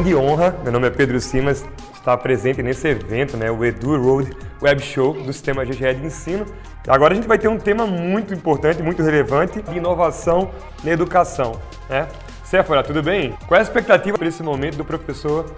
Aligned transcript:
grande 0.00 0.14
honra, 0.14 0.56
meu 0.62 0.72
nome 0.72 0.86
é 0.86 0.90
Pedro 0.90 1.20
Simas, 1.20 1.62
estar 1.92 2.16
presente 2.16 2.62
nesse 2.62 2.88
evento, 2.88 3.36
né, 3.36 3.50
o 3.50 3.62
Edu 3.62 4.02
Road 4.02 4.34
Web 4.62 4.80
Show 4.80 5.12
do 5.12 5.30
Sistema 5.30 5.62
GGE 5.62 5.92
de 5.92 6.06
Ensino. 6.06 6.46
Agora 6.88 7.12
a 7.12 7.16
gente 7.16 7.28
vai 7.28 7.38
ter 7.38 7.48
um 7.48 7.58
tema 7.58 7.86
muito 7.86 8.32
importante, 8.32 8.82
muito 8.82 9.02
relevante, 9.02 9.60
de 9.60 9.76
inovação 9.76 10.50
na 10.82 10.90
educação. 10.90 11.60
Né? 11.86 12.08
Séfora, 12.42 12.82
tudo 12.82 13.02
bem? 13.02 13.36
Qual 13.46 13.58
é 13.58 13.60
a 13.60 13.62
expectativa 13.62 14.16
para 14.16 14.26
esse 14.26 14.42
momento 14.42 14.76
do 14.76 14.86
professor 14.86 15.54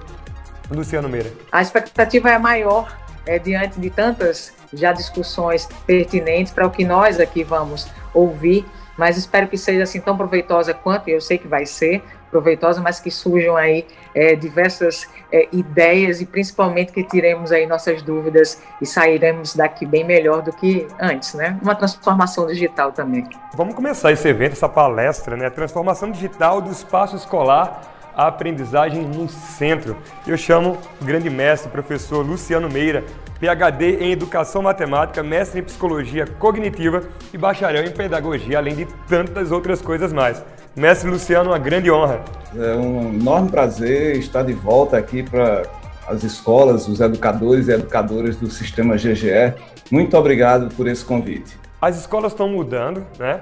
Luciano 0.69 1.09
Meira? 1.09 1.31
A 1.53 1.63
expectativa 1.63 2.29
é 2.29 2.37
maior 2.37 2.99
é, 3.25 3.39
diante 3.39 3.79
de 3.79 3.91
tantas 3.91 4.53
já 4.75 4.93
discussões 4.93 5.69
pertinentes 5.87 6.53
para 6.53 6.67
o 6.67 6.71
que 6.71 6.85
nós 6.85 7.21
aqui 7.21 7.45
vamos 7.45 7.89
ouvir, 8.13 8.67
mas 8.99 9.17
espero 9.17 9.47
que 9.47 9.57
seja 9.57 9.85
assim 9.85 10.01
tão 10.01 10.17
proveitosa 10.17 10.75
quanto 10.75 11.07
eu 11.07 11.21
sei 11.21 11.39
que 11.39 11.47
vai 11.47 11.65
ser 11.65 12.03
proveitosa, 12.33 12.81
mas 12.81 12.99
que 12.99 13.11
surjam 13.11 13.57
aí 13.57 13.87
é, 14.15 14.35
diversas 14.35 15.07
é, 15.31 15.47
ideias 15.53 16.21
e 16.23 16.27
principalmente 16.27 16.91
que 16.91 17.05
tiremos 17.05 17.53
aí 17.53 17.67
nossas 17.67 18.03
dúvidas 18.03 18.61
e 18.81 18.87
sairemos 18.87 19.55
daqui 19.55 19.85
bem 19.85 20.03
melhor 20.03 20.43
do 20.43 20.53
que 20.53 20.89
antes, 20.99 21.35
né? 21.35 21.59
Uma 21.63 21.75
transformação 21.75 22.47
digital 22.47 22.91
também. 22.91 23.29
Vamos 23.55 23.75
começar 23.75 24.11
esse 24.11 24.27
evento, 24.27 24.53
essa 24.53 24.69
palestra, 24.69 25.37
né? 25.37 25.51
Transformação 25.51 26.11
digital 26.11 26.61
do 26.63 26.71
espaço 26.73 27.15
escolar 27.15 27.83
a 28.17 28.27
aprendizagem 28.27 29.03
no 29.03 29.29
centro. 29.29 29.97
Eu 30.27 30.37
chamo 30.37 30.79
o 31.01 31.05
grande 31.05 31.31
mestre, 31.31 31.71
professor 31.71 32.25
Luciano 32.25 32.69
Meira, 32.69 33.05
PhD 33.41 33.97
em 33.97 34.13
Educação 34.13 34.63
Matemática, 34.63 35.23
mestre 35.23 35.61
em 35.61 35.63
Psicologia 35.65 36.27
Cognitiva 36.27 37.03
e 37.33 37.39
bacharel 37.39 37.85
em 37.85 37.91
Pedagogia, 37.91 38.59
além 38.59 38.75
de 38.75 38.87
tantas 39.09 39.51
outras 39.51 39.83
coisas 39.83 40.13
mais. 40.13 40.43
Mestre 40.77 41.11
Luciano, 41.11 41.51
uma 41.51 41.59
grande 41.59 41.91
honra. 41.91 42.23
É 42.57 42.75
um 42.75 43.15
enorme 43.15 43.51
prazer 43.51 44.17
estar 44.17 44.43
de 44.43 44.53
volta 44.53 44.97
aqui 44.97 45.23
para 45.23 45.63
as 46.07 46.23
escolas, 46.23 46.89
os 46.89 47.01
educadores 47.01 47.69
e 47.69 47.73
educadoras 47.73 48.37
do 48.37 48.51
sistema 48.51 48.97
GGE. 48.97 49.55
Muito 49.91 50.17
obrigado 50.17 50.75
por 50.75 50.87
esse 50.87 51.05
convite. 51.05 51.59
As 51.81 51.99
escolas 51.99 52.33
estão 52.33 52.49
mudando, 52.49 53.05
né? 53.19 53.41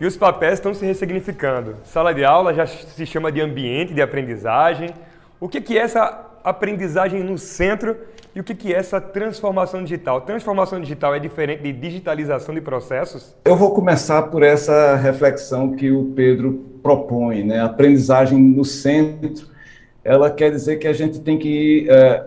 E 0.00 0.06
os 0.06 0.16
papéis 0.16 0.54
estão 0.54 0.72
se 0.72 0.86
ressignificando. 0.86 1.76
Sala 1.84 2.14
de 2.14 2.24
aula 2.24 2.54
já 2.54 2.66
se 2.66 3.04
chama 3.04 3.30
de 3.30 3.38
ambiente 3.38 3.92
de 3.92 4.00
aprendizagem. 4.00 4.88
O 5.38 5.46
que, 5.46 5.60
que 5.60 5.76
é 5.76 5.82
essa 5.82 6.26
aprendizagem 6.42 7.22
no 7.22 7.36
centro 7.36 7.94
e 8.34 8.40
o 8.40 8.44
que, 8.44 8.54
que 8.54 8.72
é 8.72 8.78
essa 8.78 8.98
transformação 8.98 9.84
digital? 9.84 10.22
Transformação 10.22 10.80
digital 10.80 11.14
é 11.14 11.18
diferente 11.18 11.64
de 11.64 11.72
digitalização 11.74 12.54
de 12.54 12.62
processos? 12.62 13.36
Eu 13.44 13.56
vou 13.56 13.74
começar 13.74 14.22
por 14.22 14.42
essa 14.42 14.96
reflexão 14.96 15.72
que 15.72 15.90
o 15.90 16.12
Pedro 16.16 16.64
propõe, 16.82 17.44
né? 17.44 17.60
Aprendizagem 17.60 18.40
no 18.40 18.64
centro. 18.64 19.48
Ela 20.02 20.30
quer 20.30 20.50
dizer 20.50 20.78
que 20.78 20.88
a 20.88 20.94
gente 20.94 21.20
tem 21.20 21.38
que 21.38 21.86
é, 21.90 22.24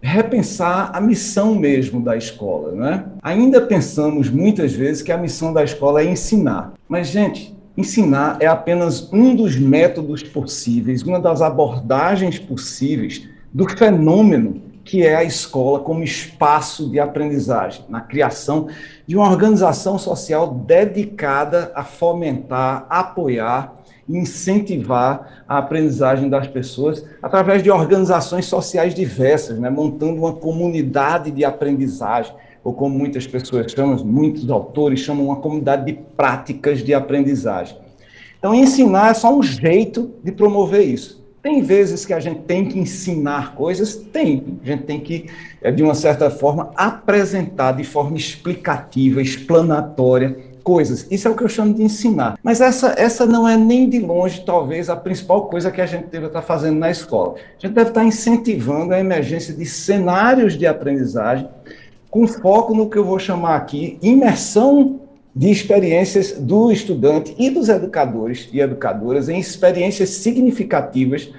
repensar 0.00 0.90
a 0.94 1.00
missão 1.00 1.54
mesmo 1.54 2.00
da 2.00 2.16
escola, 2.16 2.72
né? 2.72 3.04
Ainda 3.22 3.60
pensamos 3.60 4.30
muitas 4.30 4.72
vezes 4.72 5.02
que 5.02 5.12
a 5.12 5.18
missão 5.18 5.52
da 5.52 5.64
escola 5.64 6.02
é 6.02 6.04
ensinar, 6.04 6.74
mas 6.88 7.08
gente, 7.08 7.56
ensinar 7.76 8.38
é 8.40 8.46
apenas 8.46 9.12
um 9.12 9.34
dos 9.34 9.56
métodos 9.56 10.22
possíveis, 10.22 11.02
uma 11.02 11.20
das 11.20 11.42
abordagens 11.42 12.38
possíveis 12.38 13.28
do 13.52 13.68
fenômeno 13.68 14.62
que 14.86 15.02
é 15.02 15.16
a 15.16 15.24
escola 15.24 15.80
como 15.80 16.04
espaço 16.04 16.88
de 16.88 17.00
aprendizagem, 17.00 17.84
na 17.88 18.00
criação 18.00 18.68
de 19.04 19.16
uma 19.16 19.28
organização 19.28 19.98
social 19.98 20.54
dedicada 20.54 21.72
a 21.74 21.82
fomentar, 21.82 22.86
apoiar 22.88 23.74
incentivar 24.08 25.44
a 25.48 25.58
aprendizagem 25.58 26.28
das 26.28 26.46
pessoas 26.46 27.04
através 27.22 27.62
de 27.62 27.70
organizações 27.70 28.46
sociais 28.46 28.94
diversas, 28.94 29.58
né, 29.58 29.68
montando 29.68 30.14
uma 30.14 30.32
comunidade 30.32 31.30
de 31.30 31.44
aprendizagem, 31.44 32.34
ou 32.62 32.72
como 32.72 32.98
muitas 32.98 33.26
pessoas 33.26 33.70
chamam, 33.70 33.96
muitos 34.04 34.50
autores 34.50 35.00
chamam, 35.00 35.26
uma 35.26 35.36
comunidade 35.36 35.84
de 35.84 35.92
práticas 36.16 36.82
de 36.82 36.92
aprendizagem. 36.92 37.76
Então, 38.38 38.54
ensinar 38.54 39.10
é 39.10 39.14
só 39.14 39.36
um 39.36 39.42
jeito 39.42 40.10
de 40.22 40.32
promover 40.32 40.82
isso. 40.82 41.24
Tem 41.42 41.62
vezes 41.62 42.04
que 42.04 42.12
a 42.12 42.18
gente 42.18 42.40
tem 42.40 42.64
que 42.64 42.76
ensinar 42.76 43.54
coisas? 43.54 43.94
Tem. 43.94 44.58
A 44.64 44.66
gente 44.66 44.82
tem 44.82 44.98
que, 44.98 45.26
eh, 45.62 45.70
de 45.70 45.80
uma 45.80 45.94
certa 45.94 46.28
forma, 46.28 46.72
apresentar 46.74 47.70
de 47.70 47.84
forma 47.84 48.16
explicativa, 48.16 49.22
explanatória, 49.22 50.36
coisas. 50.66 51.06
Isso 51.12 51.28
é 51.28 51.30
o 51.30 51.36
que 51.36 51.44
eu 51.44 51.48
chamo 51.48 51.72
de 51.72 51.84
ensinar. 51.84 52.40
Mas 52.42 52.60
essa, 52.60 52.92
essa 52.98 53.24
não 53.24 53.46
é 53.46 53.56
nem 53.56 53.88
de 53.88 54.00
longe, 54.00 54.42
talvez, 54.44 54.90
a 54.90 54.96
principal 54.96 55.46
coisa 55.46 55.70
que 55.70 55.80
a 55.80 55.86
gente 55.86 56.08
deve 56.08 56.26
estar 56.26 56.42
fazendo 56.42 56.76
na 56.76 56.90
escola. 56.90 57.36
A 57.36 57.64
gente 57.64 57.72
deve 57.72 57.90
estar 57.90 58.04
incentivando 58.04 58.92
a 58.92 58.98
emergência 58.98 59.54
de 59.54 59.64
cenários 59.64 60.58
de 60.58 60.66
aprendizagem 60.66 61.48
com 62.10 62.26
foco 62.26 62.74
no 62.74 62.90
que 62.90 62.98
eu 62.98 63.04
vou 63.04 63.16
chamar 63.20 63.54
aqui 63.54 63.96
imersão 64.02 65.02
de 65.32 65.52
experiências 65.52 66.32
do 66.32 66.72
estudante 66.72 67.32
e 67.38 67.48
dos 67.48 67.68
educadores 67.68 68.48
e 68.52 68.58
educadoras 68.58 69.28
em 69.28 69.38
experiências 69.38 70.08
significativas, 70.10 71.30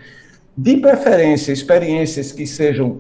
de 0.56 0.78
preferência, 0.78 1.52
experiências 1.52 2.32
que 2.32 2.48
sejam 2.48 3.00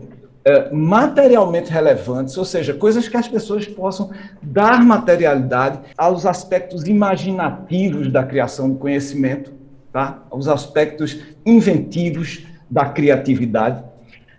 materialmente 0.71 1.71
relevantes, 1.71 2.37
ou 2.37 2.45
seja, 2.45 2.73
coisas 2.73 3.07
que 3.07 3.17
as 3.17 3.27
pessoas 3.27 3.65
possam 3.65 4.11
dar 4.41 4.83
materialidade 4.83 5.79
aos 5.97 6.25
aspectos 6.25 6.87
imaginativos 6.87 8.11
da 8.11 8.23
criação 8.23 8.69
do 8.69 8.75
conhecimento, 8.75 9.51
tá? 9.91 10.23
aos 10.29 10.47
aspectos 10.47 11.19
inventivos 11.45 12.45
da 12.69 12.85
criatividade. 12.85 13.83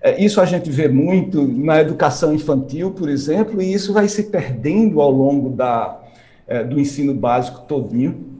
É, 0.00 0.22
isso 0.22 0.40
a 0.40 0.44
gente 0.44 0.70
vê 0.70 0.88
muito 0.88 1.46
na 1.46 1.80
educação 1.80 2.32
infantil, 2.32 2.92
por 2.92 3.08
exemplo, 3.08 3.60
e 3.60 3.72
isso 3.72 3.92
vai 3.92 4.08
se 4.08 4.24
perdendo 4.24 5.00
ao 5.00 5.10
longo 5.10 5.50
da, 5.50 6.00
é, 6.46 6.62
do 6.62 6.78
ensino 6.78 7.12
básico 7.12 7.62
todinho, 7.62 8.37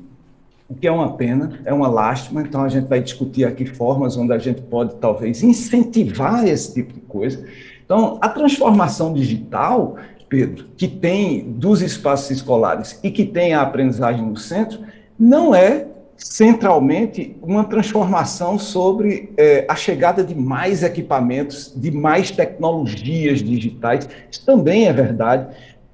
o 0.69 0.75
que 0.75 0.87
é 0.87 0.93
uma 0.93 1.17
pena, 1.17 1.61
é 1.65 1.73
uma 1.73 1.89
lástima, 1.89 2.43
então 2.43 2.63
a 2.63 2.69
gente 2.69 2.87
vai 2.87 3.01
discutir 3.01 3.45
aqui 3.45 3.65
formas 3.65 4.17
onde 4.17 4.33
a 4.33 4.39
gente 4.39 4.61
pode 4.61 4.97
talvez 4.97 5.43
incentivar 5.43 6.47
esse 6.47 6.75
tipo 6.75 6.93
de 6.93 7.01
coisa. 7.01 7.45
Então, 7.85 8.19
a 8.21 8.29
transformação 8.29 9.15
digital, 9.15 9.97
Pedro, 10.29 10.67
que 10.77 10.87
tem 10.87 11.51
dos 11.53 11.81
espaços 11.81 12.31
escolares 12.31 13.01
e 13.03 13.11
que 13.11 13.25
tem 13.25 13.55
a 13.55 13.63
aprendizagem 13.63 14.27
no 14.27 14.37
centro, 14.37 14.81
não 15.19 15.55
é 15.55 15.87
centralmente 16.19 17.37
uma 17.41 17.65
transformação 17.65 18.59
sobre 18.59 19.33
é, 19.37 19.65
a 19.69 19.77
chegada 19.77 20.23
de 20.23 20.35
mais 20.35 20.83
equipamentos, 20.83 21.73
de 21.75 21.93
mais 21.93 22.31
tecnologias 22.31 23.39
digitais. 23.39 24.09
Isso 24.31 24.45
também 24.45 24.87
é 24.87 24.93
verdade, 24.93 25.47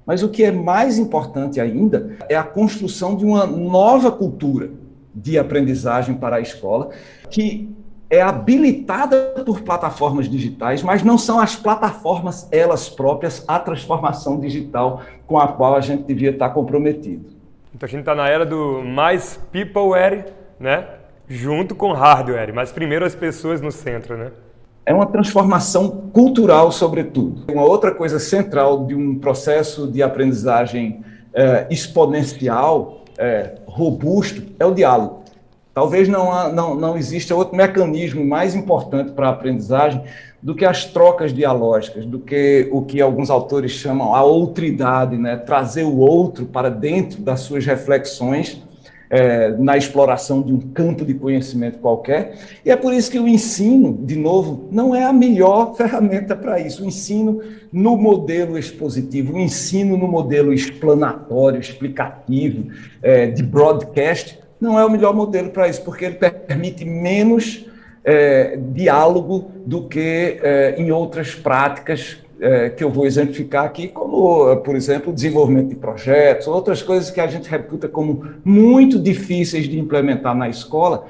mas 0.05 0.21
o 0.23 0.29
que 0.29 0.43
é 0.43 0.51
mais 0.51 0.97
importante 0.97 1.59
ainda 1.59 2.15
é 2.29 2.35
a 2.35 2.43
construção 2.43 3.15
de 3.15 3.25
uma 3.25 3.45
nova 3.45 4.11
cultura 4.11 4.69
de 5.13 5.39
aprendizagem 5.39 6.15
para 6.15 6.35
a 6.35 6.41
escola, 6.41 6.89
que 7.29 7.73
é 8.09 8.21
habilitada 8.21 9.33
por 9.45 9.61
plataformas 9.61 10.29
digitais, 10.29 10.83
mas 10.83 11.03
não 11.03 11.17
são 11.17 11.39
as 11.39 11.55
plataformas 11.55 12.47
elas 12.51 12.87
próprias 12.87 13.43
a 13.47 13.57
transformação 13.57 14.39
digital 14.39 15.01
com 15.25 15.39
a 15.39 15.47
qual 15.47 15.75
a 15.75 15.81
gente 15.81 16.03
devia 16.03 16.29
estar 16.29 16.49
comprometido. 16.49 17.25
Então 17.73 17.87
a 17.87 17.89
gente 17.89 18.01
está 18.01 18.13
na 18.13 18.29
era 18.29 18.45
do 18.45 18.83
mais 18.83 19.39
peopleware, 19.51 20.27
né? 20.59 20.87
Junto 21.27 21.73
com 21.73 21.91
hardware, 21.91 22.53
mas 22.53 22.71
primeiro 22.71 23.03
as 23.03 23.15
pessoas 23.15 23.59
no 23.59 23.71
centro, 23.71 24.15
né? 24.15 24.31
É 24.85 24.93
uma 24.93 25.07
transformação 25.07 25.89
cultural, 26.13 26.71
sobretudo. 26.71 27.51
Uma 27.51 27.63
outra 27.63 27.93
coisa 27.93 28.19
central 28.19 28.85
de 28.85 28.93
um 28.93 29.17
processo 29.17 29.87
de 29.87 30.03
aprendizagem 30.03 31.03
é, 31.33 31.65
exponencial, 31.69 33.03
é, 33.17 33.55
robusto, 33.65 34.43
é 34.59 34.65
o 34.65 34.73
diálogo. 34.73 35.23
Talvez 35.73 36.07
não, 36.07 36.31
há, 36.31 36.49
não, 36.49 36.75
não 36.75 36.97
exista 36.97 37.35
outro 37.35 37.57
mecanismo 37.57 38.23
mais 38.23 38.55
importante 38.55 39.11
para 39.11 39.27
a 39.27 39.31
aprendizagem 39.31 40.01
do 40.41 40.55
que 40.55 40.63
as 40.63 40.85
trocas 40.85 41.33
dialógicas, 41.33 42.05
do 42.05 42.19
que 42.19 42.69
o 42.71 42.83
que 42.83 43.01
alguns 43.01 43.29
autores 43.29 43.71
chamam 43.71 44.13
a 44.13 44.23
outridade, 44.23 45.17
né? 45.17 45.35
trazer 45.35 45.83
o 45.83 45.97
outro 45.97 46.45
para 46.45 46.69
dentro 46.69 47.19
das 47.21 47.41
suas 47.41 47.65
reflexões 47.65 48.61
é, 49.09 49.49
na 49.57 49.77
exploração 49.77 50.41
de 50.41 50.53
um 50.53 50.59
campo 50.59 51.05
de 51.05 51.13
conhecimento 51.13 51.79
qualquer. 51.79 52.37
E 52.63 52.71
é 52.71 52.75
por 52.75 52.93
isso 52.93 53.11
que 53.11 53.19
o 53.19 53.27
ensino, 53.27 53.97
de 54.05 54.15
novo, 54.15 54.67
não 54.71 54.95
é 54.95 55.03
a 55.03 55.13
melhor 55.13 55.75
ferramenta 55.77 56.35
para 56.35 56.59
isso. 56.59 56.83
O 56.83 56.87
ensino 56.87 57.41
no 57.71 57.97
modelo 57.97 58.57
expositivo, 58.57 59.33
o 59.33 59.39
ensino 59.39 59.97
no 59.97 60.07
modelo 60.07 60.53
explanatório, 60.53 61.59
explicativo, 61.59 62.71
é, 63.01 63.27
de 63.27 63.43
broadcast, 63.43 64.39
não 64.59 64.79
é 64.79 64.85
o 64.85 64.89
melhor 64.89 65.13
modelo 65.13 65.49
para 65.49 65.67
isso, 65.67 65.81
porque 65.83 66.05
ele 66.05 66.15
permite 66.15 66.85
menos 66.85 67.65
é, 68.03 68.57
diálogo 68.57 69.51
do 69.65 69.87
que 69.87 70.39
é, 70.41 70.75
em 70.77 70.91
outras 70.91 71.35
práticas 71.35 72.17
é, 72.39 72.69
que 72.69 72.83
eu 72.83 72.89
vou 72.89 73.05
exemplificar 73.05 73.65
aqui, 73.65 73.87
como, 73.87 74.57
por 74.57 74.75
exemplo, 74.75 75.13
desenvolvimento 75.13 75.69
de 75.69 75.75
projetos, 75.75 76.47
outras 76.47 76.81
coisas 76.81 77.09
que 77.09 77.21
a 77.21 77.27
gente 77.27 77.49
reputa 77.49 77.87
como 77.87 78.27
muito 78.43 78.99
difíceis 78.99 79.67
de 79.67 79.79
implementar 79.79 80.35
na 80.35 80.49
escola, 80.49 81.05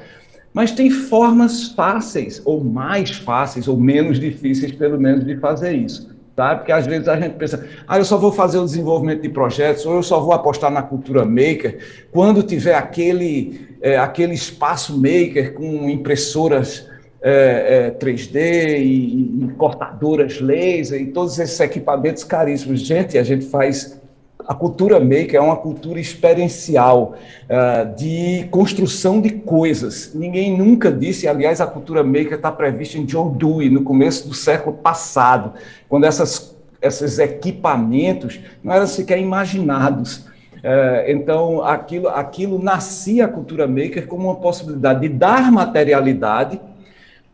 Mas 0.54 0.72
tem 0.72 0.90
formas 0.90 1.74
fáceis, 1.74 2.42
ou 2.46 2.64
mais 2.64 3.12
fáceis, 3.12 3.68
ou 3.68 3.76
menos 3.76 4.18
difíceis, 4.18 4.72
pelo 4.72 4.98
menos, 4.98 5.26
de 5.26 5.36
fazer 5.36 5.74
isso. 5.74 6.16
Tá? 6.34 6.56
Porque 6.56 6.72
às 6.72 6.86
vezes 6.86 7.10
a 7.10 7.20
gente 7.20 7.34
pensa, 7.34 7.68
ah, 7.86 7.98
eu 7.98 8.06
só 8.06 8.18
vou 8.18 8.32
fazer 8.32 8.58
o 8.60 8.64
desenvolvimento 8.64 9.22
de 9.22 9.28
projetos, 9.30 9.86
ou 9.86 9.96
eu 9.96 10.04
só 10.04 10.20
vou 10.20 10.32
apostar 10.32 10.72
na 10.72 10.82
cultura 10.82 11.26
maker, 11.26 11.80
quando 12.10 12.42
tiver 12.42 12.76
aquele, 12.76 13.68
é, 13.82 13.98
aquele 13.98 14.34
espaço 14.34 14.96
maker 14.96 15.54
com 15.54 15.90
impressoras 15.90 16.88
é, 17.28 17.88
é, 17.88 17.92
3D 17.92 18.36
e, 18.78 19.46
e, 19.46 19.52
cortadoras 19.58 20.40
laser 20.40 21.02
e 21.02 21.08
todos 21.08 21.40
esses 21.40 21.60
equipamentos 21.60 22.24
caríssimos. 22.24 22.82
Gente, 22.82 23.18
a 23.18 23.24
gente 23.24 23.48
faz 23.48 24.00
a 24.48 24.54
cultura 24.54 25.00
maker 25.00 25.34
é 25.34 25.40
uma 25.40 25.56
cultura 25.56 26.00
experiencial 26.00 27.16
uh, 27.46 27.96
de 27.96 28.48
construção 28.52 29.20
de 29.20 29.32
coisas. 29.32 30.12
Ninguém 30.14 30.56
nunca 30.56 30.92
disse, 30.92 31.28
aliás, 31.28 31.60
a 31.60 31.66
cultura 31.66 32.04
maker 32.04 32.34
está 32.34 32.52
prevista 32.52 33.00
em 33.00 33.06
John 33.06 33.34
Dewey, 33.34 33.72
no 33.72 33.82
começo 33.82 34.28
do 34.28 34.36
século 34.36 34.78
passado, 34.78 35.54
quando 35.90 36.04
essas, 36.04 36.56
esses 36.80 37.18
equipamentos 37.18 38.40
não 38.64 38.72
eram 38.72 38.86
sequer 38.86 39.18
imaginados. 39.18 40.18
Uh, 40.18 41.08
então, 41.08 41.64
aquilo, 41.64 42.08
aquilo 42.10 42.62
nascia 42.62 43.26
a 43.26 43.28
cultura 43.28 43.68
maker 43.68 44.06
como 44.06 44.26
uma 44.26 44.36
possibilidade 44.36 45.00
de 45.02 45.10
dar 45.10 45.52
materialidade 45.52 46.60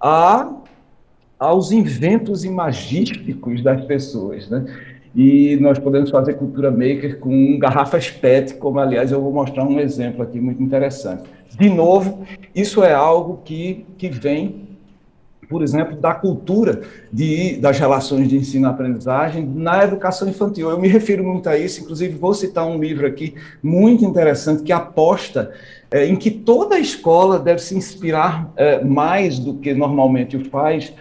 a, 0.01 0.51
aos 1.39 1.71
inventos 1.71 2.43
imagísticos 2.43 3.61
das 3.61 3.85
pessoas. 3.85 4.49
Né? 4.49 4.65
E 5.15 5.57
nós 5.61 5.77
podemos 5.77 6.09
fazer 6.09 6.35
cultura 6.35 6.71
maker 6.71 7.19
com 7.19 7.59
garrafas 7.59 8.09
PET, 8.09 8.55
como 8.55 8.79
aliás 8.79 9.11
eu 9.11 9.21
vou 9.21 9.31
mostrar 9.31 9.65
um 9.65 9.79
exemplo 9.79 10.23
aqui 10.23 10.39
muito 10.39 10.63
interessante. 10.63 11.23
De 11.57 11.69
novo, 11.69 12.25
isso 12.55 12.83
é 12.83 12.93
algo 12.93 13.41
que, 13.43 13.85
que 13.97 14.09
vem, 14.09 14.70
por 15.51 15.61
exemplo, 15.61 15.97
da 15.97 16.13
cultura 16.13 16.81
de, 17.11 17.57
das 17.57 17.77
relações 17.77 18.29
de 18.29 18.37
ensino-aprendizagem 18.37 19.45
na 19.45 19.83
educação 19.83 20.29
infantil. 20.29 20.69
Eu 20.69 20.79
me 20.79 20.87
refiro 20.87 21.25
muito 21.25 21.49
a 21.49 21.57
isso, 21.57 21.81
inclusive 21.81 22.17
vou 22.17 22.33
citar 22.33 22.65
um 22.65 22.79
livro 22.79 23.05
aqui 23.05 23.35
muito 23.61 24.05
interessante 24.05 24.63
que 24.63 24.71
aposta 24.71 25.51
é, 25.91 26.05
em 26.05 26.15
que 26.15 26.31
toda 26.31 26.79
escola 26.79 27.37
deve 27.37 27.61
se 27.61 27.75
inspirar 27.75 28.49
é, 28.55 28.81
mais 28.81 29.37
do 29.37 29.55
que 29.55 29.73
normalmente 29.73 30.37
o 30.37 30.45
faz 30.45 30.93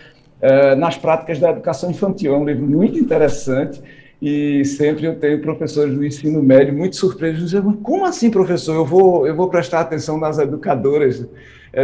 é, 0.42 0.74
nas 0.74 0.98
práticas 0.98 1.38
da 1.38 1.50
educação 1.50 1.88
infantil. 1.88 2.34
É 2.34 2.36
um 2.36 2.44
livro 2.44 2.66
muito 2.66 2.98
interessante 2.98 3.80
e 4.20 4.64
sempre 4.64 5.06
eu 5.06 5.14
tenho 5.14 5.40
professores 5.40 5.94
do 5.94 6.04
ensino 6.04 6.42
médio 6.42 6.74
muito 6.74 6.96
surpresos, 6.96 7.44
dizendo, 7.44 7.72
como 7.74 8.04
assim, 8.04 8.32
professor? 8.32 8.74
Eu 8.74 8.84
vou, 8.84 9.28
eu 9.28 9.36
vou 9.36 9.48
prestar 9.48 9.80
atenção 9.80 10.18
nas 10.18 10.40
educadoras 10.40 11.24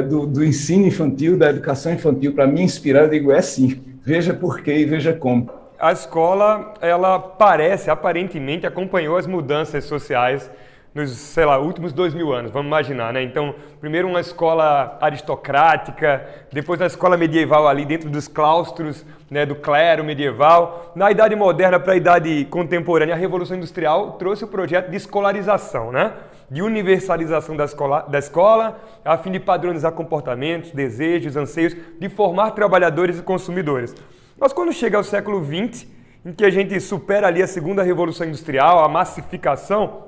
do, 0.03 0.27
do 0.27 0.45
ensino 0.45 0.87
infantil, 0.87 1.39
da 1.39 1.51
educação 1.51 1.93
infantil, 1.93 2.35
para 2.35 2.47
me 2.47 2.63
inspirar? 2.63 3.03
Eu 3.03 3.11
digo, 3.11 3.33
é 3.33 3.41
sim, 3.41 3.81
veja 4.03 4.35
por 4.35 4.61
quê 4.61 4.79
e 4.79 4.85
veja 4.85 5.13
como. 5.13 5.51
A 5.79 5.93
escola, 5.93 6.75
ela 6.81 7.19
parece, 7.19 7.91
aparentemente, 7.91 8.67
acompanhou 8.67 9.17
as 9.17 9.27
mudanças 9.27 9.85
sociais 9.85 10.51
nos, 10.95 11.11
sei 11.11 11.45
lá, 11.45 11.59
últimos 11.59 11.93
dois 11.93 12.15
mil 12.15 12.33
anos, 12.33 12.51
vamos 12.51 12.69
imaginar, 12.69 13.13
né? 13.13 13.23
Então, 13.23 13.55
primeiro 13.79 14.09
uma 14.09 14.19
escola 14.19 14.97
aristocrática, 14.99 16.27
depois 16.51 16.81
uma 16.81 16.87
escola 16.87 17.19
medieval 17.19 17.69
ali 17.69 17.85
dentro 17.85 18.09
dos 18.09 18.27
claustros, 18.27 19.05
né, 19.31 19.45
do 19.45 19.55
clero 19.55 20.03
medieval. 20.03 20.93
Na 20.97 21.11
Idade 21.11 21.37
Moderna 21.37 21.79
para 21.79 21.93
a 21.93 21.97
Idade 21.97 22.47
Contemporânea, 22.47 23.15
a 23.15 23.19
Revolução 23.19 23.59
Industrial 23.59 24.13
trouxe 24.13 24.45
o 24.45 24.49
projeto 24.49 24.91
de 24.91 24.97
escolarização, 24.97 25.93
né? 25.93 26.13
De 26.51 26.63
universalização 26.63 27.57
da 27.57 27.65
escola, 27.65 28.07
da 28.09 28.19
escola, 28.19 28.81
a 29.05 29.19
fim 29.19 29.33
de 29.33 29.41
padronizar 29.41 29.93
comportamentos, 29.93 30.71
desejos, 30.71 31.37
anseios, 31.37 31.77
de 31.99 32.09
formar 32.09 32.53
trabalhadores 32.53 33.19
e 33.19 33.23
consumidores. 33.23 33.95
Mas 34.39 34.53
quando 34.53 34.73
chega 34.73 34.97
ao 34.97 35.05
século 35.05 35.45
XX, 35.45 35.87
em 36.25 36.33
que 36.33 36.45
a 36.45 36.51
gente 36.51 36.79
supera 36.81 37.27
ali 37.27 37.43
a 37.43 37.47
segunda 37.47 37.83
revolução 37.83 38.27
industrial, 38.27 38.85
a 38.85 38.89
massificação, 38.89 40.05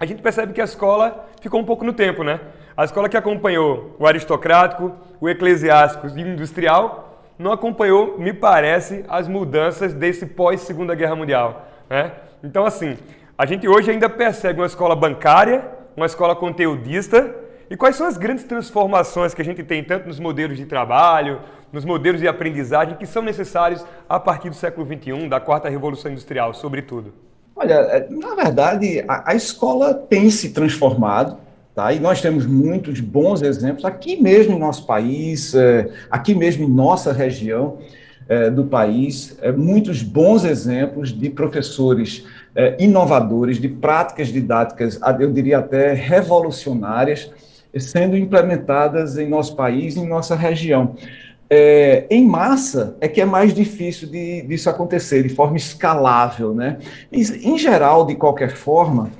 a 0.00 0.06
gente 0.06 0.22
percebe 0.22 0.52
que 0.52 0.60
a 0.60 0.64
escola 0.64 1.26
ficou 1.40 1.60
um 1.60 1.64
pouco 1.64 1.84
no 1.84 1.92
tempo, 1.92 2.22
né? 2.22 2.40
A 2.76 2.84
escola 2.84 3.08
que 3.08 3.16
acompanhou 3.16 3.96
o 3.98 4.06
aristocrático, 4.06 4.92
o 5.20 5.28
eclesiástico 5.28 6.06
e 6.06 6.22
o 6.22 6.28
industrial 6.28 7.22
não 7.38 7.52
acompanhou, 7.52 8.18
me 8.18 8.32
parece, 8.32 9.04
as 9.08 9.28
mudanças 9.28 9.92
desse 9.94 10.26
pós-segunda 10.26 10.94
guerra 10.94 11.14
mundial, 11.14 11.66
né? 11.88 12.12
Então, 12.42 12.64
assim, 12.64 12.96
a 13.36 13.46
gente 13.46 13.68
hoje 13.68 13.90
ainda 13.90 14.08
percebe 14.08 14.60
uma 14.60 14.66
escola 14.66 14.96
bancária, 14.96 15.64
uma 15.98 16.06
escola 16.06 16.34
conteudista, 16.34 17.34
e 17.68 17.76
quais 17.76 17.96
são 17.96 18.06
as 18.06 18.16
grandes 18.16 18.44
transformações 18.44 19.34
que 19.34 19.42
a 19.42 19.44
gente 19.44 19.62
tem 19.62 19.84
tanto 19.84 20.06
nos 20.06 20.18
modelos 20.18 20.56
de 20.56 20.64
trabalho, 20.64 21.40
nos 21.72 21.84
modelos 21.84 22.20
de 22.20 22.28
aprendizagem 22.28 22.96
que 22.96 23.04
são 23.04 23.20
necessários 23.20 23.84
a 24.08 24.18
partir 24.18 24.48
do 24.48 24.56
século 24.56 24.86
XXI, 24.86 25.28
da 25.28 25.38
quarta 25.38 25.68
revolução 25.68 26.10
industrial, 26.10 26.54
sobretudo? 26.54 27.12
Olha, 27.54 27.74
é, 27.74 28.06
na 28.08 28.34
verdade, 28.34 29.04
a, 29.06 29.32
a 29.32 29.34
escola 29.34 29.92
tem 29.92 30.30
se 30.30 30.50
transformado, 30.50 31.36
Tá? 31.78 31.92
E 31.92 32.00
nós 32.00 32.20
temos 32.20 32.44
muitos 32.44 32.98
bons 32.98 33.40
exemplos 33.40 33.84
aqui 33.84 34.20
mesmo 34.20 34.56
em 34.56 34.58
nosso 34.58 34.84
país, 34.84 35.54
é, 35.54 35.88
aqui 36.10 36.34
mesmo 36.34 36.64
em 36.64 36.68
nossa 36.68 37.12
região 37.12 37.78
é, 38.28 38.50
do 38.50 38.64
país, 38.64 39.38
muitos 39.56 40.02
bons 40.02 40.44
exemplos 40.44 41.16
de 41.16 41.30
professores 41.30 42.26
é, 42.54 42.76
inovadores, 42.78 43.60
de 43.60 43.68
práticas 43.68 44.28
didáticas, 44.28 44.98
eu 45.20 45.32
diria 45.32 45.58
até 45.58 45.92
revolucionárias, 45.92 47.30
sendo 47.78 48.16
implementadas 48.16 49.18
em 49.18 49.28
nosso 49.28 49.54
país, 49.54 49.96
em 49.96 50.06
nossa 50.06 50.34
região. 50.34 50.94
É, 51.50 52.06
em 52.10 52.26
massa 52.26 52.96
é 53.00 53.08
que 53.08 53.20
é 53.20 53.24
mais 53.24 53.54
difícil 53.54 54.08
de, 54.08 54.42
disso 54.42 54.68
acontecer, 54.68 55.22
de 55.22 55.30
forma 55.30 55.56
escalável. 55.56 56.54
Né? 56.54 56.78
Em 57.10 57.56
geral, 57.56 58.04
de 58.04 58.14
qualquer 58.14 58.50
forma, 58.50 59.10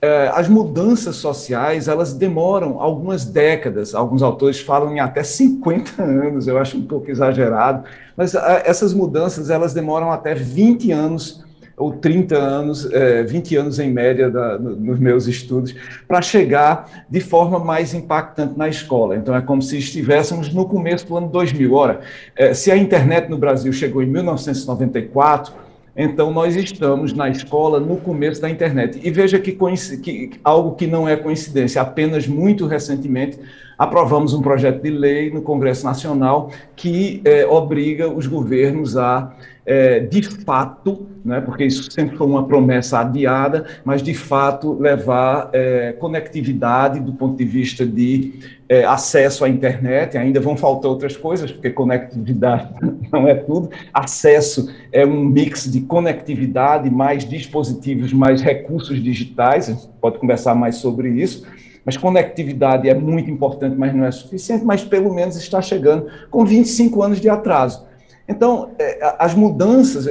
é, 0.00 0.30
as 0.32 0.48
mudanças 0.48 1.16
sociais 1.16 1.88
elas 1.88 2.12
demoram 2.12 2.80
algumas 2.80 3.24
décadas. 3.24 3.94
Alguns 3.94 4.22
autores 4.22 4.60
falam 4.60 4.94
em 4.94 5.00
até 5.00 5.22
50 5.22 6.02
anos, 6.02 6.46
eu 6.46 6.58
acho 6.58 6.76
um 6.76 6.86
pouco 6.86 7.10
exagerado, 7.10 7.84
mas 8.16 8.34
é, 8.34 8.62
essas 8.66 8.94
mudanças 8.94 9.50
elas 9.50 9.74
demoram 9.74 10.12
até 10.12 10.34
20 10.34 10.92
anos 10.92 11.44
ou 11.78 11.92
30 11.92 12.36
anos, 12.36 12.90
é, 12.92 13.22
20 13.22 13.56
anos 13.56 13.78
em 13.78 13.90
média 13.90 14.28
da, 14.28 14.58
nos 14.58 14.98
meus 14.98 15.26
estudos, 15.26 15.74
para 16.06 16.20
chegar 16.20 17.06
de 17.08 17.20
forma 17.20 17.58
mais 17.58 17.94
impactante 17.94 18.58
na 18.58 18.68
escola. 18.68 19.16
Então, 19.16 19.34
é 19.34 19.40
como 19.40 19.62
se 19.62 19.78
estivéssemos 19.78 20.52
no 20.52 20.66
começo 20.66 21.06
do 21.06 21.16
ano 21.16 21.28
2000. 21.28 21.72
Ora, 21.72 22.00
é, 22.36 22.52
se 22.52 22.70
a 22.70 22.76
internet 22.76 23.28
no 23.28 23.38
Brasil 23.38 23.72
chegou 23.72 24.02
em 24.02 24.06
1994, 24.06 25.52
então 25.96 26.32
nós 26.32 26.54
estamos 26.54 27.12
na 27.12 27.28
escola 27.28 27.80
no 27.80 27.96
começo 27.96 28.40
da 28.40 28.48
internet. 28.48 29.00
E 29.02 29.10
veja 29.10 29.38
que, 29.38 29.52
que 29.52 30.30
algo 30.44 30.76
que 30.76 30.86
não 30.86 31.08
é 31.08 31.16
coincidência, 31.16 31.82
apenas 31.82 32.26
muito 32.28 32.66
recentemente 32.66 33.38
aprovamos 33.76 34.34
um 34.34 34.42
projeto 34.42 34.82
de 34.82 34.90
lei 34.90 35.30
no 35.30 35.40
Congresso 35.40 35.84
Nacional 35.84 36.50
que 36.74 37.20
é, 37.24 37.46
obriga 37.46 38.08
os 38.08 38.26
governos 38.26 38.96
a 38.96 39.32
é, 39.68 40.00
de 40.00 40.22
fato, 40.22 41.06
né, 41.22 41.42
porque 41.42 41.66
isso 41.66 41.92
sempre 41.92 42.16
foi 42.16 42.26
uma 42.26 42.46
promessa 42.46 43.00
adiada, 43.00 43.66
mas 43.84 44.02
de 44.02 44.14
fato 44.14 44.72
levar 44.80 45.50
é, 45.52 45.92
conectividade 45.92 47.00
do 47.00 47.12
ponto 47.12 47.36
de 47.36 47.44
vista 47.44 47.84
de 47.84 48.32
é, 48.66 48.84
acesso 48.84 49.44
à 49.44 49.48
internet, 49.48 50.16
ainda 50.16 50.40
vão 50.40 50.56
faltar 50.56 50.90
outras 50.90 51.18
coisas, 51.18 51.52
porque 51.52 51.68
conectividade 51.68 52.66
não 53.12 53.28
é 53.28 53.34
tudo, 53.34 53.68
acesso 53.92 54.72
é 54.90 55.04
um 55.04 55.22
mix 55.22 55.70
de 55.70 55.82
conectividade, 55.82 56.88
mais 56.88 57.28
dispositivos, 57.28 58.10
mais 58.10 58.40
recursos 58.40 59.02
digitais, 59.02 59.90
pode 60.00 60.18
conversar 60.18 60.54
mais 60.54 60.76
sobre 60.76 61.10
isso, 61.10 61.46
mas 61.84 61.94
conectividade 61.98 62.88
é 62.88 62.94
muito 62.94 63.30
importante, 63.30 63.76
mas 63.76 63.94
não 63.94 64.06
é 64.06 64.10
suficiente, 64.10 64.64
mas 64.64 64.82
pelo 64.82 65.12
menos 65.12 65.36
está 65.36 65.60
chegando 65.60 66.06
com 66.30 66.42
25 66.42 67.02
anos 67.02 67.20
de 67.20 67.28
atraso. 67.28 67.87
Então, 68.28 68.72
é, 68.78 69.16
as 69.18 69.34
mudanças, 69.34 70.06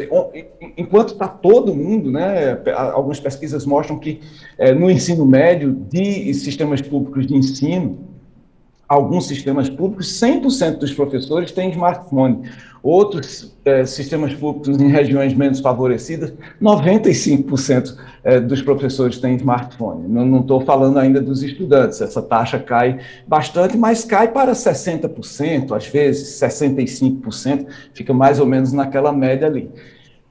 enquanto 0.76 1.14
está 1.14 1.28
todo 1.28 1.76
mundo, 1.76 2.12
né, 2.12 2.60
algumas 2.76 3.20
pesquisas 3.20 3.64
mostram 3.64 4.00
que 4.00 4.20
é, 4.58 4.74
no 4.74 4.90
ensino 4.90 5.24
médio 5.24 5.72
de 5.72 6.34
sistemas 6.34 6.82
públicos 6.82 7.28
de 7.28 7.36
ensino, 7.36 8.17
alguns 8.88 9.28
sistemas 9.28 9.70
públicos, 9.70 10.08
100% 10.20 10.78
dos 10.78 10.94
professores 10.94 11.52
têm 11.52 11.72
smartphone. 11.72 12.50
Outros 12.82 13.54
é, 13.66 13.86
sistemas 13.86 14.34
públicos 14.34 14.80
em 14.80 14.88
regiões 14.88 15.34
menos 15.34 15.60
favorecidas, 15.60 16.34
95% 16.62 17.98
é, 18.24 18.40
dos 18.40 18.62
professores 18.62 19.18
têm 19.20 19.36
smartphone. 19.36 20.08
Não 20.08 20.40
estou 20.40 20.62
falando 20.62 20.98
ainda 20.98 21.20
dos 21.20 21.44
estudantes, 21.44 22.00
essa 22.00 22.22
taxa 22.22 22.60
cai 22.60 23.00
bastante, 23.28 23.76
mas 23.78 24.06
cai 24.06 24.30
para 24.30 24.54
60%, 24.54 25.76
às 25.76 25.88
vezes 25.88 26.40
65%, 26.40 27.66
fica 27.94 28.14
mais 28.14 28.40
ou 28.40 28.46
menos 28.46 28.72
naquela 28.72 29.12
média 29.12 29.48
ali. 29.48 29.70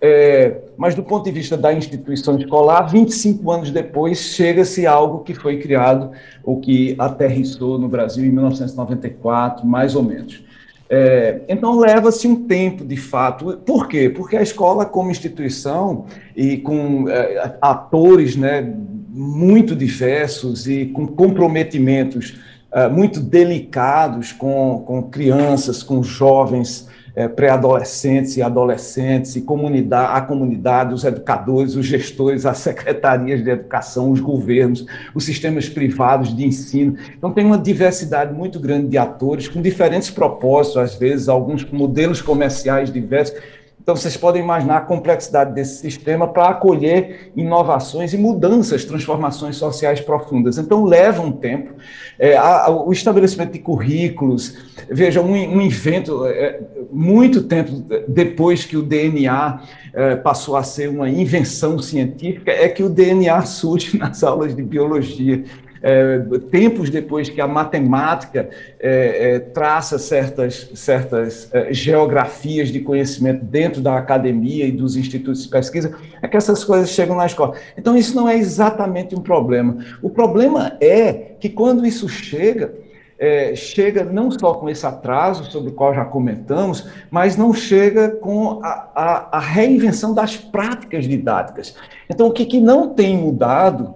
É, 0.00 0.58
mas 0.76 0.94
do 0.94 1.02
ponto 1.02 1.24
de 1.24 1.30
vista 1.30 1.56
da 1.56 1.72
instituição 1.72 2.38
escolar, 2.38 2.82
25 2.82 3.50
anos 3.50 3.70
depois, 3.70 4.18
chega-se 4.18 4.86
a 4.86 4.92
algo 4.92 5.24
que 5.24 5.34
foi 5.34 5.58
criado, 5.58 6.10
ou 6.44 6.60
que 6.60 6.94
aterrissou 6.98 7.78
no 7.78 7.88
Brasil 7.88 8.24
em 8.24 8.30
1994, 8.30 9.66
mais 9.66 9.94
ou 9.94 10.02
menos. 10.02 10.44
É, 10.88 11.40
então 11.48 11.78
leva-se 11.78 12.28
um 12.28 12.46
tempo, 12.46 12.84
de 12.84 12.96
fato. 12.96 13.56
Por 13.64 13.88
quê? 13.88 14.08
Porque 14.08 14.36
a 14.36 14.42
escola, 14.42 14.84
como 14.84 15.10
instituição 15.10 16.06
e 16.36 16.58
com 16.58 17.08
é, 17.08 17.56
atores 17.60 18.36
né, 18.36 18.72
muito 19.08 19.74
diversos 19.74 20.68
e 20.68 20.86
com 20.86 21.06
comprometimentos 21.06 22.38
é, 22.70 22.88
muito 22.88 23.18
delicados 23.18 24.32
com, 24.32 24.84
com 24.86 25.02
crianças, 25.04 25.82
com 25.82 26.02
jovens, 26.02 26.88
é, 27.16 27.26
pré-adolescentes 27.26 28.36
e 28.36 28.42
adolescentes, 28.42 29.34
e 29.36 29.40
comunidade, 29.40 30.18
a 30.18 30.20
comunidade, 30.20 30.92
os 30.92 31.02
educadores, 31.02 31.74
os 31.74 31.86
gestores, 31.86 32.44
as 32.44 32.58
secretarias 32.58 33.42
de 33.42 33.48
educação, 33.48 34.10
os 34.10 34.20
governos, 34.20 34.84
os 35.14 35.24
sistemas 35.24 35.66
privados 35.66 36.36
de 36.36 36.44
ensino. 36.44 36.94
Então, 37.16 37.32
tem 37.32 37.46
uma 37.46 37.56
diversidade 37.56 38.34
muito 38.34 38.60
grande 38.60 38.88
de 38.88 38.98
atores, 38.98 39.48
com 39.48 39.62
diferentes 39.62 40.10
propósitos, 40.10 40.76
às 40.76 40.94
vezes, 40.94 41.26
alguns 41.26 41.64
modelos 41.64 42.20
comerciais 42.20 42.92
diversos. 42.92 43.34
Então, 43.80 43.94
vocês 43.94 44.16
podem 44.16 44.42
imaginar 44.42 44.78
a 44.78 44.80
complexidade 44.80 45.54
desse 45.54 45.76
sistema 45.76 46.26
para 46.26 46.48
acolher 46.48 47.30
inovações 47.36 48.12
e 48.12 48.18
mudanças, 48.18 48.84
transformações 48.84 49.56
sociais 49.56 50.00
profundas. 50.00 50.58
Então, 50.58 50.84
leva 50.84 51.22
um 51.22 51.30
tempo. 51.30 51.72
É, 52.18 52.36
a, 52.36 52.68
o 52.68 52.90
estabelecimento 52.90 53.52
de 53.52 53.60
currículos, 53.60 54.56
veja, 54.90 55.20
um, 55.20 55.32
um 55.32 55.60
invento, 55.60 56.26
é, 56.26 56.60
muito 56.90 57.42
tempo 57.44 57.84
depois 58.08 58.64
que 58.64 58.76
o 58.76 58.82
DNA 58.82 59.60
é, 59.94 60.16
passou 60.16 60.56
a 60.56 60.64
ser 60.64 60.88
uma 60.88 61.08
invenção 61.08 61.78
científica, 61.78 62.50
é 62.50 62.68
que 62.68 62.82
o 62.82 62.88
DNA 62.88 63.40
surge 63.42 63.96
nas 63.98 64.24
aulas 64.24 64.56
de 64.56 64.62
biologia 64.62 65.44
é, 65.82 66.18
tempos 66.50 66.90
depois 66.90 67.28
que 67.28 67.40
a 67.40 67.46
matemática 67.46 68.48
é, 68.78 69.34
é, 69.34 69.38
traça 69.38 69.98
certas, 69.98 70.70
certas 70.74 71.48
é, 71.52 71.72
geografias 71.72 72.70
de 72.70 72.80
conhecimento 72.80 73.44
dentro 73.44 73.80
da 73.80 73.96
academia 73.96 74.66
e 74.66 74.72
dos 74.72 74.96
institutos 74.96 75.42
de 75.42 75.48
pesquisa, 75.48 75.94
é 76.22 76.28
que 76.28 76.36
essas 76.36 76.64
coisas 76.64 76.90
chegam 76.90 77.16
na 77.16 77.26
escola. 77.26 77.54
Então, 77.76 77.96
isso 77.96 78.14
não 78.14 78.28
é 78.28 78.36
exatamente 78.36 79.14
um 79.14 79.20
problema. 79.20 79.78
O 80.02 80.10
problema 80.10 80.76
é 80.80 81.12
que 81.38 81.48
quando 81.48 81.86
isso 81.86 82.08
chega, 82.08 82.74
é, 83.18 83.54
chega 83.54 84.04
não 84.04 84.30
só 84.30 84.54
com 84.54 84.68
esse 84.68 84.86
atraso, 84.86 85.50
sobre 85.50 85.70
o 85.70 85.72
qual 85.72 85.94
já 85.94 86.04
comentamos, 86.04 86.86
mas 87.10 87.36
não 87.36 87.52
chega 87.52 88.10
com 88.10 88.60
a, 88.62 88.90
a, 88.94 89.38
a 89.38 89.40
reinvenção 89.40 90.14
das 90.14 90.36
práticas 90.36 91.06
didáticas. 91.06 91.74
Então, 92.08 92.26
o 92.26 92.32
que, 92.32 92.44
que 92.44 92.60
não 92.60 92.90
tem 92.90 93.16
mudado 93.16 93.94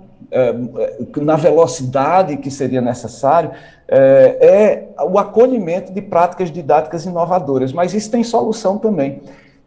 na 1.21 1.37
velocidade 1.37 2.37
que 2.37 2.51
seria 2.51 2.81
necessário, 2.81 3.51
é, 3.89 4.89
é 4.99 5.05
o 5.05 5.19
acolhimento 5.19 5.93
de 5.93 6.01
práticas 6.01 6.51
didáticas 6.51 7.05
inovadoras, 7.05 7.73
mas 7.73 7.93
isso 7.95 8.11
tem 8.11 8.23
solução 8.23 8.79
também. 8.79 9.21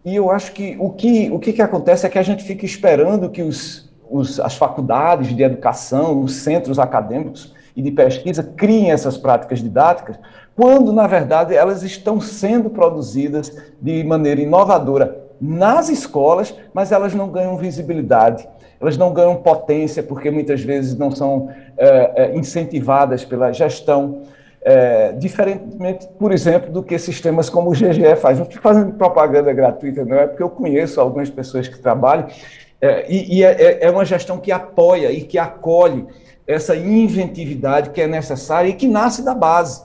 E 0.06 0.16
eu 0.16 0.32
acho 0.32 0.52
que 0.54 0.76
o 0.80 0.90
que, 0.90 1.30
o 1.32 1.40
que, 1.40 1.54
que 1.54 1.62
acontece 1.62 2.06
é 2.06 2.10
que 2.10 2.20
a 2.20 2.24
gente 2.24 2.44
fica 2.44 2.66
esperando 2.66 3.30
que 3.30 3.42
os, 3.42 3.90
os, 4.10 4.40
as 4.40 4.56
faculdades 4.56 5.36
de 5.36 5.44
educação, 5.44 6.22
os 6.22 6.36
centros 6.36 6.80
acadêmicos 6.80 7.54
e 7.76 7.82
de 7.82 7.92
pesquisa 7.92 8.44
criem 8.44 8.92
essas 8.92 9.18
práticas 9.18 9.60
didáticas, 9.60 10.18
quando, 10.56 10.94
na 10.94 11.08
verdade, 11.08 11.56
elas 11.56 11.84
estão 11.84 12.22
sendo 12.22 12.70
produzidas 12.70 13.56
de 13.82 14.04
maneira 14.04 14.42
inovadora 14.42 15.24
nas 15.42 15.90
escolas, 15.90 16.54
mas 16.74 16.92
elas 16.92 17.14
não 17.14 17.30
ganham 17.30 17.58
visibilidade 17.58 18.48
elas 18.84 18.98
não 18.98 19.14
ganham 19.14 19.36
potência 19.38 20.04
porque 20.04 20.30
muitas 20.30 20.62
vezes 20.62 20.98
não 20.98 21.10
são 21.10 21.50
é, 21.78 22.32
incentivadas 22.36 23.24
pela 23.24 23.52
gestão, 23.52 24.24
é, 24.62 25.14
diferentemente, 25.14 26.08
por 26.20 26.32
exemplo, 26.32 26.72
do 26.72 26.84
que 26.84 26.98
sistemas 27.00 27.50
como 27.50 27.70
o 27.70 27.74
GGE 27.74 28.16
faz. 28.18 28.38
Não 28.38 28.46
estou 28.46 28.62
fazendo 28.62 28.94
propaganda 28.94 29.52
gratuita, 29.54 30.06
não 30.06 30.18
é 30.18 30.28
porque 30.28 30.44
eu 30.44 30.50
conheço 30.50 31.00
algumas 31.00 31.30
pessoas 31.30 31.68
que 31.68 31.80
trabalham, 31.80 32.28
é, 32.82 33.06
e, 33.10 33.38
e 33.38 33.44
é, 33.44 33.52
é, 33.52 33.86
é 33.86 33.92
uma 33.92 34.04
gestão 34.04 34.38
que 34.38 34.52
apoia 34.52 35.12
e 35.12 35.22
que 35.22 35.38
acolhe 35.38 36.06
essa 36.46 36.76
inventividade 36.76 37.92
que 37.92 38.02
é 38.02 38.08
necessária 38.08 38.68
e 38.68 38.74
que 38.74 38.88
nasce 38.88 39.24
da 39.24 39.34
base. 39.34 39.82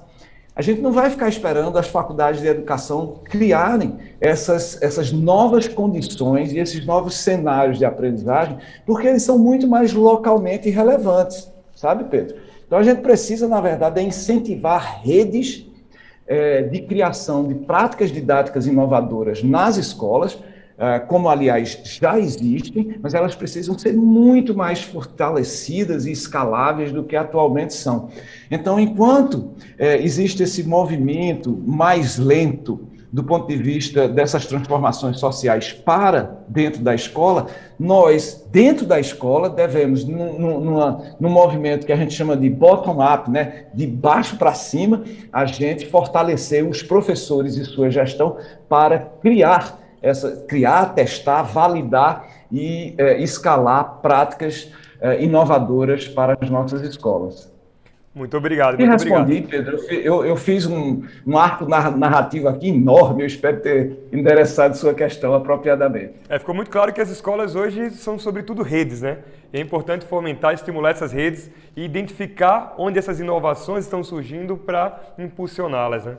A 0.58 0.62
gente 0.62 0.80
não 0.80 0.90
vai 0.90 1.08
ficar 1.08 1.28
esperando 1.28 1.78
as 1.78 1.86
faculdades 1.86 2.40
de 2.40 2.48
educação 2.48 3.20
criarem 3.22 3.96
essas, 4.20 4.82
essas 4.82 5.12
novas 5.12 5.68
condições 5.68 6.52
e 6.52 6.58
esses 6.58 6.84
novos 6.84 7.14
cenários 7.14 7.78
de 7.78 7.84
aprendizagem, 7.84 8.58
porque 8.84 9.06
eles 9.06 9.22
são 9.22 9.38
muito 9.38 9.68
mais 9.68 9.92
localmente 9.92 10.68
relevantes, 10.68 11.48
sabe, 11.76 12.06
Pedro? 12.10 12.38
Então 12.66 12.76
a 12.76 12.82
gente 12.82 13.02
precisa, 13.02 13.46
na 13.46 13.60
verdade, 13.60 14.00
é 14.00 14.02
incentivar 14.02 15.00
redes 15.00 15.64
é, 16.26 16.62
de 16.62 16.80
criação 16.80 17.46
de 17.46 17.54
práticas 17.54 18.10
didáticas 18.10 18.66
inovadoras 18.66 19.44
nas 19.44 19.76
escolas, 19.76 20.36
como 21.08 21.28
aliás 21.28 21.80
já 21.85 22.18
existem, 22.18 22.99
mas 23.02 23.12
elas 23.12 23.35
precisam 23.35 23.76
ser 23.76 23.94
muito 23.94 24.54
mais 24.54 24.80
fortalecidas 24.82 26.06
e 26.06 26.12
escaláveis 26.12 26.92
do 26.92 27.02
que 27.02 27.16
atualmente 27.16 27.75
são. 27.75 28.11
Então, 28.49 28.78
enquanto 28.78 29.54
é, 29.76 30.00
existe 30.00 30.42
esse 30.42 30.62
movimento 30.62 31.61
mais 31.66 32.16
lento 32.16 32.88
do 33.11 33.25
ponto 33.25 33.49
de 33.49 33.56
vista 33.56 34.06
dessas 34.06 34.47
transformações 34.47 35.18
sociais 35.18 35.73
para 35.73 36.42
dentro 36.47 36.82
da 36.82 36.94
escola, 36.94 37.47
nós, 37.78 38.47
dentro 38.52 38.85
da 38.85 39.00
escola, 39.00 39.49
devemos, 39.49 40.04
num, 40.04 40.38
numa, 40.38 41.02
num 41.18 41.30
movimento 41.30 41.87
que 41.87 41.92
a 41.92 41.97
gente 41.97 42.12
chama 42.12 42.37
de 42.37 42.50
bottom-up, 42.50 43.30
né, 43.30 43.64
de 43.73 43.87
baixo 43.87 44.37
para 44.37 44.52
cima, 44.52 45.02
a 45.32 45.47
gente 45.47 45.87
fortalecer 45.87 46.68
os 46.68 46.82
professores 46.82 47.56
e 47.56 47.64
sua 47.64 47.90
gestão 47.90 48.37
para 48.68 48.99
criar 48.99 49.88
essa, 50.02 50.45
criar, 50.49 50.95
testar, 50.95 51.43
validar 51.43 52.28
e 52.50 52.95
é, 52.99 53.21
escalar 53.23 53.99
práticas 54.00 54.73
é, 55.00 55.23
inovadoras 55.23 56.09
para 56.09 56.37
as 56.40 56.50
nossas 56.50 56.83
escolas. 56.83 57.50
Muito 58.19 58.37
obrigado. 58.37 58.76
Muito 58.76 58.90
respondi, 58.90 59.38
obrigado. 59.45 59.49
Pedro. 59.49 59.76
Eu, 59.93 60.26
eu 60.26 60.37
fiz 60.37 60.67
um, 60.67 61.05
um, 61.25 61.38
arco 61.38 61.67
narrativo 61.67 62.49
aqui 62.49 62.69
enorme. 62.69 63.23
Eu 63.23 63.26
espero 63.28 63.61
ter 63.61 64.09
endereçado 64.12 64.76
sua 64.76 64.93
questão 64.93 65.35
apropriadamente. 65.35 66.14
É, 66.28 66.37
ficou 66.37 66.52
muito 66.52 66.69
claro 66.69 66.93
que 66.93 67.00
as 67.00 67.11
escolas 67.11 67.55
hoje 67.55 67.90
são, 67.90 68.19
sobretudo, 68.19 68.62
redes, 68.62 69.02
né? 69.02 69.19
É 69.52 69.61
importante 69.61 70.05
fomentar, 70.05 70.52
estimular 70.52 70.90
essas 70.90 71.12
redes 71.12 71.49
e 71.76 71.85
identificar 71.85 72.75
onde 72.76 72.99
essas 72.99 73.21
inovações 73.21 73.85
estão 73.85 74.02
surgindo 74.02 74.57
para 74.57 75.00
impulsioná-las, 75.17 76.05
né? 76.05 76.17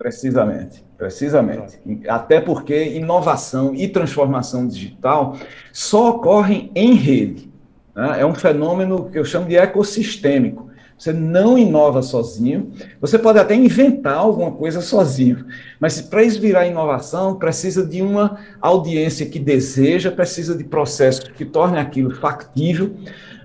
Precisamente, 0.00 0.82
precisamente. 0.96 1.78
Até 2.08 2.40
porque 2.40 2.84
inovação 2.94 3.74
e 3.74 3.86
transformação 3.86 4.66
digital 4.66 5.36
só 5.74 6.08
ocorrem 6.08 6.72
em 6.74 6.94
rede. 6.94 7.52
Né? 7.94 8.20
É 8.20 8.24
um 8.24 8.34
fenômeno 8.34 9.10
que 9.10 9.18
eu 9.18 9.26
chamo 9.26 9.46
de 9.46 9.56
ecossistêmico. 9.56 10.70
Você 10.96 11.12
não 11.12 11.58
inova 11.58 12.00
sozinho, 12.00 12.72
você 12.98 13.18
pode 13.18 13.38
até 13.38 13.54
inventar 13.54 14.16
alguma 14.16 14.52
coisa 14.52 14.80
sozinho, 14.80 15.46
mas 15.78 16.00
para 16.00 16.22
isso 16.22 16.40
virar 16.40 16.66
inovação, 16.66 17.36
precisa 17.36 17.86
de 17.86 18.00
uma 18.00 18.38
audiência 18.60 19.26
que 19.26 19.38
deseja, 19.38 20.10
precisa 20.10 20.56
de 20.56 20.64
processos 20.64 21.28
que 21.28 21.44
tornem 21.44 21.80
aquilo 21.80 22.14
factível, 22.14 22.94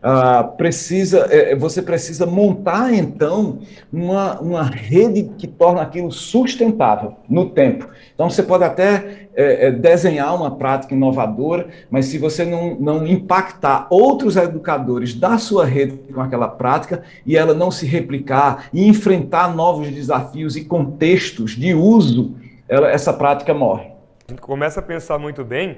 ah, 0.07 0.43
precisa, 0.43 1.25
é, 1.31 1.53
é, 1.53 1.55
você 1.55 1.81
precisa 1.81 2.27
montar, 2.27 2.93
então, 2.93 3.57
uma, 3.91 4.39
uma 4.39 4.61
rede 4.61 5.31
que 5.35 5.47
torna 5.47 5.81
aquilo 5.81 6.11
sustentável 6.11 7.15
no 7.27 7.49
tempo. 7.49 7.89
Então, 8.13 8.29
você 8.29 8.43
pode 8.43 8.63
até 8.63 9.29
é, 9.33 9.65
é, 9.65 9.71
desenhar 9.71 10.35
uma 10.35 10.57
prática 10.57 10.93
inovadora, 10.93 11.69
mas 11.89 12.05
se 12.05 12.19
você 12.19 12.45
não, 12.45 12.75
não 12.75 13.07
impactar 13.07 13.87
outros 13.89 14.35
educadores 14.35 15.15
da 15.15 15.39
sua 15.39 15.65
rede 15.65 15.97
com 16.13 16.21
aquela 16.21 16.49
prática 16.49 17.01
e 17.25 17.35
ela 17.35 17.55
não 17.55 17.71
se 17.71 17.87
replicar 17.87 18.69
e 18.71 18.87
enfrentar 18.87 19.55
novos 19.55 19.89
desafios 19.89 20.55
e 20.55 20.65
contextos 20.65 21.53
de 21.53 21.73
uso, 21.73 22.35
ela, 22.69 22.91
essa 22.91 23.11
prática 23.11 23.55
morre. 23.55 23.87
A 24.27 24.31
gente 24.31 24.41
começa 24.41 24.79
a 24.79 24.83
pensar 24.83 25.17
muito 25.17 25.43
bem 25.43 25.77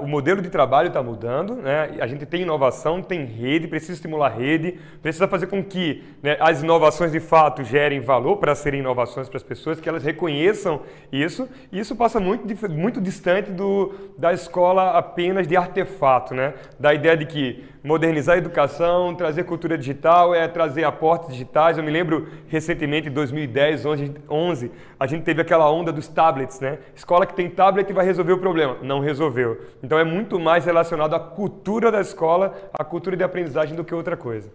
o 0.00 0.06
modelo 0.06 0.42
de 0.42 0.50
trabalho 0.50 0.88
está 0.88 1.02
mudando, 1.02 1.54
né? 1.56 1.96
a 2.00 2.06
gente 2.06 2.26
tem 2.26 2.42
inovação, 2.42 3.02
tem 3.02 3.24
rede, 3.24 3.68
precisa 3.68 3.92
estimular 3.92 4.28
rede, 4.28 4.78
precisa 5.00 5.26
fazer 5.26 5.46
com 5.46 5.62
que 5.62 6.02
né, 6.22 6.36
as 6.40 6.62
inovações 6.62 7.12
de 7.12 7.20
fato 7.20 7.64
gerem 7.64 8.00
valor 8.00 8.36
para 8.36 8.54
serem 8.54 8.80
inovações 8.80 9.28
para 9.28 9.36
as 9.36 9.42
pessoas, 9.42 9.80
que 9.80 9.88
elas 9.88 10.04
reconheçam 10.04 10.82
isso, 11.10 11.48
e 11.72 11.78
isso 11.78 11.96
passa 11.96 12.20
muito, 12.20 12.46
muito 12.68 13.00
distante 13.00 13.50
do, 13.50 13.94
da 14.18 14.32
escola 14.32 14.90
apenas 14.90 15.46
de 15.46 15.56
artefato, 15.56 16.34
né? 16.34 16.54
da 16.78 16.92
ideia 16.92 17.16
de 17.16 17.26
que 17.26 17.64
modernizar 17.82 18.34
a 18.34 18.38
educação, 18.38 19.14
trazer 19.14 19.44
cultura 19.44 19.76
digital, 19.76 20.34
é 20.34 20.46
trazer 20.46 20.84
aportes 20.84 21.30
digitais. 21.30 21.78
Eu 21.78 21.84
me 21.84 21.90
lembro 21.90 22.28
recentemente, 22.48 23.08
em 23.08 23.12
2010, 23.12 23.84
11, 24.28 24.70
a 24.98 25.06
gente 25.06 25.22
teve 25.22 25.40
aquela 25.40 25.70
onda 25.70 25.92
dos 25.92 26.06
tablets, 26.08 26.60
né? 26.60 26.78
Escola 26.94 27.24
que 27.24 27.34
tem 27.34 27.48
tablet 27.48 27.90
vai 27.92 28.04
resolver 28.04 28.32
o 28.32 28.38
problema. 28.38 28.76
Não 28.82 29.00
resolveu. 29.00 29.58
Então 29.82 29.98
é 29.98 30.04
muito 30.04 30.38
mais 30.38 30.64
relacionado 30.64 31.14
à 31.14 31.20
cultura 31.20 31.90
da 31.90 32.00
escola, 32.00 32.54
à 32.72 32.84
cultura 32.84 33.16
de 33.16 33.24
aprendizagem 33.24 33.74
do 33.74 33.84
que 33.84 33.94
outra 33.94 34.16
coisa. 34.16 34.50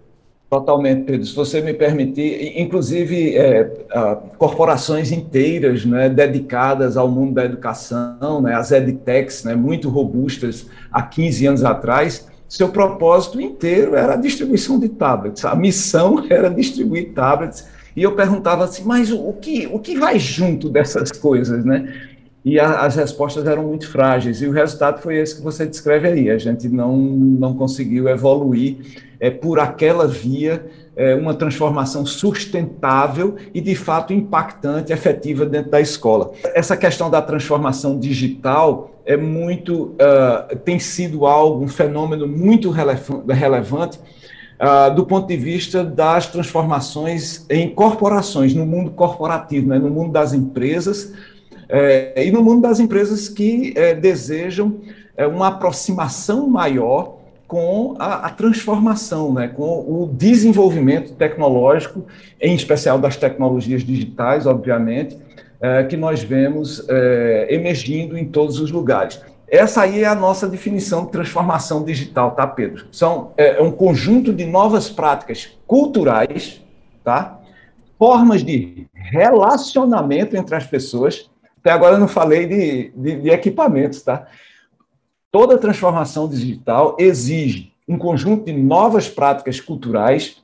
Totalmente, 0.49 1.05
Pedro. 1.05 1.25
Se 1.25 1.35
você 1.35 1.59
me 1.59 1.73
permitir, 1.73 2.53
inclusive 2.59 3.35
é, 3.35 3.63
corporações 4.37 5.11
inteiras 5.11 5.83
né, 5.83 6.07
dedicadas 6.07 6.95
ao 6.95 7.09
mundo 7.09 7.33
da 7.33 7.45
educação, 7.45 8.41
né, 8.41 8.53
as 8.53 8.71
edtechs, 8.71 9.43
né, 9.43 9.55
muito 9.55 9.89
robustas 9.89 10.67
há 10.91 11.01
15 11.01 11.47
anos 11.47 11.63
atrás, 11.63 12.27
seu 12.47 12.69
propósito 12.69 13.41
inteiro 13.41 13.95
era 13.95 14.13
a 14.13 14.17
distribuição 14.17 14.79
de 14.79 14.89
tablets. 14.89 15.43
A 15.43 15.55
missão 15.55 16.23
era 16.29 16.49
distribuir 16.49 17.13
tablets. 17.13 17.67
E 17.95 18.03
eu 18.03 18.13
perguntava 18.13 18.65
assim, 18.65 18.83
mas 18.83 19.11
o 19.11 19.33
que, 19.33 19.67
o 19.71 19.79
que 19.79 19.97
vai 19.97 20.19
junto 20.19 20.69
dessas 20.69 21.11
coisas, 21.11 21.65
né? 21.65 21.91
E 22.45 22.59
a, 22.59 22.81
as 22.81 22.95
respostas 22.95 23.47
eram 23.47 23.63
muito 23.63 23.89
frágeis. 23.89 24.39
E 24.39 24.45
o 24.45 24.51
resultado 24.51 25.01
foi 25.01 25.17
esse 25.17 25.35
que 25.35 25.41
você 25.41 25.65
descreve 25.65 26.07
aí. 26.07 26.29
A 26.29 26.37
gente 26.37 26.69
não, 26.69 26.95
não 26.95 27.55
conseguiu 27.55 28.07
evoluir 28.07 28.77
é, 29.19 29.31
por 29.31 29.59
aquela 29.59 30.07
via 30.07 30.63
é, 30.95 31.15
uma 31.15 31.33
transformação 31.33 32.05
sustentável 32.05 33.35
e, 33.51 33.59
de 33.59 33.75
fato, 33.75 34.13
impactante, 34.13 34.93
efetiva 34.93 35.43
dentro 35.43 35.71
da 35.71 35.81
escola. 35.81 36.31
Essa 36.53 36.77
questão 36.77 37.09
da 37.09 37.21
transformação 37.21 37.99
digital 37.99 38.91
é 39.05 39.17
muito, 39.17 39.95
uh, 39.95 40.55
tem 40.63 40.79
sido 40.79 41.25
algo, 41.25 41.63
um 41.63 41.67
fenômeno 41.67 42.27
muito 42.27 42.71
relevante 42.71 43.99
uh, 44.59 44.93
do 44.95 45.05
ponto 45.05 45.27
de 45.27 45.37
vista 45.37 45.83
das 45.83 46.27
transformações 46.27 47.45
em 47.49 47.69
corporações, 47.69 48.53
no 48.53 48.65
mundo 48.65 48.91
corporativo, 48.91 49.67
né, 49.67 49.77
no 49.77 49.89
mundo 49.89 50.11
das 50.11 50.33
empresas, 50.33 51.13
é, 51.69 52.25
e 52.25 52.31
no 52.31 52.43
mundo 52.43 52.61
das 52.61 52.79
empresas 52.79 53.29
que 53.29 53.73
é, 53.75 53.93
desejam 53.93 54.81
é, 55.17 55.25
uma 55.25 55.47
aproximação 55.47 56.47
maior 56.47 57.17
com 57.47 57.95
a, 57.99 58.27
a, 58.27 58.29
transformação, 58.29 59.33
né, 59.33 59.47
com 59.47 59.79
o 59.79 60.09
desenvolvimento 60.11 61.13
tecnológico, 61.13 62.05
em 62.41 62.55
especial 62.55 62.97
das 62.97 63.15
tecnologias 63.15 63.83
digitais, 63.83 64.45
obviamente, 64.47 65.17
é, 65.61 65.83
que 65.83 65.95
nós 65.95 66.23
vemos 66.23 66.83
é, 66.89 67.47
emergindo 67.49 68.17
em 68.17 68.25
todos 68.25 68.59
os 68.59 68.71
lugares. 68.71 69.21
Essa 69.47 69.83
aí 69.83 70.03
é 70.03 70.07
a 70.07 70.15
nossa 70.15 70.47
definição 70.47 71.05
de 71.05 71.11
transformação 71.11 71.83
digital, 71.83 72.31
tá, 72.31 72.47
Pedro? 72.47 72.87
São 72.91 73.31
é, 73.37 73.59
é 73.59 73.61
um 73.61 73.71
conjunto 73.71 74.33
de 74.33 74.45
novas 74.45 74.89
práticas 74.89 75.55
culturais, 75.67 76.61
tá? 77.03 77.39
Formas 77.97 78.43
de 78.43 78.87
relacionamento 78.93 80.35
entre 80.35 80.55
as 80.55 80.65
pessoas. 80.65 81.29
Até 81.65 81.71
agora 81.71 81.95
eu 81.95 81.99
não 81.99 82.07
falei 82.07 82.45
de, 82.45 82.91
de, 82.95 83.21
de 83.21 83.29
equipamentos, 83.31 84.03
tá? 84.03 84.27
Toda 85.31 85.57
transformação 85.57 86.29
digital 86.29 86.95
exige 86.99 87.73
um 87.87 87.97
conjunto 87.97 88.45
de 88.45 88.53
novas 88.53 89.09
práticas 89.09 89.59
culturais, 89.59 90.43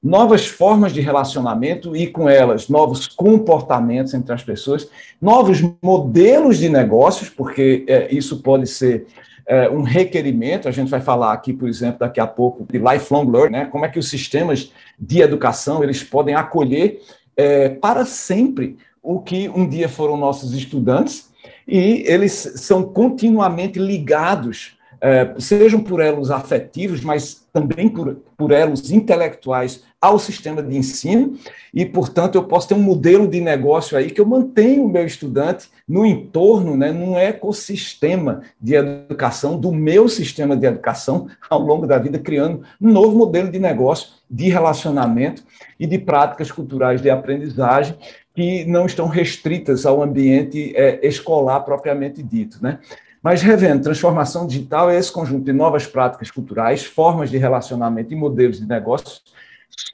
novas 0.00 0.46
formas 0.46 0.92
de 0.92 1.00
relacionamento 1.00 1.96
e, 1.96 2.06
com 2.06 2.28
elas, 2.28 2.68
novos 2.68 3.08
comportamentos 3.08 4.14
entre 4.14 4.32
as 4.32 4.44
pessoas, 4.44 4.88
novos 5.20 5.60
modelos 5.82 6.58
de 6.58 6.68
negócios, 6.68 7.28
porque 7.28 7.84
é, 7.88 8.14
isso 8.14 8.40
pode 8.40 8.68
ser 8.68 9.08
é, 9.48 9.68
um 9.68 9.82
requerimento. 9.82 10.68
A 10.68 10.70
gente 10.70 10.88
vai 10.88 11.00
falar 11.00 11.32
aqui, 11.32 11.52
por 11.52 11.68
exemplo, 11.68 11.98
daqui 11.98 12.20
a 12.20 12.28
pouco, 12.28 12.64
de 12.70 12.78
lifelong 12.78 13.28
learning, 13.28 13.56
né? 13.56 13.64
como 13.64 13.86
é 13.86 13.88
que 13.88 13.98
os 13.98 14.08
sistemas 14.08 14.72
de 14.96 15.20
educação 15.20 15.82
eles 15.82 16.04
podem 16.04 16.36
acolher 16.36 17.02
é, 17.36 17.70
para 17.70 18.04
sempre 18.04 18.78
o 19.04 19.20
que 19.20 19.50
um 19.50 19.68
dia 19.68 19.88
foram 19.88 20.16
nossos 20.16 20.54
estudantes 20.54 21.28
e 21.68 22.02
eles 22.06 22.32
são 22.32 22.82
continuamente 22.82 23.78
ligados, 23.78 24.78
é, 24.98 25.34
sejam 25.38 25.82
por 25.82 26.00
elos 26.00 26.30
afetivos, 26.30 27.02
mas 27.02 27.44
também 27.52 27.88
por, 27.88 28.16
por 28.36 28.50
elos 28.50 28.90
intelectuais 28.90 29.82
ao 30.00 30.18
sistema 30.18 30.62
de 30.62 30.76
ensino, 30.76 31.38
e, 31.72 31.84
portanto, 31.84 32.34
eu 32.34 32.44
posso 32.44 32.68
ter 32.68 32.74
um 32.74 32.82
modelo 32.82 33.28
de 33.28 33.40
negócio 33.40 33.96
aí 33.96 34.10
que 34.10 34.20
eu 34.20 34.26
mantenho 34.26 34.84
o 34.84 34.88
meu 34.88 35.06
estudante 35.06 35.68
no 35.86 36.04
entorno, 36.04 36.76
né, 36.76 36.90
num 36.90 37.16
ecossistema 37.16 38.42
de 38.60 38.74
educação, 38.74 39.58
do 39.58 39.72
meu 39.72 40.08
sistema 40.08 40.56
de 40.56 40.66
educação, 40.66 41.28
ao 41.48 41.60
longo 41.60 41.86
da 41.86 41.98
vida, 41.98 42.18
criando 42.18 42.62
um 42.80 42.90
novo 42.90 43.16
modelo 43.16 43.50
de 43.50 43.58
negócio, 43.58 44.08
de 44.30 44.48
relacionamento 44.48 45.42
e 45.78 45.86
de 45.86 45.98
práticas 45.98 46.50
culturais 46.50 47.00
de 47.00 47.10
aprendizagem 47.10 47.96
que 48.34 48.64
não 48.64 48.84
estão 48.86 49.06
restritas 49.06 49.86
ao 49.86 50.02
ambiente 50.02 50.74
é, 50.76 51.06
escolar 51.06 51.60
propriamente 51.60 52.22
dito, 52.22 52.58
né? 52.60 52.80
Mas, 53.22 53.40
revendo, 53.40 53.84
transformação 53.84 54.46
digital 54.46 54.90
é 54.90 54.98
esse 54.98 55.10
conjunto 55.10 55.44
de 55.44 55.52
novas 55.52 55.86
práticas 55.86 56.30
culturais, 56.30 56.84
formas 56.84 57.30
de 57.30 57.38
relacionamento 57.38 58.12
e 58.12 58.16
modelos 58.16 58.58
de 58.58 58.66
negócios 58.66 59.22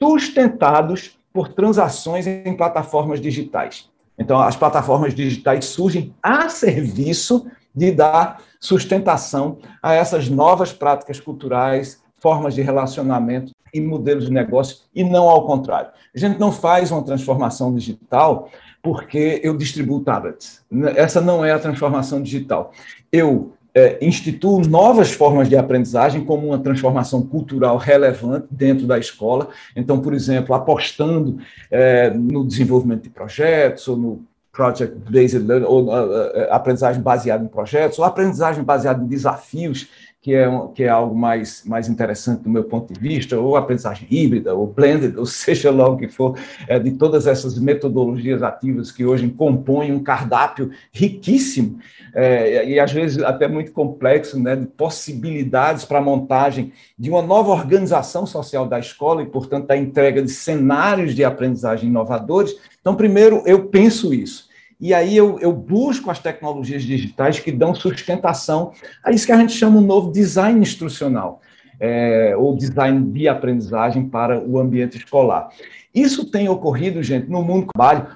sustentados 0.01 1.17
por 1.31 1.47
transações 1.53 2.27
em 2.27 2.53
plataformas 2.57 3.21
digitais. 3.21 3.89
Então, 4.17 4.37
as 4.39 4.57
plataformas 4.57 5.15
digitais 5.15 5.63
surgem 5.65 6.13
a 6.21 6.49
serviço 6.49 7.49
de 7.73 7.91
dar 7.91 8.41
sustentação 8.59 9.59
a 9.81 9.93
essas 9.93 10.27
novas 10.27 10.73
práticas 10.73 11.19
culturais, 11.19 12.03
formas 12.19 12.53
de 12.53 12.61
relacionamento 12.61 13.53
e 13.73 13.79
modelos 13.79 14.25
de 14.25 14.31
negócio, 14.31 14.77
e 14.93 15.03
não 15.03 15.29
ao 15.29 15.45
contrário. 15.45 15.91
A 16.13 16.19
gente 16.19 16.39
não 16.39 16.51
faz 16.51 16.91
uma 16.91 17.03
transformação 17.03 17.73
digital 17.73 18.49
porque 18.81 19.39
eu 19.43 19.55
distribuo 19.55 20.01
tablets. 20.01 20.63
Essa 20.95 21.21
não 21.21 21.45
é 21.45 21.51
a 21.51 21.59
transformação 21.59 22.21
digital. 22.21 22.71
Eu 23.11 23.53
é, 23.73 23.97
instituo 24.05 24.59
novas 24.59 25.11
formas 25.11 25.47
de 25.47 25.55
aprendizagem 25.55 26.25
como 26.25 26.47
uma 26.47 26.59
transformação 26.59 27.21
cultural 27.21 27.77
relevante 27.77 28.47
dentro 28.51 28.85
da 28.85 28.97
escola. 28.97 29.49
Então, 29.75 30.01
por 30.01 30.13
exemplo, 30.13 30.53
apostando 30.53 31.37
é, 31.69 32.09
no 32.09 32.45
desenvolvimento 32.45 33.03
de 33.03 33.09
projetos 33.09 33.87
ou 33.87 33.95
no 33.95 34.25
project 34.51 34.95
based 35.09 35.39
learning, 35.39 35.65
ou 35.65 35.85
uh, 35.85 36.51
aprendizagem 36.51 37.01
baseada 37.01 37.43
em 37.43 37.47
projetos, 37.47 37.97
ou 37.97 38.03
aprendizagem 38.03 38.63
baseada 38.63 39.01
em 39.01 39.07
desafios 39.07 39.87
que 40.21 40.35
é, 40.35 40.47
que 40.75 40.83
é 40.83 40.87
algo 40.87 41.15
mais, 41.15 41.63
mais 41.65 41.89
interessante 41.89 42.43
do 42.43 42.49
meu 42.49 42.63
ponto 42.63 42.93
de 42.93 42.99
vista, 42.99 43.39
ou 43.39 43.55
aprendizagem 43.55 44.07
híbrida, 44.11 44.53
ou 44.53 44.67
blended, 44.67 45.17
ou 45.17 45.25
seja 45.25 45.71
lá 45.71 45.89
o 45.89 45.97
que 45.97 46.07
for, 46.07 46.37
é, 46.67 46.77
de 46.77 46.91
todas 46.91 47.25
essas 47.25 47.57
metodologias 47.57 48.43
ativas 48.43 48.91
que 48.91 49.03
hoje 49.03 49.27
compõem 49.29 49.91
um 49.91 50.03
cardápio 50.03 50.69
riquíssimo, 50.91 51.79
é, 52.13 52.69
e 52.69 52.79
às 52.79 52.91
vezes 52.91 53.23
até 53.23 53.47
muito 53.47 53.71
complexo, 53.71 54.39
né, 54.39 54.55
de 54.55 54.67
possibilidades 54.67 55.85
para 55.85 55.97
a 55.97 56.03
montagem 56.03 56.71
de 56.97 57.09
uma 57.09 57.23
nova 57.23 57.49
organização 57.49 58.27
social 58.27 58.67
da 58.67 58.77
escola 58.77 59.23
e, 59.23 59.25
portanto, 59.25 59.65
da 59.65 59.75
entrega 59.75 60.21
de 60.21 60.29
cenários 60.29 61.15
de 61.15 61.23
aprendizagem 61.23 61.89
inovadores. 61.89 62.55
Então, 62.79 62.95
primeiro, 62.95 63.41
eu 63.47 63.65
penso 63.69 64.13
isso. 64.13 64.50
E 64.81 64.95
aí 64.95 65.15
eu, 65.15 65.39
eu, 65.39 65.53
busco 65.53 66.09
as 66.09 66.17
tecnologias 66.17 66.81
digitais 66.81 67.39
que 67.39 67.51
dão 67.51 67.75
sustentação 67.75 68.71
a 69.03 69.11
isso 69.11 69.27
que 69.27 69.31
a 69.31 69.37
gente 69.37 69.53
chama 69.53 69.77
um 69.77 69.85
novo 69.85 70.11
design 70.11 70.59
instrucional, 70.59 71.39
é, 71.79 72.35
ou 72.35 72.57
design 72.57 73.11
de 73.11 73.27
aprendizagem 73.27 74.09
para 74.09 74.39
o 74.39 74.59
ambiente 74.59 74.97
escolar. 74.97 75.49
Isso 75.93 76.31
tem 76.31 76.47
ocorrido, 76.47 77.03
gente, 77.03 77.29
no 77.29 77.43
mundo 77.43 77.65
do 77.65 77.73
trabalho, 77.73 78.07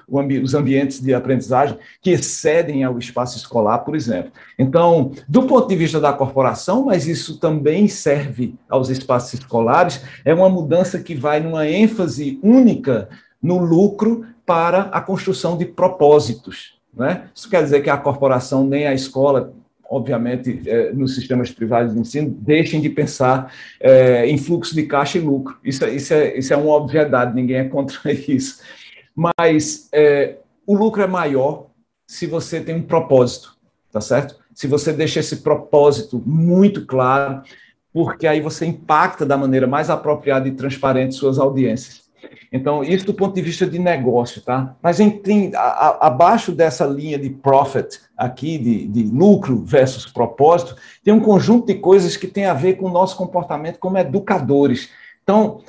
os 0.42 0.54
ambientes 0.54 1.00
de 1.00 1.12
aprendizagem 1.12 1.78
que 2.00 2.10
excedem 2.10 2.82
ao 2.82 2.98
espaço 2.98 3.36
escolar, 3.36 3.80
por 3.80 3.94
exemplo. 3.94 4.32
Então, 4.58 5.12
do 5.28 5.42
ponto 5.42 5.68
de 5.68 5.76
vista 5.76 6.00
da 6.00 6.12
corporação, 6.12 6.86
mas 6.86 7.06
isso 7.06 7.38
também 7.38 7.86
serve 7.86 8.54
aos 8.68 8.88
espaços 8.88 9.34
escolares, 9.34 10.02
é 10.24 10.32
uma 10.32 10.48
mudança 10.48 10.98
que 10.98 11.14
vai 11.14 11.38
numa 11.38 11.68
ênfase 11.68 12.40
única 12.42 13.08
no 13.42 13.58
lucro 13.58 14.26
para 14.44 14.82
a 14.92 15.00
construção 15.00 15.56
de 15.56 15.64
propósitos. 15.64 16.78
Né? 16.94 17.28
Isso 17.34 17.50
quer 17.50 17.62
dizer 17.62 17.82
que 17.82 17.90
a 17.90 17.96
corporação 17.98 18.66
nem 18.66 18.86
a 18.86 18.94
escola, 18.94 19.52
obviamente, 19.88 20.62
é, 20.66 20.92
nos 20.92 21.14
sistemas 21.14 21.50
privados 21.50 21.92
de 21.92 22.00
ensino, 22.00 22.30
deixem 22.30 22.80
de 22.80 22.88
pensar 22.88 23.52
é, 23.78 24.26
em 24.26 24.38
fluxo 24.38 24.74
de 24.74 24.84
caixa 24.84 25.18
e 25.18 25.20
lucro. 25.20 25.58
Isso, 25.62 25.84
isso, 25.86 26.14
é, 26.14 26.38
isso 26.38 26.54
é 26.54 26.56
uma 26.56 26.74
obviedade, 26.74 27.34
ninguém 27.34 27.56
é 27.56 27.64
contra 27.64 28.10
isso. 28.12 28.62
Mas 29.14 29.88
é, 29.92 30.36
o 30.66 30.74
lucro 30.74 31.02
é 31.02 31.06
maior 31.06 31.66
se 32.06 32.26
você 32.26 32.60
tem 32.60 32.74
um 32.74 32.82
propósito, 32.82 33.56
tá 33.92 34.00
certo? 34.00 34.36
Se 34.54 34.66
você 34.66 34.92
deixa 34.92 35.20
esse 35.20 35.38
propósito 35.38 36.22
muito 36.24 36.86
claro, 36.86 37.42
porque 37.92 38.26
aí 38.26 38.40
você 38.40 38.64
impacta 38.64 39.26
da 39.26 39.36
maneira 39.36 39.66
mais 39.66 39.90
apropriada 39.90 40.48
e 40.48 40.52
transparente 40.52 41.14
suas 41.14 41.38
audiências. 41.38 42.05
Então, 42.52 42.82
isso 42.82 43.06
do 43.06 43.14
ponto 43.14 43.34
de 43.34 43.42
vista 43.42 43.66
de 43.66 43.78
negócio, 43.78 44.40
tá? 44.40 44.74
Mas 44.82 45.00
em, 45.00 45.20
a, 45.54 45.60
a, 45.60 46.06
abaixo 46.06 46.52
dessa 46.52 46.84
linha 46.84 47.18
de 47.18 47.30
profit 47.30 48.00
aqui, 48.16 48.58
de, 48.58 48.86
de, 48.86 49.02
lucro 49.04 49.62
versus 49.64 50.06
propósito, 50.06 50.76
tem 51.04 51.12
um 51.12 51.20
conjunto 51.20 51.66
de 51.66 51.74
coisas 51.74 52.16
que 52.16 52.26
tem 52.26 52.46
a 52.46 52.54
ver 52.54 52.74
com 52.74 52.86
o 52.86 52.92
nosso 52.92 53.16
comportamento 53.16 53.78
como 53.78 53.98
educadores. 53.98 54.90
Então, 55.22 55.60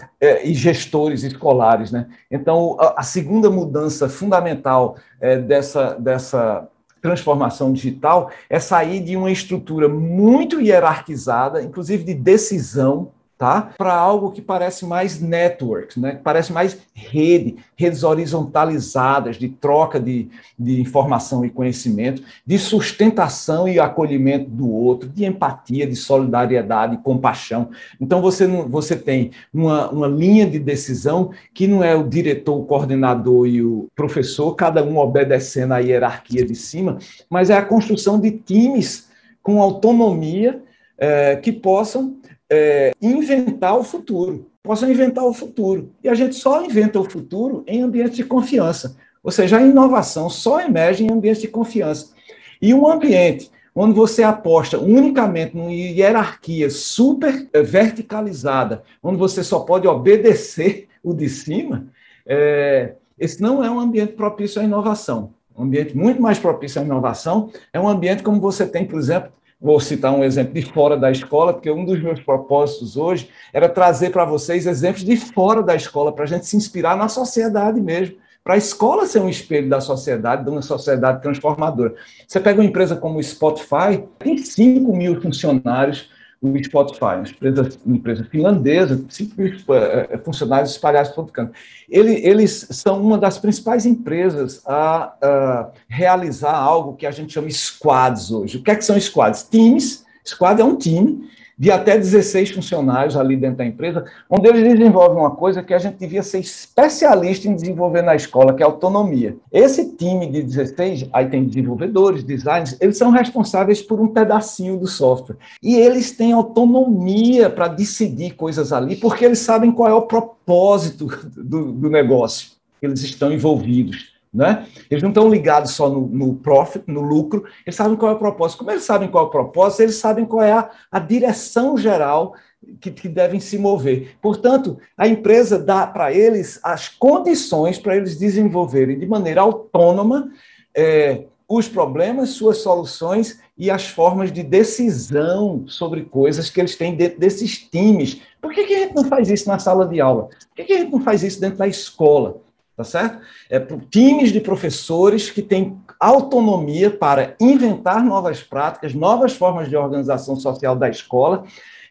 e 0.44 0.54
gestores 0.54 1.24
escolares, 1.24 1.92
né? 1.92 2.08
Então, 2.30 2.78
a, 2.80 3.02
a 3.02 3.04
segunda 3.04 3.50
mudança 3.50 4.08
fundamental 4.08 4.98
é, 5.20 5.38
dessa, 5.38 5.96
dessa 5.96 6.70
transformação 7.02 7.74
digital 7.74 8.30
é 8.50 8.60
sair 8.60 9.00
de 9.00 9.16
uma 9.16 9.32
estrutura 9.32 9.88
muito 9.88 10.60
hierarquizada, 10.60 11.62
inclusive 11.62 12.04
de 12.04 12.14
decisão, 12.14 13.12
tá? 13.38 13.74
Para 13.78 13.94
algo 13.94 14.32
que 14.32 14.42
parece 14.42 14.86
mais 14.86 15.22
network, 15.22 16.00
né? 16.00 16.20
Parece 16.24 16.52
mais 16.52 16.78
rede, 16.94 17.56
redes 17.76 18.04
horizontalizadas 18.04 19.38
de 19.38 19.48
troca 19.48 20.00
de, 20.00 20.28
de 20.58 20.82
informação 20.82 21.46
e 21.46 21.50
conhecimento, 21.50 22.24
de 22.46 22.58
sustentação 22.58 23.68
e 23.68 23.80
acolhimento 23.80 24.50
do 24.50 24.70
outro, 24.70 25.08
de 25.08 25.24
empatia, 25.24 25.86
de 25.86 25.96
solidariedade, 25.96 26.98
compaixão. 26.98 27.70
Então 28.02 28.22
você 28.22 28.48
não, 28.48 28.68
você 28.68 28.96
tem 28.96 29.32
uma, 29.54 29.90
uma 29.92 30.08
linha 30.08 30.48
de 30.48 30.58
decisão 30.58 31.30
que 31.54 31.68
não 31.68 31.84
é 31.84 31.96
o 31.96 32.08
diretor, 32.08 32.58
o 32.58 32.66
coordenador 32.66 33.48
e 33.48 33.62
o 33.62 33.88
professor, 33.96 34.56
cada 34.56 34.84
um 34.84 34.98
obedecendo 34.98 35.74
à 35.74 35.78
hierarquia 35.78 36.44
de 36.44 36.56
cima, 36.56 36.98
mas 37.30 37.52
é 37.52 37.58
a 37.58 37.66
construção 37.66 38.20
de 38.20 38.32
times 38.32 39.08
com 39.44 39.62
autonomia 39.62 40.62
é, 40.98 41.36
que 41.36 41.52
possam 41.52 42.17
é, 42.50 42.92
inventar 43.02 43.78
o 43.78 43.84
futuro, 43.84 44.50
possam 44.64 44.90
inventar 44.90 45.26
o 45.26 45.34
futuro. 45.34 45.92
E 46.04 46.10
a 46.10 46.14
gente 46.14 46.36
só 46.36 46.64
inventa 46.64 47.00
o 47.00 47.10
futuro 47.10 47.64
em 47.68 47.82
ambiente 47.82 48.16
de 48.16 48.24
confiança. 48.24 48.96
Ou 49.24 49.32
seja, 49.32 49.58
a 49.58 49.62
inovação 49.62 50.30
só 50.30 50.62
emerge 50.62 51.04
em 51.04 51.12
ambiente 51.12 51.42
de 51.42 51.48
confiança. 51.48 52.14
E 52.62 52.74
um 52.74 52.90
ambiente 52.90 53.52
onde 53.76 53.94
você 53.94 54.24
aposta 54.24 54.80
unicamente 54.80 55.56
numa 55.56 55.72
hierarquia 55.72 56.70
super 56.70 57.48
é, 57.54 57.62
verticalizada, 57.62 58.82
onde 59.04 59.18
você 59.18 59.44
só 59.44 59.60
pode 59.60 59.88
obedecer 59.88 60.88
o 61.04 61.14
de 61.14 61.30
cima, 61.30 61.88
é, 62.26 62.96
esse 63.20 63.42
não 63.42 63.64
é 63.64 63.70
um 63.70 63.80
ambiente 63.80 64.14
propício 64.14 64.60
à 64.60 64.64
inovação. 64.64 65.34
Um 65.56 65.64
ambiente 65.64 65.96
muito 65.96 66.22
mais 66.22 66.40
propício 66.40 66.82
à 66.82 66.84
inovação 66.84 67.52
é 67.72 67.80
um 67.80 67.88
ambiente 67.88 68.24
como 68.24 68.40
você 68.40 68.66
tem, 68.66 68.86
por 68.86 69.00
exemplo, 69.00 69.32
Vou 69.60 69.80
citar 69.80 70.14
um 70.14 70.24
exemplo 70.24 70.54
de 70.54 70.62
fora 70.62 70.96
da 70.96 71.10
escola, 71.10 71.52
porque 71.52 71.72
um 71.72 71.84
dos 71.84 72.00
meus 72.00 72.20
propósitos 72.20 72.96
hoje 72.96 73.30
era 73.52 73.68
trazer 73.68 74.12
para 74.12 74.24
vocês 74.24 74.68
exemplos 74.68 75.04
de 75.04 75.18
fora 75.18 75.64
da 75.64 75.76
escola, 75.76 76.14
para 76.14 76.26
a 76.26 76.28
gente 76.28 76.46
se 76.46 76.56
inspirar 76.56 76.96
na 76.96 77.10
sociedade 77.10 77.82
mesmo, 77.82 78.18
para 78.44 78.54
a 78.54 78.58
escola 78.58 79.08
ser 79.08 79.20
um 79.20 79.28
espelho 79.28 79.68
da 79.68 79.82
sociedade, 79.82 80.44
de 80.44 80.50
uma 80.52 80.62
sociedade 80.62 81.24
transformadora. 81.24 81.96
Você 82.28 82.40
pega 82.40 82.62
uma 82.62 82.68
empresa 82.68 82.96
como 82.96 83.18
o 83.18 83.24
Spotify, 83.24 84.04
tem 84.20 84.38
5 84.38 84.96
mil 84.96 85.20
funcionários, 85.20 86.10
o 86.42 86.64
Spotify, 86.64 87.04
uma 87.04 87.24
empresa, 87.30 87.70
empresa 87.86 88.24
finlandesa, 88.26 89.04
cinco 89.10 89.42
mil 89.42 89.54
eh, 89.54 90.08
eh, 90.12 90.18
funcionários 90.20 90.72
espalhados 90.72 91.10
por 91.10 91.24
todo 91.24 91.32
canto. 91.32 91.54
Ele, 91.90 92.14
eles 92.26 92.68
são 92.72 93.02
uma 93.02 93.18
das 93.18 93.38
principais 93.40 93.86
empresas 93.86 94.62
a, 94.66 95.14
a, 95.22 95.72
realizar 95.88 96.56
algo 96.56 96.96
que 96.96 97.08
a 97.08 97.12
gente 97.12 97.34
chama 97.34 97.50
squads 97.50 98.32
hoje. 98.32 98.58
O 98.58 98.64
que, 98.64 98.72
é 98.72 98.76
que 98.76 98.86
são 98.86 99.00
squads? 99.00 99.44
Teams. 99.44 100.06
Squad 100.26 100.62
é 100.62 100.64
um 100.64 100.76
time 100.76 101.28
de 101.58 101.72
até 101.72 101.98
16 101.98 102.52
funcionários 102.52 103.18
ali 103.18 103.36
dentro 103.36 103.58
da 103.58 103.66
empresa, 103.66 104.06
onde 104.30 104.48
eles 104.48 104.78
desenvolvem 104.78 105.18
uma 105.18 105.32
coisa 105.32 105.64
que 105.64 105.74
a 105.74 105.80
gente 105.80 105.98
devia 105.98 106.22
ser 106.22 106.40
especialista 106.40 107.48
em 107.48 107.56
desenvolver 107.56 108.02
na 108.02 108.16
escola, 108.16 108.54
que 108.54 108.62
é 108.62 108.66
autonomia. 108.66 109.36
Esse 109.52 109.96
time 109.96 110.28
de 110.28 110.44
16, 110.44 111.10
aí 111.12 111.28
tem 111.28 111.46
desenvolvedores, 111.46 112.24
designers, 112.24 112.78
eles 112.80 112.98
são 112.98 113.10
responsáveis 113.10 113.82
por 113.82 114.00
um 114.00 114.08
pedacinho 114.08 114.78
do 114.78 114.88
software. 114.88 115.38
E 115.64 115.76
eles 115.76 116.12
têm 116.12 116.32
autonomia 116.32 117.50
para 117.50 117.68
decidir 117.68 118.36
coisas 118.36 118.72
ali, 118.72 118.96
porque 118.96 119.26
eles 119.26 119.40
sabem 119.40 119.72
qual 119.72 119.90
é 119.90 119.94
o 119.94 120.04
propósito 120.04 121.08
do, 121.36 121.72
do 121.72 121.90
negócio 121.90 122.58
eles 122.82 123.02
estão 123.02 123.32
envolvidos. 123.32 124.17
Né? 124.38 124.68
Eles 124.88 125.02
não 125.02 125.10
estão 125.10 125.28
ligados 125.28 125.72
só 125.72 125.90
no, 125.90 126.02
no, 126.02 126.36
profit, 126.36 126.84
no 126.86 127.02
lucro, 127.02 127.44
eles 127.66 127.76
sabem 127.76 127.98
qual 127.98 128.12
é 128.12 128.16
o 128.16 128.20
propósito. 128.20 128.60
Como 128.60 128.70
eles 128.70 128.84
sabem 128.84 129.10
qual 129.10 129.24
é 129.24 129.28
o 129.28 129.32
propósito, 129.32 129.82
eles 129.82 129.96
sabem 129.96 130.26
qual 130.26 130.44
é 130.44 130.52
a, 130.52 130.70
a 130.92 131.00
direção 131.00 131.76
geral 131.76 132.36
que, 132.80 132.92
que, 132.92 133.10
devem 133.10 133.40
se 133.40 133.58
mover. 133.58 134.16
Portanto, 134.22 134.78
a 134.96 135.08
empresa 135.08 135.58
dá 135.58 135.88
para 135.88 136.14
eles 136.14 136.60
as 136.64 136.88
condições 136.88 137.80
para 137.80 137.96
eles 137.96 138.16
desenvolverem 138.16 139.00
de 139.00 139.08
maneira 139.08 139.42
autônoma 139.42 140.30
é, 140.76 141.24
os 141.50 141.68
problemas, 141.68 142.30
suas 142.30 142.58
soluções 142.58 143.40
e 143.58 143.72
as 143.72 143.88
formas 143.88 144.32
de 144.32 144.44
decisão 144.44 145.64
sobre 145.66 146.04
coisas 146.04 146.48
que 146.52 146.62
eles 146.62 146.76
têm 146.76 146.96
dentro 146.96 147.20
desses 147.20 147.58
times. 147.58 148.22
Por 148.40 148.54
que, 148.54 148.66
que 148.66 148.76
a 148.76 148.80
gente 148.82 148.94
não 148.94 149.06
faz 149.06 149.32
isso 149.32 149.50
na 149.50 149.58
sala 149.58 149.88
de 149.88 150.00
aula? 150.00 150.26
Por 150.26 150.58
que, 150.58 150.66
que 150.66 150.74
a 150.74 150.78
gente 150.78 150.92
não 150.92 151.02
faz 151.02 151.24
isso 151.24 151.42
dentro 151.42 151.58
da 151.58 151.68
escola? 151.68 152.46
Tá 152.78 152.84
certo? 152.84 153.20
É 153.50 153.60
times 153.90 154.32
de 154.32 154.40
professores 154.40 155.32
que 155.32 155.42
têm 155.42 155.76
autonomia 156.00 156.92
para 156.92 157.36
inventar 157.40 158.06
novas 158.06 158.44
práticas, 158.44 158.94
novas 158.94 159.34
formas 159.34 159.68
de 159.68 159.76
organização 159.76 160.36
social 160.36 160.76
da 160.76 160.88
escola 160.88 161.44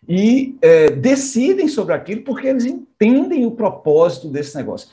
e 0.09 0.57
é, 0.63 0.91
decidem 0.91 1.67
sobre 1.67 1.93
aquilo 1.93 2.23
porque 2.23 2.47
eles 2.47 2.65
entendem 2.65 3.45
o 3.45 3.51
propósito 3.51 4.29
desse 4.29 4.57
negócio. 4.57 4.89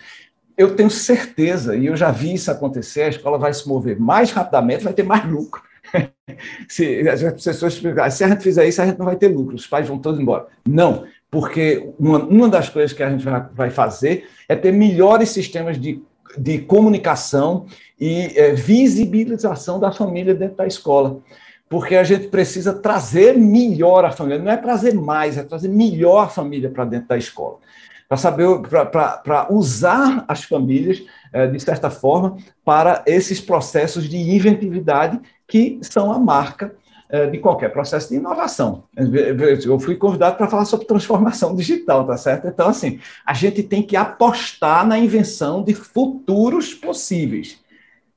Eu 0.57 0.75
tenho 0.75 0.89
certeza, 0.89 1.75
e 1.75 1.85
eu 1.85 1.95
já 1.95 2.09
vi 2.09 2.33
isso 2.33 2.49
acontecer, 2.49 3.03
a 3.03 3.09
escola 3.09 3.37
vai 3.37 3.53
se 3.53 3.67
mover 3.67 3.99
mais 3.99 4.31
rapidamente, 4.31 4.83
vai 4.83 4.93
ter 4.93 5.03
mais 5.03 5.23
lucro. 5.29 5.61
se 6.67 7.07
as 7.07 7.21
pessoas 7.43 7.75
se 7.75 8.23
a 8.23 8.27
gente 8.29 8.41
fizer 8.41 8.67
isso, 8.67 8.81
a 8.81 8.85
gente 8.85 8.97
não 8.97 9.05
vai 9.05 9.15
ter 9.15 9.27
lucro, 9.27 9.55
os 9.55 9.67
pais 9.67 9.87
vão 9.87 9.99
todos 9.99 10.19
embora. 10.19 10.47
Não, 10.67 11.05
porque 11.33 11.91
uma, 11.97 12.19
uma 12.19 12.47
das 12.47 12.69
coisas 12.69 12.93
que 12.93 13.01
a 13.01 13.09
gente 13.09 13.25
vai, 13.25 13.43
vai 13.55 13.69
fazer 13.71 14.29
é 14.47 14.55
ter 14.55 14.71
melhores 14.71 15.29
sistemas 15.29 15.81
de, 15.81 15.99
de 16.37 16.59
comunicação 16.59 17.65
e 17.99 18.31
é, 18.35 18.53
visibilização 18.53 19.79
da 19.79 19.91
família 19.91 20.35
dentro 20.35 20.57
da 20.57 20.67
escola. 20.67 21.17
Porque 21.67 21.95
a 21.95 22.03
gente 22.03 22.27
precisa 22.27 22.71
trazer 22.71 23.35
melhor 23.35 24.05
a 24.05 24.11
família, 24.11 24.43
não 24.43 24.51
é 24.51 24.57
trazer 24.57 24.93
mais, 24.93 25.35
é 25.35 25.41
trazer 25.41 25.69
melhor 25.69 26.25
a 26.25 26.27
família 26.27 26.69
para 26.69 26.85
dentro 26.85 27.07
da 27.07 27.17
escola. 27.17 27.57
Para 28.07 28.17
saber, 28.17 28.45
para 28.93 29.47
usar 29.49 30.25
as 30.27 30.43
famílias, 30.43 31.03
é, 31.33 31.47
de 31.47 31.59
certa 31.59 31.89
forma, 31.89 32.37
para 32.63 33.03
esses 33.07 33.41
processos 33.41 34.07
de 34.07 34.17
inventividade 34.17 35.19
que 35.47 35.79
são 35.81 36.11
a 36.11 36.19
marca 36.19 36.75
de 37.31 37.37
qualquer 37.37 37.69
processo 37.69 38.09
de 38.09 38.15
inovação. 38.15 38.85
Eu 39.65 39.79
fui 39.79 39.95
convidado 39.95 40.35
para 40.35 40.47
falar 40.47 40.65
sobre 40.65 40.87
transformação 40.87 41.55
digital, 41.55 42.07
tá 42.07 42.17
certo? 42.17 42.47
Então, 42.47 42.67
assim, 42.67 42.99
a 43.25 43.33
gente 43.33 43.61
tem 43.61 43.83
que 43.83 43.95
apostar 43.95 44.87
na 44.87 44.97
invenção 44.97 45.63
de 45.63 45.75
futuros 45.75 46.73
possíveis. 46.73 47.63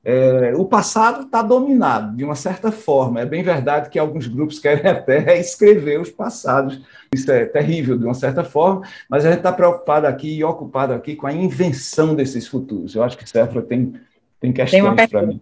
É, 0.09 0.53
o 0.55 0.63
passado 0.63 1.25
está 1.25 1.41
dominado, 1.41 2.15
de 2.15 2.23
uma 2.23 2.33
certa 2.33 2.71
forma. 2.71 3.19
É 3.19 3.25
bem 3.25 3.43
verdade 3.43 3.89
que 3.89 3.99
alguns 3.99 4.25
grupos 4.25 4.57
querem 4.57 4.85
até 4.89 5.37
escrever 5.37 5.99
os 5.99 6.09
passados. 6.09 6.81
Isso 7.13 7.29
é 7.29 7.45
terrível, 7.45 7.97
de 7.97 8.05
uma 8.05 8.13
certa 8.13 8.41
forma, 8.41 8.87
mas 9.09 9.25
a 9.25 9.29
gente 9.29 9.39
está 9.39 9.51
preocupado 9.51 10.07
aqui 10.07 10.37
e 10.37 10.43
ocupado 10.45 10.93
aqui 10.93 11.13
com 11.13 11.27
a 11.27 11.33
invenção 11.33 12.15
desses 12.15 12.47
futuros. 12.47 12.95
Eu 12.95 13.03
acho 13.03 13.17
que 13.17 13.27
Sefra 13.27 13.61
tem, 13.61 13.95
tem 14.39 14.53
questões 14.53 15.09
para 15.09 15.25
mim. 15.25 15.41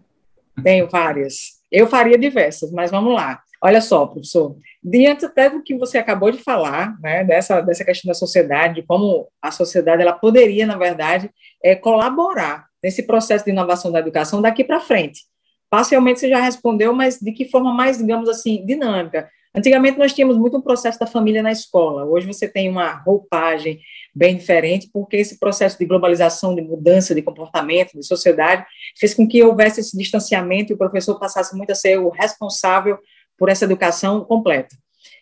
Tenho 0.64 0.90
várias. 0.90 1.55
Eu 1.72 1.88
faria 1.88 2.18
diversas, 2.18 2.72
mas 2.72 2.92
vamos 2.92 3.14
lá. 3.14 3.42
Olha 3.62 3.82
só, 3.82 4.06
professor, 4.06 4.56
diante 4.84 5.26
até 5.26 5.50
do 5.50 5.64
que 5.64 5.76
você 5.76 5.98
acabou 5.98 6.30
de 6.30 6.38
falar, 6.38 7.00
né, 7.02 7.24
dessa, 7.24 7.62
dessa 7.62 7.84
questão 7.84 8.10
da 8.10 8.14
sociedade, 8.14 8.76
de 8.76 8.84
como 8.84 9.28
a 9.42 9.50
sociedade 9.50 10.02
ela 10.02 10.14
poderia, 10.14 10.68
na 10.68 10.78
verdade, 10.78 11.30
é, 11.64 11.76
colaborar 11.76 12.68
nesse 12.84 13.04
processo 13.04 13.44
de 13.44 13.52
inovação 13.52 13.92
da 13.92 14.00
educação 14.00 14.42
daqui 14.42 14.64
para 14.64 14.80
frente. 14.80 15.22
Parcialmente 15.70 16.20
você 16.20 16.30
já 16.30 16.40
respondeu, 16.40 16.94
mas 16.94 17.20
de 17.20 17.32
que 17.32 17.50
forma 17.50 17.74
mais, 17.74 17.98
digamos 17.98 18.30
assim, 18.30 18.64
dinâmica? 18.66 19.30
Antigamente 19.56 19.98
nós 19.98 20.14
tínhamos 20.14 20.38
muito 20.38 20.58
um 20.58 20.62
processo 20.62 21.00
da 21.00 21.08
família 21.08 21.42
na 21.42 21.52
escola, 21.52 22.06
hoje 22.06 22.28
você 22.28 22.48
tem 22.48 22.70
uma 22.70 22.92
roupagem 22.92 23.80
bem 24.16 24.38
diferente, 24.38 24.90
porque 24.94 25.18
esse 25.18 25.38
processo 25.38 25.78
de 25.78 25.86
globalização, 25.86 26.56
de 26.56 26.62
mudança 26.62 27.14
de 27.14 27.22
comportamento, 27.22 28.00
de 28.00 28.06
sociedade, 28.06 28.66
fez 28.98 29.14
com 29.14 29.28
que 29.28 29.44
houvesse 29.44 29.82
esse 29.82 29.98
distanciamento 29.98 30.72
e 30.72 30.76
o 30.76 30.78
professor 30.78 31.20
passasse 31.20 31.56
muito 31.56 31.72
a 31.72 31.76
ser 31.76 32.00
o 32.00 32.10
responsável 32.10 32.98
por 33.38 33.50
essa 33.50 33.66
educação 33.66 34.24
completa. 34.24 34.74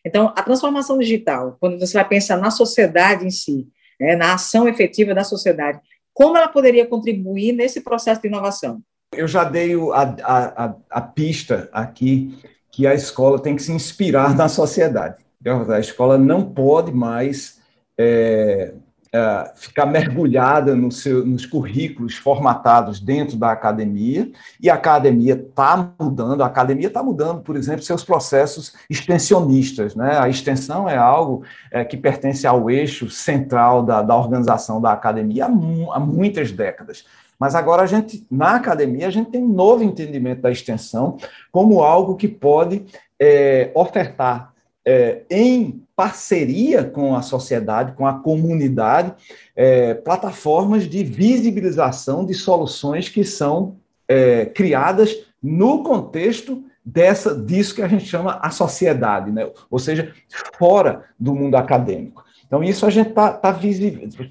Então, 0.06 0.32
a 0.38 0.44
transformação 0.44 1.00
digital, 1.00 1.58
quando 1.60 1.80
você 1.80 1.94
vai 1.94 2.08
pensar 2.08 2.38
na 2.38 2.52
sociedade 2.52 3.26
em 3.26 3.32
si, 3.32 3.68
né, 4.00 4.16
na 4.16 4.36
ação 4.36 4.68
efetiva 4.68 5.16
da 5.16 5.24
sociedade, 5.24 5.80
como 6.14 6.38
ela 6.38 6.48
poderia 6.48 6.86
contribuir 6.86 7.54
nesse 7.54 7.82
processo 7.82 8.22
de 8.22 8.28
inovação? 8.28 8.82
Eu 9.12 9.28
já 9.28 9.44
dei 9.44 9.74
a, 9.74 10.16
a, 10.24 10.76
a 10.90 11.02
pista 11.02 11.70
aqui 11.72 12.38
que 12.72 12.86
a 12.86 12.94
escola 12.94 13.42
tem 13.42 13.56
que 13.56 13.64
se 13.64 13.72
inspirar 13.72 14.36
na 14.36 14.48
sociedade. 14.48 15.24
A 15.70 15.80
escola 15.80 16.18
não 16.18 16.54
pode 16.54 16.92
mais 16.92 17.60
é, 17.98 18.74
é, 19.16 19.52
ficar 19.56 19.86
mergulhada 19.86 20.76
no 20.76 20.92
seu, 20.92 21.24
nos 21.24 21.46
currículos 21.46 22.16
formatados 22.16 23.00
dentro 23.00 23.38
da 23.38 23.52
academia, 23.52 24.32
e 24.60 24.72
a 24.72 24.74
academia 24.74 25.36
está 25.36 25.94
mudando, 26.00 26.42
a 26.42 26.48
academia 26.48 26.88
está 26.88 27.04
mudando, 27.04 27.42
por 27.42 27.56
exemplo, 27.56 27.84
seus 27.84 28.04
processos 28.04 28.74
extensionistas. 28.90 29.96
Né? 29.96 30.18
A 30.18 30.28
extensão 30.28 30.90
é 30.90 30.98
algo 30.98 31.44
é, 31.72 31.86
que 31.86 31.96
pertence 31.96 32.48
ao 32.48 32.72
eixo 32.72 33.08
central 33.08 33.84
da, 33.84 34.02
da 34.02 34.16
organização 34.16 34.82
da 34.82 34.92
academia 34.92 35.46
há, 35.46 35.48
há 35.48 36.00
muitas 36.00 36.52
décadas 36.52 37.06
Mas 37.38 37.54
agora 37.54 37.84
a 37.84 37.86
gente, 37.86 38.26
na 38.32 38.56
academia, 38.56 39.08
a 39.08 39.12
gente 39.12 39.30
tem 39.30 39.44
um 39.44 39.54
novo 39.54 39.84
entendimento 39.84 40.42
da 40.42 40.52
extensão 40.52 41.18
como 41.52 41.84
algo 41.84 42.16
que 42.16 42.28
pode 42.28 42.84
é, 43.20 43.70
ofertar 43.76 44.53
é, 44.86 45.22
em 45.30 45.84
parceria 45.96 46.84
com 46.84 47.15
a 47.15 47.22
sociedade, 47.22 47.93
com 47.93 48.06
a 48.06 48.19
comunidade, 48.19 49.13
é, 49.56 49.93
plataformas 49.93 50.89
de 50.89 51.04
visibilização 51.04 52.26
de 52.26 52.34
soluções 52.34 53.10
que 53.10 53.24
são 53.24 53.78
é, 54.08 54.46
criadas 54.46 55.15
no 55.41 55.84
contexto 55.84 56.63
dessa 56.86 57.34
disso 57.34 57.76
que 57.76 57.82
a 57.82 57.88
gente 57.88 58.06
chama 58.06 58.39
a 58.41 58.50
sociedade, 58.50 59.32
né? 59.32 59.50
ou 59.69 59.80
seja, 59.80 60.13
fora 60.58 61.06
do 61.17 61.34
mundo 61.34 61.56
acadêmico. 61.56 62.24
Então, 62.46 62.63
isso 62.63 62.86
a 62.86 62.89
gente 62.89 63.10
está 63.10 63.32
tá, 63.32 63.58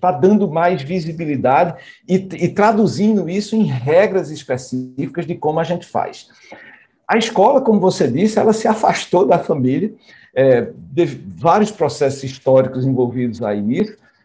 tá 0.01 0.13
dando 0.13 0.49
mais 0.49 0.83
visibilidade 0.83 1.75
e, 2.09 2.15
e 2.15 2.49
traduzindo 2.49 3.29
isso 3.29 3.57
em 3.57 3.65
regras 3.65 4.31
específicas 4.31 5.27
de 5.27 5.35
como 5.35 5.59
a 5.59 5.65
gente 5.65 5.87
faz. 5.87 6.29
A 7.09 7.19
escola, 7.19 7.61
como 7.61 7.81
você 7.81 8.07
disse, 8.07 8.39
ela 8.39 8.53
se 8.53 8.69
afastou 8.69 9.27
da 9.27 9.39
família, 9.39 9.93
é, 10.35 10.73
vários 11.37 11.71
processos 11.71 12.23
históricos 12.25 12.87
envolvidos 12.87 13.43
aí 13.43 13.63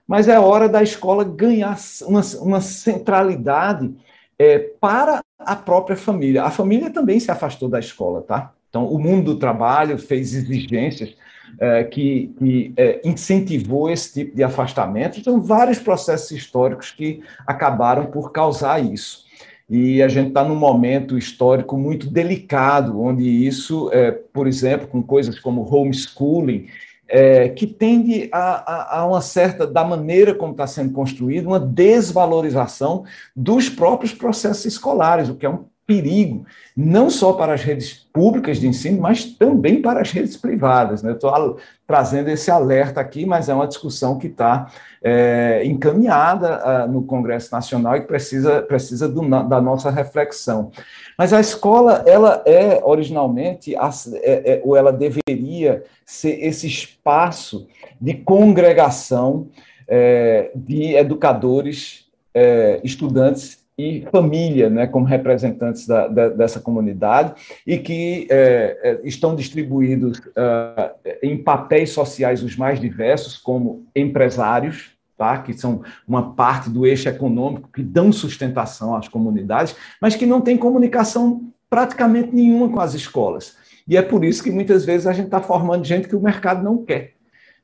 mas 0.08 0.30
é 0.30 0.40
hora 0.40 0.70
da 0.70 0.82
escola 0.82 1.24
ganhar 1.24 1.78
uma, 2.04 2.22
uma 2.42 2.62
centralidade 2.62 3.94
é, 4.40 4.58
para 4.58 5.22
a 5.38 5.56
própria 5.56 5.98
família. 5.98 6.44
A 6.44 6.52
família 6.52 6.90
também 6.90 7.20
se 7.20 7.30
afastou 7.30 7.68
da 7.68 7.80
escola, 7.80 8.22
tá? 8.22 8.54
Então, 8.70 8.86
o 8.86 8.98
mundo 8.98 9.34
do 9.34 9.40
trabalho 9.40 9.98
fez 9.98 10.34
exigências 10.34 11.16
é, 11.60 11.84
que, 11.84 12.34
que 12.38 12.74
é, 12.78 13.02
incentivou 13.04 13.90
esse 13.90 14.14
tipo 14.14 14.36
de 14.36 14.44
afastamento. 14.44 15.20
Então, 15.20 15.42
vários 15.42 15.80
processos 15.80 16.32
históricos 16.32 16.92
que 16.92 17.22
acabaram 17.46 18.06
por 18.06 18.32
causar 18.32 18.84
isso. 18.84 19.26
E 19.70 20.02
a 20.02 20.08
gente 20.08 20.30
está 20.30 20.44
num 20.44 20.56
momento 20.56 21.18
histórico 21.18 21.78
muito 21.78 22.10
delicado, 22.10 23.02
onde 23.02 23.24
isso, 23.24 23.90
é, 23.92 24.12
por 24.12 24.48
exemplo, 24.48 24.88
com 24.88 25.04
coisas 25.04 25.40
como 25.40 25.62
homeschooling, 25.62 26.68
é, 27.08 27.50
que 27.50 27.68
tende 27.68 28.30
a, 28.32 28.40
a, 28.40 29.00
a, 29.00 29.06
uma 29.06 29.22
certa, 29.22 29.66
da 29.66 29.84
maneira 29.84 30.34
como 30.34 30.52
está 30.52 30.68
sendo 30.68 30.94
construído, 30.94 31.48
uma 31.48 31.60
desvalorização 31.60 33.06
dos 33.36 33.70
próprios 33.70 34.14
processos 34.14 34.66
escolares, 34.66 35.30
o 35.30 35.36
que 35.36 35.46
é 35.46 35.50
um 35.50 35.66
perigo, 35.88 36.46
não 36.76 37.10
só 37.10 37.32
para 37.32 37.54
as 37.54 37.64
redes 37.64 37.94
públicas 38.12 38.60
de 38.60 38.68
ensino, 38.68 39.02
mas 39.02 39.24
também 39.24 39.82
para 39.82 40.02
as 40.02 40.12
redes 40.12 40.36
privadas. 40.36 41.02
Né? 41.02 41.14
Estou 41.14 41.58
trazendo 41.88 42.30
esse 42.30 42.52
alerta 42.52 43.00
aqui, 43.00 43.26
mas 43.26 43.48
é 43.48 43.54
uma 43.54 43.66
discussão 43.66 44.20
que 44.20 44.28
está 44.28 44.70
é, 45.02 45.62
encaminhada 45.64 46.86
uh, 46.86 46.92
no 46.92 47.04
Congresso 47.04 47.54
Nacional 47.54 47.96
e 47.96 48.02
precisa, 48.02 48.62
precisa 48.62 49.08
do, 49.08 49.22
da 49.48 49.62
nossa 49.62 49.90
reflexão. 49.90 50.72
Mas 51.18 51.32
a 51.32 51.40
escola, 51.40 52.04
ela 52.06 52.44
é 52.46 52.82
originalmente, 52.84 53.74
é, 53.74 53.80
é, 54.24 54.62
ou 54.66 54.76
ela 54.76 54.92
deveria 54.92 55.86
ser 56.06 56.44
esse 56.44 56.68
espaço 56.68 57.66
de 58.00 58.14
congregação 58.14 59.48
é, 59.88 60.52
de 60.54 60.96
educadores, 60.96 62.06
é, 62.34 62.82
estudantes 62.84 63.66
e 63.78 64.08
família, 64.12 64.70
né, 64.70 64.88
como 64.88 65.06
representantes 65.06 65.86
da, 65.86 66.08
da, 66.08 66.30
dessa 66.30 66.60
comunidade, 66.60 67.34
e 67.66 67.78
que 67.78 68.28
é, 68.30 68.78
é 68.82 69.08
estão 69.08 69.36
distribuídos 69.36 70.18
uh, 70.18 71.14
em 71.22 71.38
papéis 71.38 71.92
sociais 71.92 72.42
os 72.42 72.56
mais 72.56 72.80
diversos, 72.80 73.38
como 73.38 73.86
empresários, 73.96 74.92
tá, 75.16 75.38
que 75.38 75.54
são 75.54 75.84
uma 76.08 76.34
parte 76.34 76.70
do 76.70 76.86
eixo 76.86 77.08
econômico, 77.08 77.70
que 77.72 77.84
dão 77.84 78.12
sustentação 78.12 78.96
às 78.96 79.08
comunidades, 79.08 79.76
mas 80.02 80.16
que 80.16 80.26
não 80.26 80.42
têm 80.42 80.58
comunicação 80.58 81.52
praticamente 81.70 82.34
nenhuma 82.34 82.70
com 82.70 82.80
as 82.80 82.94
escolas. 82.94 83.58
E 83.88 83.96
é 83.96 84.02
por 84.02 84.26
isso 84.26 84.44
que 84.44 84.52
muitas 84.52 84.86
vezes 84.86 85.08
a 85.08 85.14
gente 85.14 85.26
está 85.26 85.42
formando 85.42 85.86
gente 85.86 86.08
que 86.08 86.16
o 86.16 86.22
mercado 86.22 86.64
não 86.64 86.84
quer. 86.84 87.17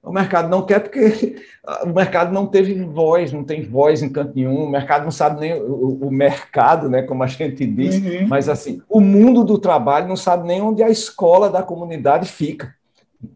O 0.03 0.11
mercado 0.11 0.49
não 0.49 0.65
quer 0.65 0.81
porque 0.81 1.37
o 1.85 1.87
mercado 1.87 2.33
não 2.33 2.45
teve 2.45 2.83
voz, 2.83 3.31
não 3.31 3.43
tem 3.43 3.63
voz 3.63 4.03
em 4.03 4.09
canto 4.09 4.33
nenhum, 4.35 4.65
o 4.65 4.69
mercado 4.69 5.05
não 5.05 5.11
sabe 5.11 5.39
nem 5.39 5.53
o, 5.53 5.99
o 6.07 6.11
mercado, 6.11 6.89
né, 6.89 7.03
como 7.03 7.23
a 7.23 7.27
gente 7.27 7.65
diz, 7.65 7.95
uhum. 7.95 8.27
mas 8.27 8.49
assim, 8.49 8.81
o 8.89 8.99
mundo 8.99 9.45
do 9.45 9.57
trabalho 9.57 10.09
não 10.09 10.17
sabe 10.17 10.45
nem 10.45 10.61
onde 10.61 10.83
a 10.83 10.89
escola 10.89 11.49
da 11.49 11.63
comunidade 11.63 12.27
fica, 12.27 12.75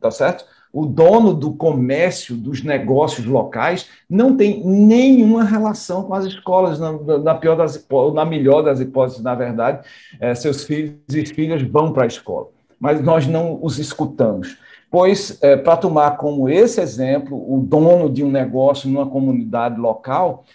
tá 0.02 0.12
certo? 0.12 0.46
O 0.74 0.86
dono 0.86 1.34
do 1.34 1.54
comércio, 1.54 2.36
dos 2.36 2.62
negócios 2.62 3.26
locais, 3.26 3.88
não 4.10 4.36
tem 4.36 4.62
nenhuma 4.64 5.46
relação 5.46 6.04
com 6.04 6.14
as 6.14 6.26
escolas, 6.26 6.78
na, 6.78 6.92
na 7.20 7.34
pior 7.34 7.56
das 7.56 7.84
na 8.14 8.26
melhor 8.26 8.62
das 8.62 8.82
hipóteses, 8.82 9.24
na 9.24 9.34
verdade, 9.34 9.88
é, 10.20 10.36
seus 10.36 10.66
filhos 10.66 11.00
e 11.14 11.26
filhas 11.26 11.62
vão 11.62 11.94
para 11.94 12.04
a 12.04 12.08
escola, 12.08 12.50
mas 12.78 13.02
nós 13.02 13.26
não 13.26 13.58
os 13.64 13.80
escutamos 13.80 14.58
pois, 14.90 15.38
é, 15.42 15.58
para 15.58 15.78
tomar 15.78 16.18
como 16.18 16.50
esse 16.50 16.82
exemplo, 16.82 17.38
o 17.38 17.60
dono 17.60 18.10
de 18.10 18.24
um 18.24 18.32
negócio 18.32 18.90
numa 18.90 19.10
comunidade 19.10 19.80
local, 19.80 20.46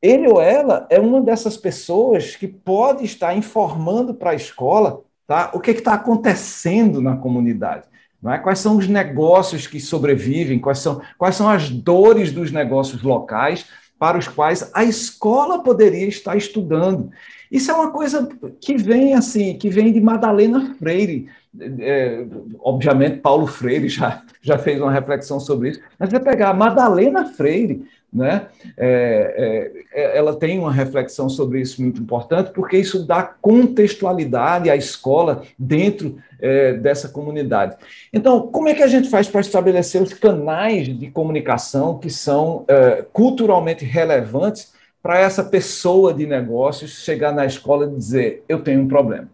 ele 0.00 0.28
ou 0.28 0.40
ela 0.40 0.86
é 0.90 1.00
uma 1.00 1.20
dessas 1.20 1.56
pessoas 1.56 2.36
que 2.36 2.46
pode 2.46 3.04
estar 3.04 3.34
informando 3.34 4.14
para 4.14 4.30
a 4.30 4.34
escola 4.34 5.02
tá, 5.26 5.50
o 5.54 5.60
que 5.60 5.70
está 5.70 5.94
acontecendo 5.94 7.00
na 7.00 7.16
comunidade. 7.16 7.84
Não 8.22 8.32
é? 8.32 8.38
Quais 8.38 8.58
são 8.58 8.76
os 8.76 8.88
negócios 8.88 9.66
que 9.66 9.80
sobrevivem, 9.80 10.58
quais 10.58 10.78
são, 10.78 11.00
quais 11.18 11.36
são 11.36 11.48
as 11.48 11.68
dores 11.70 12.32
dos 12.32 12.50
negócios 12.50 13.02
locais 13.02 13.66
para 13.98 14.18
os 14.18 14.28
quais 14.28 14.70
a 14.74 14.84
escola 14.84 15.62
poderia 15.62 16.06
estar 16.06 16.36
estudando. 16.36 17.10
Isso 17.50 17.70
é 17.70 17.74
uma 17.74 17.90
coisa 17.90 18.28
que 18.60 18.76
vem 18.76 19.14
assim, 19.14 19.56
que 19.56 19.70
vem 19.70 19.92
de 19.92 20.00
Madalena 20.00 20.74
Freire, 20.74 21.28
é, 21.60 22.24
obviamente, 22.60 23.18
Paulo 23.18 23.46
Freire 23.46 23.88
já, 23.88 24.22
já 24.42 24.58
fez 24.58 24.80
uma 24.80 24.92
reflexão 24.92 25.38
sobre 25.38 25.70
isso, 25.70 25.80
mas 25.98 26.10
você 26.10 26.20
pegar 26.20 26.50
a 26.50 26.54
Madalena 26.54 27.26
Freire, 27.26 27.84
né, 28.12 28.46
é, 28.76 29.72
é, 29.92 30.02
é, 30.02 30.16
ela 30.16 30.36
tem 30.36 30.58
uma 30.58 30.72
reflexão 30.72 31.28
sobre 31.28 31.60
isso 31.60 31.82
muito 31.82 32.00
importante, 32.00 32.52
porque 32.52 32.76
isso 32.76 33.04
dá 33.04 33.22
contextualidade 33.22 34.70
à 34.70 34.76
escola 34.76 35.42
dentro 35.58 36.16
é, 36.40 36.74
dessa 36.74 37.08
comunidade. 37.08 37.76
Então, 38.12 38.46
como 38.48 38.68
é 38.68 38.74
que 38.74 38.84
a 38.84 38.86
gente 38.86 39.10
faz 39.10 39.28
para 39.28 39.40
estabelecer 39.40 40.00
os 40.00 40.14
canais 40.14 40.86
de 40.96 41.10
comunicação 41.10 41.98
que 41.98 42.08
são 42.08 42.64
é, 42.68 43.04
culturalmente 43.12 43.84
relevantes 43.84 44.72
para 45.02 45.18
essa 45.18 45.42
pessoa 45.42 46.14
de 46.14 46.24
negócios 46.24 47.02
chegar 47.04 47.32
na 47.32 47.44
escola 47.44 47.86
e 47.86 47.96
dizer: 47.96 48.44
eu 48.48 48.62
tenho 48.62 48.80
um 48.80 48.88
problema? 48.88 49.33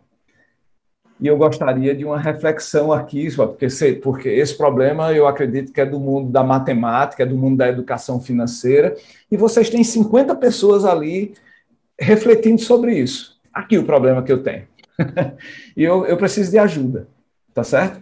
E 1.20 1.26
eu 1.26 1.36
gostaria 1.36 1.94
de 1.94 2.04
uma 2.04 2.18
reflexão 2.18 2.92
aqui, 2.92 3.28
porque, 3.34 3.66
porque 4.02 4.28
esse 4.28 4.56
problema 4.56 5.12
eu 5.12 5.26
acredito 5.26 5.72
que 5.72 5.80
é 5.80 5.86
do 5.86 6.00
mundo 6.00 6.30
da 6.30 6.42
matemática, 6.42 7.22
é 7.22 7.26
do 7.26 7.36
mundo 7.36 7.58
da 7.58 7.68
educação 7.68 8.20
financeira, 8.20 8.96
e 9.30 9.36
vocês 9.36 9.68
têm 9.68 9.84
50 9.84 10.34
pessoas 10.36 10.84
ali 10.84 11.34
refletindo 11.98 12.60
sobre 12.60 12.94
isso. 12.94 13.38
Aqui 13.52 13.76
o 13.76 13.84
problema 13.84 14.22
que 14.22 14.32
eu 14.32 14.42
tenho. 14.42 14.66
e 15.76 15.84
eu, 15.84 16.06
eu 16.06 16.16
preciso 16.16 16.50
de 16.50 16.58
ajuda, 16.58 17.06
tá 17.52 17.62
certo? 17.62 18.00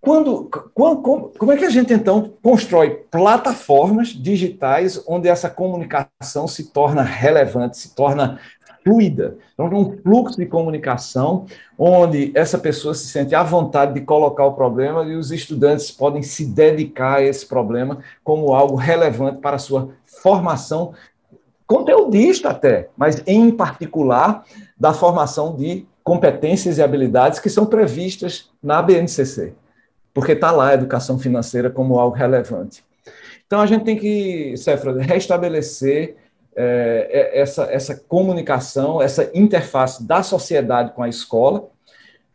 Quando, 0.00 0.50
quando, 0.74 1.30
como 1.38 1.52
é 1.52 1.56
que 1.56 1.64
a 1.64 1.70
gente, 1.70 1.94
então, 1.94 2.34
constrói 2.42 2.90
plataformas 3.08 4.08
digitais 4.08 5.00
onde 5.06 5.28
essa 5.28 5.48
comunicação 5.48 6.48
se 6.48 6.72
torna 6.72 7.02
relevante, 7.02 7.78
se 7.78 7.94
torna 7.94 8.40
fluida. 8.82 9.36
Então, 9.54 9.66
um 9.66 9.96
fluxo 10.02 10.36
de 10.36 10.46
comunicação 10.46 11.46
onde 11.78 12.32
essa 12.34 12.58
pessoa 12.58 12.94
se 12.94 13.06
sente 13.06 13.34
à 13.34 13.42
vontade 13.42 13.94
de 13.94 14.00
colocar 14.00 14.44
o 14.44 14.54
problema 14.54 15.04
e 15.04 15.14
os 15.14 15.30
estudantes 15.30 15.90
podem 15.90 16.22
se 16.22 16.44
dedicar 16.46 17.16
a 17.16 17.22
esse 17.22 17.46
problema 17.46 17.98
como 18.22 18.54
algo 18.54 18.76
relevante 18.76 19.40
para 19.40 19.56
a 19.56 19.60
sua 19.60 19.90
formação 20.04 20.92
conteudista 21.66 22.50
até, 22.50 22.90
mas 22.96 23.22
em 23.26 23.50
particular 23.50 24.44
da 24.78 24.92
formação 24.92 25.56
de 25.56 25.86
competências 26.04 26.78
e 26.78 26.82
habilidades 26.82 27.38
que 27.38 27.48
são 27.48 27.64
previstas 27.64 28.50
na 28.62 28.82
BNCC, 28.82 29.54
porque 30.12 30.32
está 30.32 30.50
lá 30.50 30.68
a 30.68 30.74
educação 30.74 31.18
financeira 31.18 31.70
como 31.70 31.98
algo 31.98 32.14
relevante. 32.14 32.84
Então 33.46 33.60
a 33.60 33.66
gente 33.66 33.84
tem 33.84 33.96
que, 33.96 34.54
Cefra, 34.56 35.00
restabelecer 35.00 36.16
é, 36.54 37.08
é, 37.10 37.40
essa, 37.40 37.64
essa 37.64 37.96
comunicação, 38.08 39.00
essa 39.00 39.30
interface 39.34 40.06
da 40.06 40.22
sociedade 40.22 40.92
com 40.92 41.02
a 41.02 41.08
escola, 41.08 41.68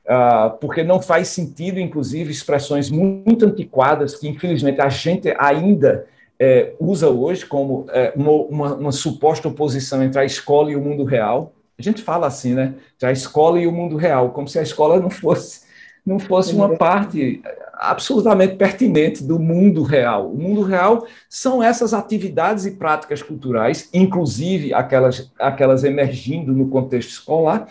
uh, 0.06 0.58
porque 0.60 0.84
não 0.84 1.02
faz 1.02 1.28
sentido, 1.28 1.80
inclusive, 1.80 2.32
expressões 2.32 2.90
muito 2.90 3.46
antiquadas 3.46 4.16
que, 4.16 4.28
infelizmente, 4.28 4.82
a 4.82 4.90
gente 4.90 5.34
ainda 5.38 6.08
é, 6.40 6.74
usa 6.80 7.10
hoje 7.10 7.46
como 7.46 7.86
é, 7.90 8.14
uma, 8.16 8.32
uma, 8.32 8.76
uma, 8.76 8.92
suposta 8.92 9.48
oposição 9.48 10.04
entre 10.04 10.20
a 10.20 10.26
escola 10.26 10.72
e 10.72 10.76
o 10.76 10.82
mundo 10.82 11.04
real. 11.04 11.54
A 11.78 11.82
gente 11.82 12.02
fala 12.02 12.28
assim, 12.28 12.54
né? 12.54 12.74
Entre 12.96 13.10
a 13.10 13.12
escola 13.12 13.60
e 13.60 13.68
o 13.68 13.72
mundo 13.72 13.98
real, 13.98 14.32
como 14.32 14.48
se 14.48 14.58
a 14.58 14.64
escola 14.64 15.00
não 15.00 15.10
fosse, 15.10 15.62
não 16.06 16.20
fosse 16.20 16.54
uma 16.56 16.76
parte 16.76 17.42
absolutamente 17.80 18.56
pertinente 18.56 19.24
do 19.24 19.40
mundo 19.40 19.84
real. 19.84 20.32
O 20.32 20.38
mundo 20.38 20.62
real 20.62 21.06
são 21.30 21.62
essas 21.62 21.94
atividades 21.94 22.66
e 22.66 22.72
práticas 22.72 23.22
culturais, 23.22 23.90
inclusive 23.94 24.74
aquelas, 24.74 25.32
aquelas 25.40 25.84
emergindo 25.84 26.52
no 26.52 26.68
contexto 26.68 27.10
escolar, 27.10 27.68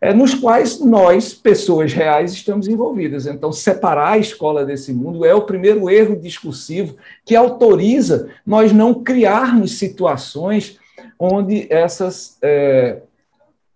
é, 0.00 0.12
nos 0.12 0.34
quais 0.34 0.80
nós, 0.80 1.32
pessoas 1.32 1.92
reais, 1.92 2.32
estamos 2.32 2.68
envolvidas. 2.68 3.26
Então, 3.26 3.52
separar 3.52 4.12
a 4.12 4.18
escola 4.18 4.64
desse 4.64 4.92
mundo 4.92 5.24
é 5.24 5.34
o 5.34 5.42
primeiro 5.42 5.88
erro 5.88 6.16
discursivo 6.16 6.96
que 7.24 7.34
autoriza 7.34 8.28
nós 8.44 8.72
não 8.72 9.02
criarmos 9.02 9.78
situações 9.78 10.78
onde 11.18 11.66
essas 11.70 12.36
é, 12.42 12.98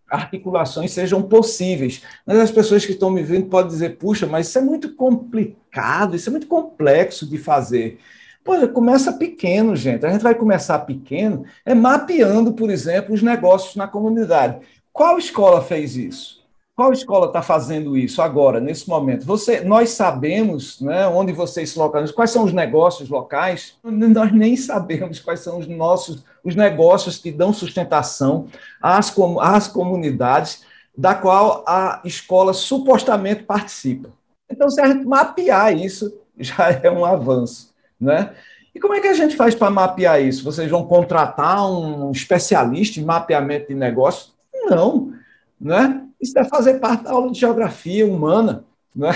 articulações 0.09 0.93
sejam 0.93 1.23
possíveis. 1.23 2.03
Mas 2.27 2.39
as 2.39 2.51
pessoas 2.51 2.85
que 2.85 2.93
estão 2.93 3.11
me 3.11 3.23
vendo 3.23 3.47
podem 3.47 3.71
dizer, 3.71 3.97
puxa, 3.97 4.27
mas 4.27 4.49
isso 4.49 4.59
é 4.59 4.63
muito 4.63 4.95
complicado, 4.95 6.17
isso 6.17 6.29
é 6.29 6.33
muito 6.33 6.47
complexo 6.47 7.27
de 7.27 7.39
fazer. 7.39 7.99
Pô, 8.45 8.55
começa 8.69 9.13
pequeno, 9.13 9.77
gente. 9.77 10.07
A 10.07 10.11
gente 10.11 10.23
vai 10.23 10.35
começar 10.35 10.79
pequeno, 10.81 11.45
é 11.67 11.75
mapeando, 11.75 12.53
por 12.55 12.71
exemplo, 12.71 13.15
os 13.15 13.23
negócios 13.23 13.77
na 13.77 13.87
comunidade. 13.87 14.61
Qual 14.93 15.19
escola 15.19 15.63
fez 15.63 15.97
isso? 15.97 16.38
Qual 16.79 16.93
escola 16.93 17.27
está 17.27 17.43
fazendo 17.43 17.97
isso 17.97 18.23
agora, 18.23 18.61
nesse 18.61 18.89
momento? 18.89 19.27
Você, 19.27 19.63
nós 19.63 19.91
sabemos 19.91 20.81
né, 20.81 21.09
onde 21.09 21.33
vocês 21.33 21.71
se 21.71 21.79
localizam, 21.79 22.15
quais 22.15 22.31
são 22.31 22.45
os 22.45 22.53
negócios 22.53 23.09
locais, 23.09 23.77
nós 23.83 24.33
nem 24.33 24.57
sabemos 24.57 25.19
quais 25.19 25.41
são 25.41 25.59
os 25.59 25.67
nossos 25.67 26.23
os 26.45 26.55
negócios 26.55 27.19
que 27.19 27.33
dão 27.33 27.53
sustentação 27.53 28.47
às, 28.81 29.13
às 29.41 29.67
comunidades 29.67 30.63
da 30.97 31.17
qual 31.17 31.65
a 31.67 32.01
escola 32.05 32.53
supostamente 32.53 33.43
participa. 33.43 34.11
Então, 34.49 34.71
se 34.71 34.81
a 34.81 34.87
gente 34.87 35.05
mapear 35.05 35.77
isso, 35.77 36.17
já 36.39 36.71
é 36.71 36.89
um 36.89 37.05
avanço. 37.05 37.75
Né? 38.01 38.33
E 38.73 38.79
como 38.79 38.95
é 38.95 39.01
que 39.01 39.09
a 39.09 39.15
gente 39.15 39.35
faz 39.35 39.53
para 39.53 39.69
mapear 39.69 40.23
isso? 40.23 40.45
Vocês 40.45 40.71
vão 40.71 40.87
contratar 40.87 41.69
um 41.69 42.13
especialista 42.13 43.01
em 43.01 43.05
mapeamento 43.05 43.67
de 43.67 43.75
negócios? 43.75 44.33
Não. 44.71 45.13
Né? 45.61 46.05
Isso 46.21 46.39
é 46.39 46.45
fazer 46.45 46.81
parte 46.81 47.05
da 47.05 47.13
aula 47.13 47.31
de 47.31 47.39
geografia 47.39 48.07
humana. 48.07 48.65
Né? 48.95 49.11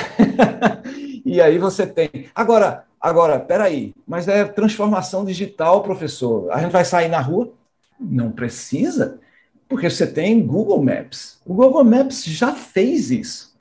e 1.25 1.41
aí 1.41 1.59
você 1.59 1.87
tem. 1.87 2.09
Agora, 2.35 2.85
agora, 3.01 3.39
peraí, 3.39 3.95
mas 4.07 4.29
é 4.29 4.45
transformação 4.45 5.25
digital, 5.25 5.83
professor. 5.83 6.51
A 6.53 6.61
gente 6.61 6.73
vai 6.73 6.85
sair 6.85 7.09
na 7.09 7.21
rua? 7.21 7.53
Não 7.99 8.31
precisa, 8.31 9.21
porque 9.69 9.89
você 9.89 10.07
tem 10.07 10.45
Google 10.45 10.83
Maps. 10.83 11.41
O 11.47 11.55
Google 11.55 11.85
Maps 11.85 12.25
já 12.25 12.53
fez 12.53 13.11
isso. 13.11 13.53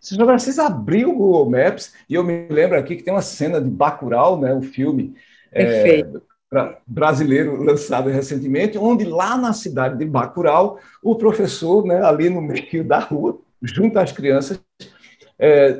Você 0.00 0.14
só 0.14 0.24
precisa 0.24 0.66
abrir 0.66 1.04
o 1.04 1.14
Google 1.14 1.50
Maps, 1.50 1.92
e 2.08 2.14
eu 2.14 2.24
me 2.24 2.48
lembro 2.48 2.78
aqui 2.78 2.96
que 2.96 3.02
tem 3.02 3.12
uma 3.12 3.20
cena 3.20 3.60
de 3.60 3.68
Bacurau, 3.68 4.40
né, 4.40 4.54
o 4.54 4.62
filme 4.62 5.14
é, 5.52 6.02
brasileiro 6.86 7.62
lançado 7.62 8.10
recentemente, 8.10 8.76
onde 8.76 9.04
lá 9.04 9.36
na 9.36 9.52
cidade 9.52 9.96
de 9.98 10.04
Bacurau, 10.04 10.78
o 11.02 11.14
professor, 11.14 11.84
né, 11.84 12.02
ali 12.04 12.28
no 12.28 12.42
meio 12.42 12.84
da 12.84 12.98
rua, 12.98 13.38
junto 13.62 13.98
às 13.98 14.10
crianças, 14.10 14.60
é, 15.38 15.78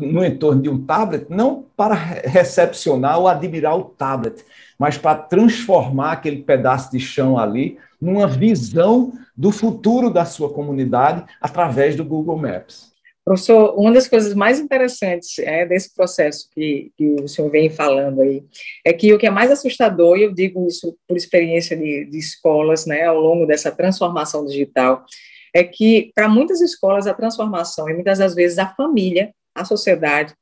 no 0.00 0.24
entorno 0.24 0.62
de 0.62 0.70
um 0.70 0.86
tablet, 0.86 1.26
não 1.28 1.66
para 1.76 1.94
recepcionar 1.94 3.18
ou 3.18 3.28
admirar 3.28 3.76
o 3.76 3.84
tablet, 3.84 4.44
mas 4.78 4.96
para 4.96 5.18
transformar 5.18 6.12
aquele 6.12 6.42
pedaço 6.42 6.90
de 6.92 7.00
chão 7.00 7.38
ali 7.38 7.78
numa 8.00 8.26
visão 8.26 9.12
do 9.36 9.50
futuro 9.50 10.08
da 10.08 10.24
sua 10.24 10.52
comunidade 10.52 11.24
através 11.40 11.94
do 11.94 12.04
Google 12.04 12.38
Maps. 12.38 12.91
Professor, 13.24 13.78
uma 13.78 13.92
das 13.92 14.08
coisas 14.08 14.34
mais 14.34 14.58
interessantes 14.58 15.38
é, 15.38 15.64
desse 15.64 15.94
processo 15.94 16.48
que, 16.50 16.90
que, 16.96 17.04
o 17.22 17.28
senhor 17.28 17.48
vem 17.50 17.70
falando 17.70 18.20
aí, 18.20 18.42
é 18.84 18.92
que 18.92 19.12
o 19.14 19.18
que 19.18 19.26
é 19.26 19.30
mais 19.30 19.50
assustador, 19.50 20.18
e 20.18 20.24
eu 20.24 20.34
digo 20.34 20.66
isso 20.66 20.96
por 21.06 21.16
experiência 21.16 21.76
de, 21.76 22.04
de 22.06 22.18
escolas, 22.18 22.84
né, 22.84 23.04
ao 23.04 23.20
longo 23.20 23.46
dessa 23.46 23.70
transformação 23.70 24.44
digital, 24.44 25.04
é 25.54 25.62
que 25.62 26.10
para 26.16 26.28
muitas 26.28 26.60
escolas 26.60 27.06
a 27.06 27.14
transformação, 27.14 27.88
e 27.88 27.94
muitas 27.94 28.18
das 28.18 28.34
vezes 28.34 28.58
a 28.58 28.74
família, 28.74 29.32
a 29.54 29.64
sociedade, 29.64 30.34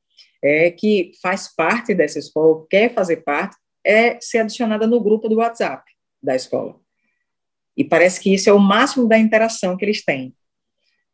é, 0.43 0.71
que 0.71 1.13
faz 1.21 1.55
parte 1.55 1.93
dessa 1.93 2.19
escola, 2.19 2.65
quer 2.71 2.95
fazer 2.95 3.19
parte, 3.19 3.57
é 3.85 4.19
ser 4.21 4.39
adicionada 4.39 4.87
no 4.87 5.01
grupo 5.03 5.29
do 5.29 5.37
WhatsApp 5.37 5.83
da 6.23 6.35
escola. 6.35 6.77
E 7.77 7.85
parece 7.85 8.21
que 8.21 8.33
isso 8.33 8.49
é 8.49 8.53
o 8.53 8.59
máximo 8.59 9.07
da 9.07 9.19
interação 9.19 9.77
que 9.77 9.85
eles 9.85 10.05
têm. 10.05 10.35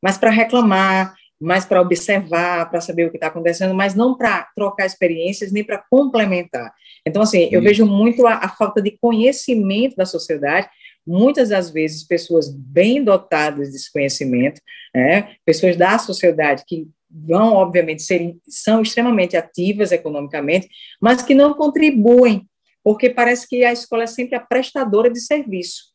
Mas 0.03 0.19
para 0.19 0.31
reclamar, 0.31 1.15
mais 1.41 1.65
para 1.65 1.81
observar, 1.81 2.71
para 2.71 2.81
saber 2.81 3.07
o 3.07 3.11
que 3.11 3.17
está 3.17 3.27
acontecendo, 3.27 3.75
mas 3.75 3.95
não 3.95 4.17
para 4.17 4.49
trocar 4.55 4.87
experiências 4.87 5.53
nem 5.53 5.63
para 5.63 5.85
complementar. 5.91 6.73
Então, 7.07 7.23
assim, 7.23 7.49
eu 7.53 7.61
vejo 7.61 7.85
muito 7.85 8.27
a, 8.27 8.35
a, 8.35 8.49
falta 8.49 8.81
de 8.81 8.93
conhecimento 8.93 9.97
da 9.97 10.07
sociedade 10.07 10.69
muitas 11.07 11.51
das 11.51 11.71
vezes 11.71 12.03
pessoas 12.03 12.53
bem 12.53 13.03
dotadas 13.03 13.71
desse 13.71 13.93
conhecimento, 13.93 14.61
né, 14.93 15.37
pessoas 15.45 15.77
da 15.77 15.99
sociedade 15.99 16.65
que 16.67 16.89
vão, 17.09 17.55
obviamente, 17.55 18.03
ser, 18.03 18.37
são 18.49 18.83
extremamente 18.83 19.37
ativas 19.37 19.93
economicamente, 19.93 20.69
mas 21.01 21.23
que 21.23 21.35
não 21.35 21.55
contribuem, 21.55 22.49
porque 22.83 23.09
parece 23.09 23.49
que 23.49 23.65
a 23.65 23.73
escola 23.73 24.03
é 24.03 24.09
sempre 24.09 24.35
a 24.35 24.41
prestadora 24.41 25.09
de 25.09 25.21
serviço, 25.21 25.93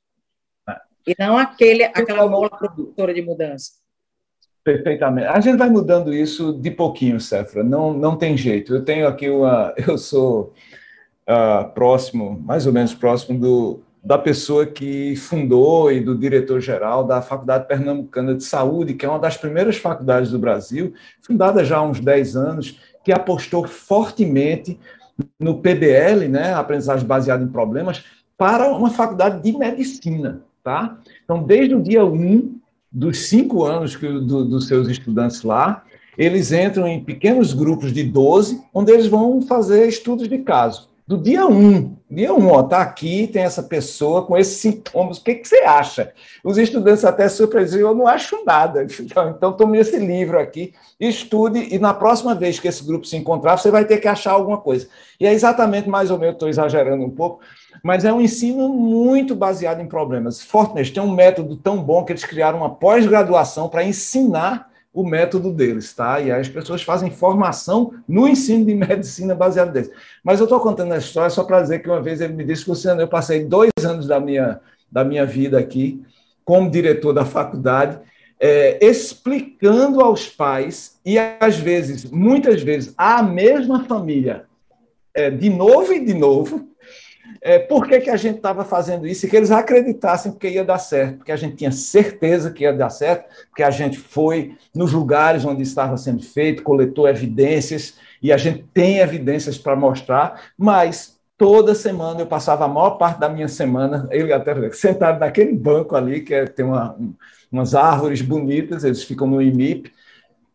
é. 0.70 0.78
e 1.08 1.16
não 1.20 1.38
aquele, 1.38 1.84
aquela 1.84 2.28
mola 2.28 2.50
produtora 2.50 3.14
de 3.14 3.22
mudança. 3.22 3.81
Perfeitamente. 4.64 5.28
A 5.28 5.40
gente 5.40 5.58
vai 5.58 5.70
mudando 5.70 6.14
isso 6.14 6.54
de 6.54 6.70
pouquinho, 6.70 7.20
Cefra, 7.20 7.64
não, 7.64 7.94
não 7.94 8.16
tem 8.16 8.38
jeito. 8.38 8.76
Eu 8.76 8.86
tenho 8.86 9.08
aqui 9.08 9.30
uma. 9.30 9.74
Eu 9.88 9.98
sou 9.98 10.54
uh, 11.28 11.70
próximo, 11.74 12.40
mais 12.46 12.68
ou 12.68 12.74
menos 12.74 12.94
próximo 12.94 13.40
do 13.40 13.84
da 14.04 14.18
pessoa 14.18 14.66
que 14.66 15.16
fundou 15.16 15.92
e 15.92 16.00
do 16.00 16.18
diretor-geral 16.18 17.04
da 17.04 17.22
Faculdade 17.22 17.68
Pernambucana 17.68 18.34
de 18.34 18.44
Saúde, 18.44 18.96
que 18.96 19.06
é 19.06 19.10
uma 19.10 19.20
das 19.20 19.38
primeiras 19.38 19.78
faculdades 19.78 20.32
do 20.32 20.40
Brasil, 20.40 20.94
fundada 21.22 21.64
já 21.64 21.78
há 21.78 21.84
uns 21.84 22.00
10 22.00 22.36
anos, 22.36 22.80
que 23.04 23.12
apostou 23.12 23.68
fortemente 23.68 24.80
no 25.40 25.60
PBL, 25.60 26.28
né, 26.28 26.52
aprendizagem 26.54 27.06
baseada 27.06 27.44
em 27.44 27.48
problemas, 27.48 28.04
para 28.36 28.70
uma 28.70 28.90
faculdade 28.90 29.44
de 29.44 29.56
medicina. 29.56 30.42
Tá? 30.64 30.98
Então, 31.24 31.44
desde 31.44 31.76
o 31.76 31.82
dia 31.82 32.04
1 32.04 32.60
dos 32.92 33.28
cinco 33.28 33.64
anos 33.64 33.96
que, 33.96 34.08
do, 34.08 34.46
dos 34.46 34.68
seus 34.68 34.88
estudantes 34.88 35.44
lá, 35.44 35.84
eles 36.18 36.52
entram 36.52 36.88
em 36.88 37.04
pequenos 37.04 37.54
grupos 37.54 37.94
de 37.94 38.04
12, 38.04 38.62
onde 38.74 38.92
eles 38.92 39.08
vão 39.08 39.42
fazer 39.42 39.88
estudos 39.88 40.28
de 40.28 40.40
caso 40.40 40.92
do 41.12 41.18
dia 41.18 41.46
1. 41.46 41.52
Um. 41.52 41.98
Dia 42.10 42.34
1, 42.34 42.38
um, 42.38 42.48
ó, 42.52 42.64
tá 42.64 42.82
aqui, 42.82 43.28
tem 43.28 43.44
essa 43.44 43.64
pessoa 43.64 44.26
com 44.26 44.38
esses 44.38 44.58
sintomas, 44.58 45.18
o 45.18 45.24
que, 45.24 45.36
que 45.36 45.48
você 45.48 45.58
acha? 45.58 46.14
Os 46.42 46.58
estudantes 46.58 47.04
até 47.04 47.28
surpreendem, 47.28 47.80
eu 47.80 47.94
não 47.94 48.08
acho 48.08 48.44
nada. 48.46 48.88
Então, 49.02 49.30
então, 49.30 49.54
tome 49.54 49.78
esse 49.78 49.98
livro 49.98 50.40
aqui, 50.40 50.74
estude, 50.98 51.68
e 51.74 51.78
na 51.78 51.94
próxima 51.94 52.34
vez 52.34 52.60
que 52.60 52.68
esse 52.68 52.86
grupo 52.86 53.06
se 53.06 53.18
encontrar, 53.18 53.58
você 53.58 53.70
vai 53.70 53.84
ter 53.84 53.98
que 53.98 54.08
achar 54.08 54.32
alguma 54.32 54.58
coisa. 54.58 54.88
E 55.20 55.26
é 55.26 55.34
exatamente 55.34 55.90
mais 55.90 56.12
ou 56.12 56.18
menos, 56.18 56.36
estou 56.36 56.48
exagerando 56.48 57.04
um 57.04 57.10
pouco, 57.10 57.42
mas 57.84 58.06
é 58.06 58.14
um 58.14 58.22
ensino 58.22 58.70
muito 58.70 59.36
baseado 59.36 59.82
em 59.82 59.88
problemas. 59.88 60.42
Fortnite 60.42 60.94
tem 60.94 61.02
um 61.02 61.14
método 61.14 61.56
tão 61.56 61.82
bom 61.82 62.04
que 62.04 62.12
eles 62.12 62.24
criaram 62.24 62.60
uma 62.60 62.76
pós-graduação 62.76 63.70
para 63.70 63.84
ensinar 63.84 64.70
o 64.94 65.06
método 65.06 65.52
deles, 65.52 65.94
tá? 65.94 66.20
E 66.20 66.32
as 66.32 66.50
pessoas 66.50 66.84
fazem 66.84 67.10
formação 67.10 67.94
no 68.08 68.28
ensino 68.28 68.66
de 68.66 68.76
medicina 68.76 69.34
baseado 69.34 69.74
neles. 69.74 69.92
Mas 70.24 70.40
eu 70.40 70.44
estou 70.44 70.60
contando 70.60 70.94
essa 70.94 71.08
história 71.08 71.30
só 71.30 71.44
para 71.44 71.62
dizer 71.62 71.80
que 71.80 71.90
uma 71.90 72.02
vez 72.02 72.22
ele 72.22 72.34
me 72.34 72.44
disse, 72.44 72.70
Luciano, 72.70 73.02
eu 73.02 73.08
passei 73.08 73.46
dois 73.46 73.72
anos 73.84 74.06
da 74.06 74.20
minha, 74.20 74.60
da 74.92 75.04
minha 75.04 75.26
vida 75.26 75.58
aqui 75.58 76.04
como 76.44 76.70
diretor 76.70 77.14
da 77.14 77.24
faculdade, 77.24 78.00
é, 78.40 78.84
explicando 78.86 80.02
aos 80.02 80.28
pais, 80.28 81.00
e 81.06 81.18
às 81.18 81.56
vezes, 81.58 82.06
muitas 82.06 82.62
vezes, 82.62 82.94
à 82.98 83.22
mesma 83.22 83.86
família, 83.86 84.46
é, 85.14 85.30
de 85.30 85.50
novo 85.50 85.94
e 85.94 86.04
de 86.04 86.14
novo, 86.14 86.68
é, 87.42 87.60
por 87.60 87.88
que, 87.88 88.00
que 88.00 88.10
a 88.10 88.18
gente 88.18 88.38
estava 88.38 88.66
fazendo 88.66 89.08
isso 89.08 89.26
e 89.26 89.30
que 89.30 89.36
eles 89.36 89.52
acreditassem 89.52 90.32
que 90.32 90.48
ia 90.48 90.64
dar 90.64 90.80
certo, 90.80 91.18
porque 91.18 91.32
a 91.32 91.36
gente 91.36 91.56
tinha 91.56 91.72
certeza 91.72 92.52
que 92.52 92.64
ia 92.64 92.74
dar 92.74 92.90
certo, 92.90 93.26
porque 93.50 93.64
a 93.64 93.72
gente 93.72 93.98
foi 93.98 94.56
nos 94.74 94.92
lugares 94.92 95.46
onde 95.46 95.62
estava 95.64 95.98
sendo 95.98 96.24
feito, 96.24 96.64
coletou 96.64 97.08
evidências, 97.08 97.96
e 98.22 98.32
a 98.32 98.38
gente 98.38 98.64
tem 98.74 99.00
evidências 99.00 99.58
para 99.58 99.76
mostrar, 99.76 100.42
mas 100.58 101.20
toda 101.38 101.74
semana 101.74 102.22
eu 102.22 102.28
passava 102.28 102.66
a 102.66 102.68
maior 102.68 102.92
parte 102.92 103.20
da 103.20 103.28
minha 103.28 103.48
semana, 103.48 104.08
ele 104.12 104.32
até 104.32 104.72
sentado 104.72 105.20
naquele 105.20 105.54
banco 105.54 105.96
ali, 105.96 106.22
que 106.22 106.34
é, 106.34 106.46
tem 106.46 106.64
uma, 106.64 106.96
umas 107.52 107.74
árvores 107.74 108.22
bonitas, 108.22 108.84
eles 108.84 109.04
ficam 109.04 109.26
no 109.26 109.42
IMIP, 109.42 109.92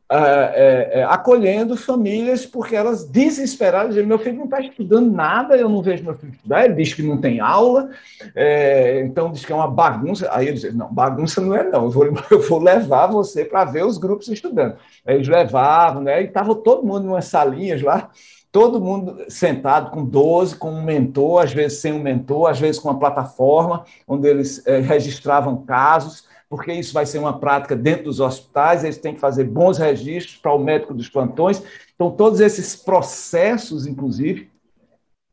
é, 0.09 1.01
é, 1.01 1.05
acolhendo 1.05 1.77
famílias 1.77 2.47
porque 2.47 2.77
elas 2.77 3.05
desesperadas 3.05 3.95
dizem, 3.95 4.07
meu 4.07 4.19
filho 4.21 4.37
não 4.37 4.45
está 4.45 4.61
estudando 4.61 5.11
nada, 5.11 5.57
eu 5.57 5.69
não 5.69 5.83
vejo 5.83 6.05
meu 6.05 6.15
filho 6.15 6.33
estudar, 6.33 6.65
ele 6.65 6.75
diz 6.75 6.95
que 6.95 7.03
não 7.03 7.21
tem 7.21 7.41
aula, 7.41 7.91
é, 8.35 9.01
então 9.01 9.33
diz 9.33 9.45
que 9.45 9.53
é 9.53 9.55
uma 9.55 9.69
bagunça. 9.69 10.29
Aí 10.31 10.47
ele 10.47 10.59
diz, 10.59 10.75
não, 10.75 10.93
bagunça 10.93 11.41
não 11.41 11.57
é 11.57 11.65
não, 11.65 11.85
eu 11.85 11.91
vou, 11.91 12.07
eu 12.31 12.41
vou 12.49 12.59
levar 12.61 13.09
você 13.09 13.45
para 13.45 13.65
ver 13.65 13.85
os 13.85 13.99
grupos 13.99 14.29
estudando. 14.29 14.77
Aí 15.05 15.17
eles 15.17 15.27
levavam, 15.27 16.03
né, 16.03 16.23
e 16.23 16.27
estava 16.27 16.55
todo 16.55 16.87
mundo 16.87 17.07
em 17.07 17.09
umas 17.09 17.25
salinhas 17.25 17.83
lá, 17.83 18.11
todo 18.53 18.81
mundo 18.81 19.25
sentado 19.29 19.91
com 19.91 20.05
12, 20.05 20.57
com 20.57 20.71
um 20.71 20.83
mentor, 20.83 21.43
às 21.43 21.53
vezes 21.53 21.81
sem 21.81 21.93
um 21.93 22.01
mentor, 22.01 22.49
às 22.49 22.61
vezes 22.61 22.81
com 22.81 22.89
uma 22.89 22.99
plataforma, 22.99 23.85
onde 24.07 24.29
eles 24.29 24.65
é, 24.67 24.79
registravam 24.79 25.65
casos, 25.65 26.25
porque 26.49 26.73
isso 26.73 26.95
vai 26.95 27.05
ser 27.07 27.19
uma 27.19 27.39
prática 27.39 27.75
dentro 27.75 28.05
dos 28.05 28.21
hospitais, 28.21 28.85
eles 28.85 28.99
têm 28.99 29.15
que 29.15 29.21
fazer 29.21 29.45
bons 29.45 29.79
registros 29.79 30.37
para 30.37 30.53
o 30.53 30.59
médico 30.59 30.95
dos 30.95 31.09
plantões. 31.09 31.63
Então, 31.95 32.11
todos 32.11 32.41
esses 32.41 32.77
processos, 32.77 33.87
inclusive, 33.87 34.51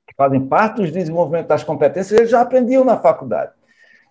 que 0.07 0.15
fazem 0.15 0.45
parte 0.45 0.77
do 0.77 0.91
desenvolvimento 0.91 1.47
das 1.47 1.63
competências, 1.63 2.17
eles 2.17 2.31
já 2.31 2.41
aprendiam 2.41 2.83
na 2.83 2.97
faculdade. 2.97 3.51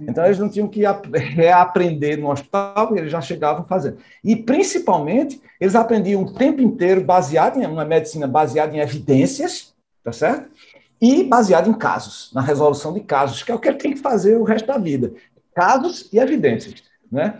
Então, 0.01 0.25
eles 0.25 0.39
não 0.39 0.49
tinham 0.49 0.69
que 0.69 0.83
reaprender 1.15 2.19
no 2.19 2.31
hospital, 2.31 2.97
eles 2.97 3.11
já 3.11 3.21
chegavam 3.21 3.65
fazendo. 3.65 3.99
E, 4.23 4.35
principalmente, 4.35 5.41
eles 5.61 5.75
aprendiam 5.75 6.23
o 6.23 6.33
tempo 6.33 6.61
inteiro 6.61 7.03
baseado 7.03 7.59
em 7.59 7.67
uma 7.67 7.85
medicina 7.85 8.27
baseada 8.27 8.77
em 8.77 8.81
evidências, 8.81 9.75
tá 10.03 10.13
certo? 10.13 10.51
E 11.01 11.25
baseado 11.25 11.69
em 11.69 11.75
casos, 11.75 12.31
na 12.33 12.41
resolução 12.41 12.93
de 12.93 13.01
casos, 13.01 13.43
que 13.43 13.51
é 13.51 13.55
o 13.55 13.59
que 13.59 13.69
ele 13.69 13.79
tem 13.79 13.93
que 13.93 14.01
fazer 14.01 14.37
o 14.37 14.45
resto 14.45 14.67
da 14.67 14.79
vida. 14.79 15.13
Casos 15.55 16.09
e 16.13 16.19
evidências. 16.19 16.92
Né? 17.13 17.35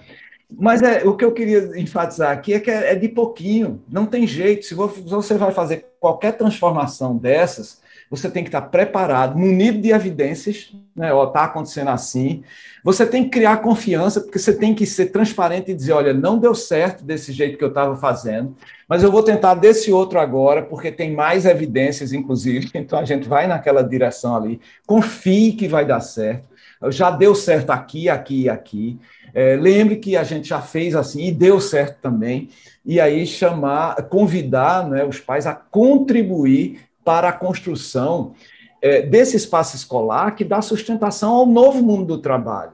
Mas 0.59 0.83
é, 0.83 1.03
o 1.05 1.17
que 1.17 1.25
eu 1.25 1.33
queria 1.33 1.81
enfatizar 1.81 2.31
aqui 2.31 2.53
é 2.53 2.61
que 2.61 2.71
é, 2.71 2.93
é 2.93 2.95
de 2.95 3.09
pouquinho, 3.09 3.83
não 3.89 4.05
tem 4.05 4.27
jeito. 4.27 4.67
Se 4.67 4.75
você 4.75 5.35
vai 5.35 5.51
fazer 5.51 5.87
qualquer 5.99 6.33
transformação 6.33 7.17
dessas, 7.17 7.81
você 8.13 8.31
tem 8.31 8.45
que 8.45 8.51
estar 8.51 8.61
preparado, 8.61 9.39
munido 9.39 9.81
de 9.81 9.91
evidências, 9.91 10.71
né? 10.95 11.09
está 11.25 11.45
acontecendo 11.45 11.89
assim. 11.89 12.43
Você 12.85 13.07
tem 13.07 13.25
que 13.25 13.31
criar 13.31 13.57
confiança, 13.59 14.21
porque 14.21 14.39
você 14.39 14.53
tem 14.53 14.75
que 14.75 14.85
ser 14.85 15.07
transparente 15.07 15.71
e 15.71 15.75
dizer: 15.75 15.93
olha, 15.93 16.13
não 16.13 16.39
deu 16.39 16.55
certo 16.55 17.03
desse 17.03 17.33
jeito 17.33 17.57
que 17.57 17.65
eu 17.65 17.69
estava 17.69 17.97
fazendo, 17.97 18.55
mas 18.87 19.03
eu 19.03 19.11
vou 19.11 19.23
tentar 19.23 19.55
desse 19.55 19.91
outro 19.91 20.21
agora, 20.21 20.61
porque 20.61 20.93
tem 20.93 21.15
mais 21.15 21.47
evidências, 21.47 22.13
inclusive. 22.13 22.71
Então 22.83 22.99
a 22.99 23.05
gente 23.07 23.27
vai 23.27 23.47
naquela 23.47 23.83
direção 23.83 24.37
ali. 24.37 24.61
Confie 24.87 25.53
que 25.53 25.67
vai 25.67 25.87
dar 25.87 26.01
certo. 26.01 26.47
Já 26.89 27.11
deu 27.11 27.35
certo 27.35 27.71
aqui, 27.71 28.11
aqui 28.11 28.43
e 28.43 28.51
aqui. 28.51 28.99
É, 29.35 29.57
lembre 29.57 29.97
que 29.97 30.17
a 30.17 30.25
gente 30.25 30.49
já 30.49 30.61
fez 30.61 30.95
assim 30.95 31.25
e 31.25 31.33
deu 31.33 31.61
certo 31.61 32.01
também. 32.01 32.51
E 32.85 33.01
aí 33.01 33.27
chamar, 33.27 33.97
convidar 34.09 34.89
né, 34.89 35.05
os 35.05 35.19
pais 35.19 35.47
a 35.47 35.55
contribuir 35.55 36.81
para 37.05 37.29
a 37.29 37.33
construção 37.33 38.35
é, 38.81 39.03
desse 39.03 39.37
espaço 39.37 39.77
escolar 39.77 40.33
que 40.33 40.45
dá 40.45 40.61
sustentação 40.61 41.33
ao 41.33 41.47
novo 41.47 41.83
mundo 41.83 42.05
do 42.05 42.19
trabalho. 42.19 42.73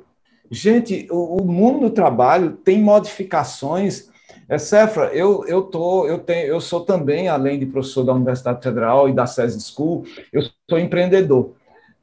Gente, 0.50 1.06
o, 1.10 1.42
o 1.42 1.44
mundo 1.44 1.80
do 1.80 1.90
trabalho 1.90 2.52
tem 2.52 2.80
modificações. 2.80 4.08
É, 4.48 4.56
Cefra, 4.56 5.10
eu, 5.12 5.44
eu, 5.46 5.62
tô, 5.62 6.06
eu, 6.06 6.18
tenho, 6.18 6.46
eu 6.46 6.60
sou 6.60 6.80
também, 6.80 7.28
além 7.28 7.58
de 7.58 7.66
professor 7.66 8.02
da 8.02 8.14
Universidade 8.14 8.62
Federal 8.62 9.08
e 9.08 9.12
da 9.12 9.26
SES 9.26 9.68
School, 9.68 10.04
eu 10.32 10.42
sou 10.68 10.78
empreendedor 10.78 11.54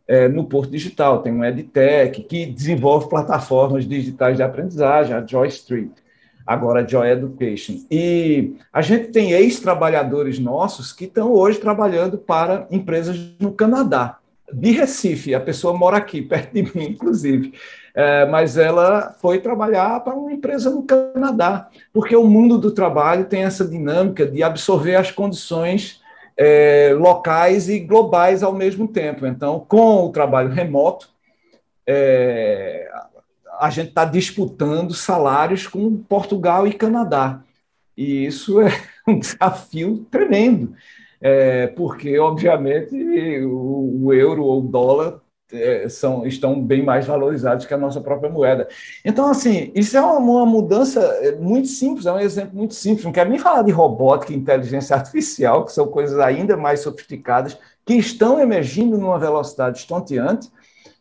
é, 0.08 0.28
no 0.28 0.46
Porto 0.46 0.72
Digital, 0.72 1.22
tem 1.22 1.34
um 1.34 1.44
EdTech 1.44 2.24
que 2.24 2.46
desenvolve 2.46 3.10
plataformas 3.10 3.88
digitais 3.88 4.38
de 4.38 4.44
aprendizagem, 4.44 5.16
a 5.16 5.26
Joy 5.26 5.48
Street, 5.48 5.92
agora 6.46 6.82
a 6.82 6.88
Joy 6.88 7.10
Education. 7.10 7.80
E 7.90 8.56
a 8.72 8.82
gente 8.82 9.08
tem 9.08 9.32
ex-trabalhadores 9.32 10.38
nossos 10.38 10.94
que 10.94 11.06
estão 11.06 11.32
hoje 11.32 11.60
trabalhando 11.60 12.18
para 12.18 12.68
empresas 12.70 13.18
no 13.40 13.52
Canadá, 13.52 14.20
de 14.54 14.72
Recife, 14.72 15.34
a 15.34 15.40
pessoa 15.40 15.76
mora 15.76 15.98
aqui, 15.98 16.22
perto 16.24 16.54
de 16.54 16.64
mim, 16.64 16.86
inclusive. 16.92 17.54
É, 17.96 18.26
mas 18.26 18.58
ela 18.58 19.16
foi 19.20 19.40
trabalhar 19.40 20.02
para 20.02 20.14
uma 20.14 20.32
empresa 20.32 20.70
no 20.70 20.84
Canadá, 20.84 21.70
porque 21.94 22.16
o 22.16 22.28
mundo 22.28 22.58
do 22.58 22.72
trabalho 22.72 23.26
tem 23.26 23.44
essa 23.44 23.66
dinâmica 23.66 24.26
de 24.26 24.44
absorver 24.44 24.96
as 24.96 25.12
condições 25.12 26.02
é, 26.38 26.94
locais 26.94 27.70
e 27.70 27.80
globais 27.80 28.44
ao 28.44 28.54
mesmo 28.54 28.88
tempo. 28.88 29.26
Então, 29.26 29.60
com 29.60 30.06
o 30.06 30.12
trabalho 30.12 30.50
remoto, 30.50 31.10
é, 31.88 32.90
a 33.60 33.70
gente 33.70 33.90
está 33.90 34.06
disputando 34.06 34.94
salários 34.94 35.68
com 35.68 35.98
Portugal 35.98 36.68
e 36.68 36.74
Canadá. 36.74 37.42
E 37.96 38.26
isso 38.26 38.60
é 38.62 38.70
um 39.08 39.20
desafio 39.20 40.06
tremendo, 40.12 40.74
é, 41.22 41.68
porque, 41.68 42.20
obviamente, 42.20 42.96
o, 43.46 44.06
o 44.06 44.14
euro 44.14 44.44
ou 44.44 44.60
o 44.60 44.68
dólar 44.68 45.22
são, 45.90 46.26
estão 46.26 46.60
bem 46.60 46.84
mais 46.84 47.06
valorizados 47.06 47.66
que 47.66 47.74
a 47.74 47.78
nossa 47.78 48.02
própria 48.02 48.30
moeda. 48.30 48.68
Então, 49.04 49.30
assim, 49.30 49.72
isso 49.76 49.96
é 49.96 50.02
uma, 50.02 50.18
uma, 50.18 50.46
mudança 50.46 51.00
é, 51.22 51.36
muito 51.36 51.68
simples, 51.68 52.06
é 52.06 52.12
um 52.12 52.20
exemplo 52.20 52.56
muito 52.56 52.74
simples. 52.74 53.06
Não 53.06 53.12
quero 53.12 53.30
nem 53.30 53.40
falar 53.40 53.62
de 53.62 53.72
robótica 53.72 54.34
e 54.34 54.36
inteligência 54.36 54.96
artificial, 54.96 55.66
que 55.66 55.72
são 55.72 55.88
coisas 55.88 56.20
ainda 56.20 56.58
mais 56.58 56.80
sofisticadas, 56.80 57.58
que 57.86 57.94
estão 57.94 58.40
emergindo 58.40 58.98
numa 58.98 59.20
velocidade 59.20 59.78
estonteante, 59.80 60.50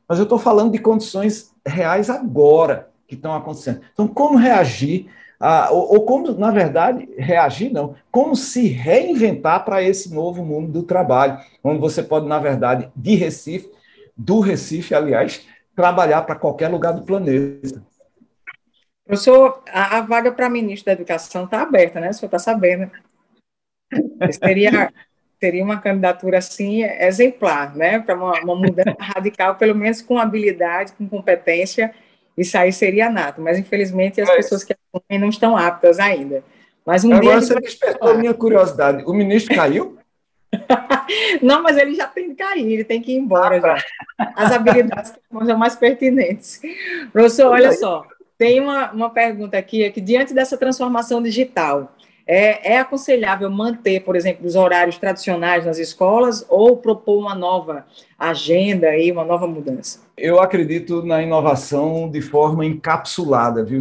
mas 0.07 0.18
eu 0.18 0.24
estou 0.24 0.38
falando 0.38 0.72
de 0.72 0.78
condições 0.78 1.51
reais 1.66 2.11
agora 2.11 2.90
que 3.09 3.14
estão 3.14 3.34
acontecendo. 3.34 3.80
Então, 3.92 4.07
como 4.07 4.36
reagir, 4.36 5.07
a, 5.40 5.70
ou, 5.70 5.95
ou 5.95 6.01
como, 6.05 6.32
na 6.32 6.51
verdade, 6.51 7.09
reagir 7.16 7.72
não, 7.72 7.95
como 8.11 8.36
se 8.36 8.68
reinventar 8.68 9.64
para 9.64 9.82
esse 9.82 10.12
novo 10.12 10.45
mundo 10.45 10.70
do 10.70 10.82
trabalho, 10.82 11.38
onde 11.62 11.80
você 11.80 12.03
pode, 12.03 12.26
na 12.26 12.38
verdade, 12.38 12.90
de 12.95 13.14
Recife, 13.14 13.70
do 14.16 14.40
Recife, 14.40 14.94
aliás, 14.94 15.46
trabalhar 15.74 16.22
para 16.22 16.36
qualquer 16.36 16.68
lugar 16.68 16.92
do 16.92 17.02
planeta. 17.02 17.82
Professor, 19.04 19.62
a, 19.68 19.98
a 19.98 20.00
vaga 20.00 20.32
para 20.32 20.48
ministro 20.48 20.86
da 20.86 20.92
Educação 20.92 21.44
está 21.44 21.62
aberta, 21.62 22.00
né? 22.00 22.10
O 22.10 22.14
senhor 22.14 22.28
está 22.28 22.38
sabendo. 22.38 22.90
Seria, 24.42 24.92
seria 25.38 25.62
uma 25.62 25.78
candidatura, 25.78 26.38
assim, 26.38 26.82
exemplar, 26.82 27.76
né? 27.76 27.98
Para 27.98 28.14
uma, 28.14 28.32
uma 28.40 28.56
mudança 28.56 28.96
radical, 28.98 29.56
pelo 29.56 29.74
menos 29.74 30.00
com 30.00 30.18
habilidade, 30.18 30.92
com 30.94 31.08
competência, 31.08 31.94
isso 32.36 32.56
aí 32.56 32.72
seria 32.72 33.10
nato. 33.10 33.40
Mas, 33.42 33.58
infelizmente, 33.58 34.20
as 34.20 34.28
Mas... 34.28 34.36
pessoas 34.36 34.64
que 34.64 34.74
não 35.18 35.28
estão 35.28 35.56
aptas 35.56 35.98
ainda. 35.98 36.42
Mas 36.84 37.04
um 37.04 37.12
Agora 37.12 37.40
você 37.40 37.58
despertou 37.60 38.10
a 38.10 38.14
minha 38.14 38.34
curiosidade. 38.34 39.04
O 39.06 39.12
ministro 39.12 39.54
caiu? 39.54 39.98
Não, 41.42 41.62
mas 41.62 41.76
ele 41.76 41.94
já 41.94 42.07
tem 42.07 42.30
que 42.30 42.34
cair, 42.36 42.72
ele 42.72 42.84
tem 42.84 43.00
que 43.00 43.12
ir 43.12 43.16
embora 43.16 43.57
ah, 43.57 43.61
já. 43.61 43.84
As 44.36 44.52
habilidades 44.52 45.12
são 45.30 45.59
mais 45.59 45.76
pertinentes. 45.76 46.61
Professor, 47.12 47.52
olha 47.52 47.72
só, 47.72 48.07
tem 48.38 48.61
uma, 48.61 48.90
uma 48.92 49.11
pergunta 49.11 49.57
aqui, 49.57 49.84
é 49.84 49.90
que 49.90 50.00
diante 50.00 50.34
dessa 50.34 50.57
transformação 50.57 51.22
digital, 51.22 51.94
é, 52.27 52.72
é, 52.72 52.79
aconselhável 52.79 53.51
manter, 53.51 54.01
por 54.01 54.16
exemplo, 54.16 54.47
os 54.47 54.55
horários 54.55 54.97
tradicionais 54.97 55.66
nas 55.66 55.79
escolas 55.79 56.45
ou 56.49 56.77
propor 56.77 57.18
uma 57.18 57.35
nova 57.35 57.85
agenda 58.18 58.97
e 58.97 59.12
uma 59.12 59.25
nova 59.25 59.47
mudança? 59.47 60.01
Eu 60.16 60.41
acredito 60.41 61.05
na 61.05 61.22
inovação 61.22 62.09
de 62.09 62.22
forma 62.22 62.64
encapsulada, 62.64 63.64
viu, 63.64 63.81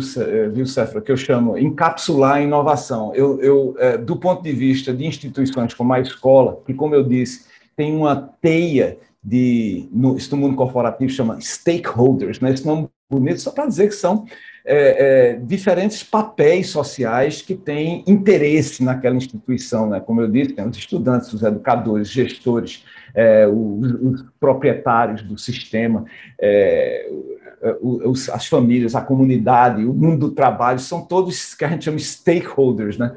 viu 0.51 0.65
Cefra, 0.65 0.99
que 0.99 1.11
eu 1.11 1.17
chamo 1.17 1.57
encapsular 1.57 2.35
a 2.35 2.41
inovação. 2.41 3.13
Eu, 3.15 3.39
eu 3.41 3.75
é, 3.77 3.97
do 3.97 4.17
ponto 4.17 4.43
de 4.43 4.51
vista 4.51 4.93
de 4.93 5.05
instituições 5.05 5.73
como 5.73 5.93
a 5.93 5.99
escola, 5.99 6.59
que, 6.65 6.73
como 6.73 6.95
eu 6.95 7.03
disse, 7.03 7.45
tem 7.77 7.95
uma 7.95 8.29
teia 8.41 8.97
de, 9.23 9.87
no, 9.91 10.17
isso 10.17 10.35
no 10.35 10.41
mundo 10.41 10.55
corporativo 10.55 11.09
chama 11.09 11.39
stakeholders, 11.39 12.39
né? 12.41 12.51
esse 12.51 12.65
nome 12.65 12.89
bonito 13.09 13.39
só 13.39 13.51
para 13.51 13.67
dizer 13.67 13.87
que 13.87 13.95
são 13.95 14.25
é, 14.65 15.33
é, 15.33 15.35
diferentes 15.35 16.03
papéis 16.03 16.69
sociais 16.69 17.41
que 17.41 17.53
têm 17.53 18.03
interesse 18.07 18.83
naquela 18.83 19.15
instituição, 19.15 19.89
né? 19.89 19.99
como 19.99 20.21
eu 20.21 20.27
disse, 20.29 20.53
tem 20.53 20.67
os 20.67 20.77
estudantes, 20.77 21.33
os 21.33 21.43
educadores, 21.43 22.09
gestores, 22.09 22.85
é, 23.13 23.45
os, 23.47 23.91
os, 23.93 24.25
proprietários 24.39 25.21
do 25.21 25.37
sistema, 25.37 26.05
é, 26.39 27.09
os, 27.81 28.29
as 28.29 28.47
famílias, 28.47 28.95
a 28.95 29.01
comunidade, 29.01 29.85
o 29.85 29.93
mundo 29.93 30.29
do 30.29 30.31
trabalho, 30.31 30.79
são 30.79 31.01
todos 31.01 31.53
que 31.53 31.65
a 31.65 31.69
gente 31.69 31.85
chama 31.85 31.97
de 31.97 32.03
stakeholders, 32.03 32.97
né? 32.97 33.15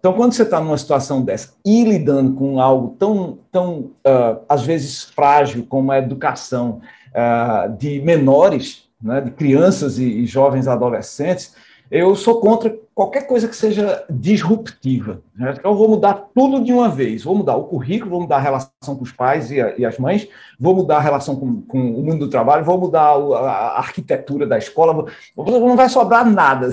Então, 0.00 0.14
quando 0.14 0.32
você 0.32 0.44
está 0.44 0.58
numa 0.58 0.78
situação 0.78 1.22
dessa 1.22 1.54
e 1.64 1.84
lidando 1.84 2.32
com 2.32 2.58
algo 2.58 2.96
tão, 2.98 3.38
tão 3.52 3.90
uh, 4.06 4.40
às 4.48 4.62
vezes, 4.62 5.04
frágil 5.04 5.66
como 5.68 5.92
a 5.92 5.98
educação 5.98 6.80
uh, 7.10 7.76
de 7.76 8.00
menores, 8.00 8.88
né, 9.02 9.20
de 9.20 9.30
crianças 9.30 9.98
e, 9.98 10.04
e, 10.04 10.26
jovens 10.26 10.68
adolescentes, 10.68 11.54
eu 11.90 12.14
sou 12.14 12.40
contra 12.40 12.72
qualquer 12.94 13.26
coisa 13.26 13.48
que 13.48 13.56
seja 13.56 14.04
disruptiva. 14.08 15.20
Né? 15.34 15.54
Então, 15.58 15.72
eu 15.72 15.76
vou 15.76 15.88
mudar 15.88 16.28
tudo 16.32 16.62
de 16.62 16.72
uma 16.72 16.88
vez. 16.88 17.24
Vou 17.24 17.34
mudar 17.34 17.56
o 17.56 17.64
currículo, 17.64 18.12
vou 18.12 18.20
mudar 18.20 18.36
a 18.36 18.40
relação 18.40 18.94
com 18.94 19.02
os 19.02 19.10
pais 19.10 19.50
e, 19.50 19.60
a, 19.60 19.74
e 19.76 19.84
as 19.84 19.98
mães, 19.98 20.28
vou 20.58 20.72
mudar 20.72 20.98
a 20.98 21.00
relação 21.00 21.34
com, 21.34 21.62
com, 21.62 21.78
o 21.78 22.04
mundo 22.04 22.20
do 22.20 22.28
trabalho, 22.28 22.64
vou 22.64 22.78
mudar 22.78 23.08
a, 23.08 23.78
arquitetura 23.78 24.46
da 24.46 24.56
escola. 24.56 25.06
Vou, 25.34 25.60
não 25.60 25.76
vai 25.76 25.88
sobrar 25.88 26.24
nada. 26.24 26.70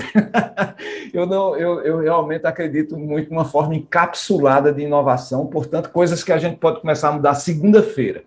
eu, 1.12 1.26
não, 1.26 1.56
eu, 1.56 1.80
eu 1.80 1.98
realmente 1.98 2.46
acredito 2.46 2.96
muito 2.96 3.30
numa 3.30 3.44
forma 3.44 3.74
encapsulada 3.74 4.72
de 4.72 4.82
inovação, 4.82 5.46
portanto, 5.46 5.90
coisas 5.90 6.22
que 6.22 6.30
a 6.30 6.38
gente 6.38 6.58
pode 6.58 6.80
começar 6.80 7.08
a 7.08 7.12
mudar 7.12 7.34
segunda-feira 7.34 8.22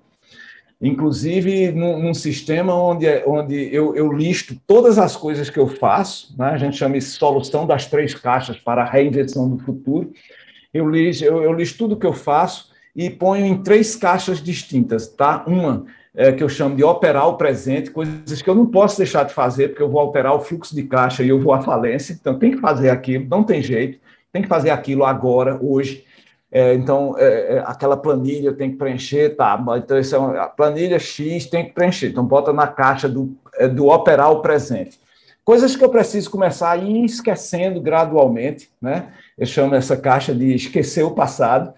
inclusive 0.81 1.71
num, 1.71 2.01
num, 2.01 2.13
sistema 2.13 2.73
onde, 2.73 3.05
onde 3.27 3.73
eu, 3.73 3.95
eu, 3.95 4.11
listo 4.11 4.55
todas 4.65 4.97
as 4.97 5.15
coisas 5.15 5.49
que 5.49 5.59
eu 5.59 5.67
faço, 5.67 6.35
né? 6.37 6.47
a 6.47 6.57
gente 6.57 6.75
chama 6.75 6.97
isso 6.97 7.17
solução 7.19 7.67
das 7.67 7.85
três 7.85 8.15
caixas 8.15 8.57
para 8.57 8.81
a 8.81 8.89
reinvenção 8.89 9.47
do 9.47 9.63
futuro. 9.63 10.11
Eu 10.73 10.89
listo, 10.89 11.23
eu, 11.23 11.43
eu 11.43 11.53
listo 11.53 11.77
tudo 11.77 11.97
que 11.97 12.05
eu 12.05 12.13
faço 12.13 12.71
e 12.95 13.09
ponho 13.09 13.45
em 13.45 13.61
três 13.61 13.95
caixas 13.95 14.41
distintas, 14.41 15.07
tá? 15.07 15.43
Uma 15.45 15.85
é, 16.13 16.31
que 16.31 16.43
eu 16.43 16.49
chamo 16.49 16.75
de 16.75 16.83
operar 16.83 17.27
o 17.27 17.37
presente, 17.37 17.91
coisas 17.91 18.41
que 18.41 18.49
eu 18.49 18.55
não 18.55 18.65
posso 18.65 18.97
deixar 18.97 19.23
de 19.23 19.33
fazer, 19.33 19.69
porque 19.69 19.83
eu 19.83 19.89
vou 19.89 20.03
operar 20.03 20.35
o 20.35 20.39
fluxo 20.39 20.75
de 20.75 20.83
caixa 20.83 21.23
e 21.23 21.29
eu 21.29 21.39
vou 21.39 21.53
à 21.53 21.61
falência, 21.61 22.13
então 22.13 22.37
tem 22.37 22.51
que 22.51 22.57
fazer 22.57 22.89
aquilo, 22.89 23.25
não 23.29 23.43
tem 23.43 23.61
jeito, 23.61 23.99
tem 24.31 24.41
que 24.41 24.47
fazer 24.47 24.71
aquilo 24.71 25.05
agora, 25.05 25.57
hoje. 25.61 26.03
É, 26.51 26.73
então, 26.73 27.15
é, 27.17 27.55
é, 27.55 27.63
aquela 27.65 27.95
planilha 27.95 28.51
tenho 28.51 28.71
que 28.71 28.77
preencher, 28.77 29.35
tá? 29.37 29.57
Então, 29.77 29.97
isso 29.97 30.13
é 30.13 30.19
uma, 30.19 30.41
a 30.41 30.47
planilha 30.47 30.99
X 30.99 31.45
tem 31.45 31.65
que 31.65 31.71
preencher. 31.71 32.09
Então, 32.09 32.25
bota 32.25 32.51
na 32.51 32.67
caixa 32.67 33.07
do, 33.07 33.33
é, 33.55 33.69
do 33.69 33.87
operar 33.87 34.31
o 34.31 34.41
presente. 34.41 34.99
Coisas 35.45 35.75
que 35.75 35.83
eu 35.83 35.89
preciso 35.89 36.29
começar 36.29 36.71
a 36.71 36.77
ir 36.77 37.05
esquecendo 37.05 37.79
gradualmente, 37.79 38.69
né? 38.81 39.13
Eu 39.37 39.45
chamo 39.45 39.75
essa 39.75 39.95
caixa 39.95 40.35
de 40.35 40.53
esquecer 40.53 41.03
o 41.03 41.11
passado. 41.11 41.73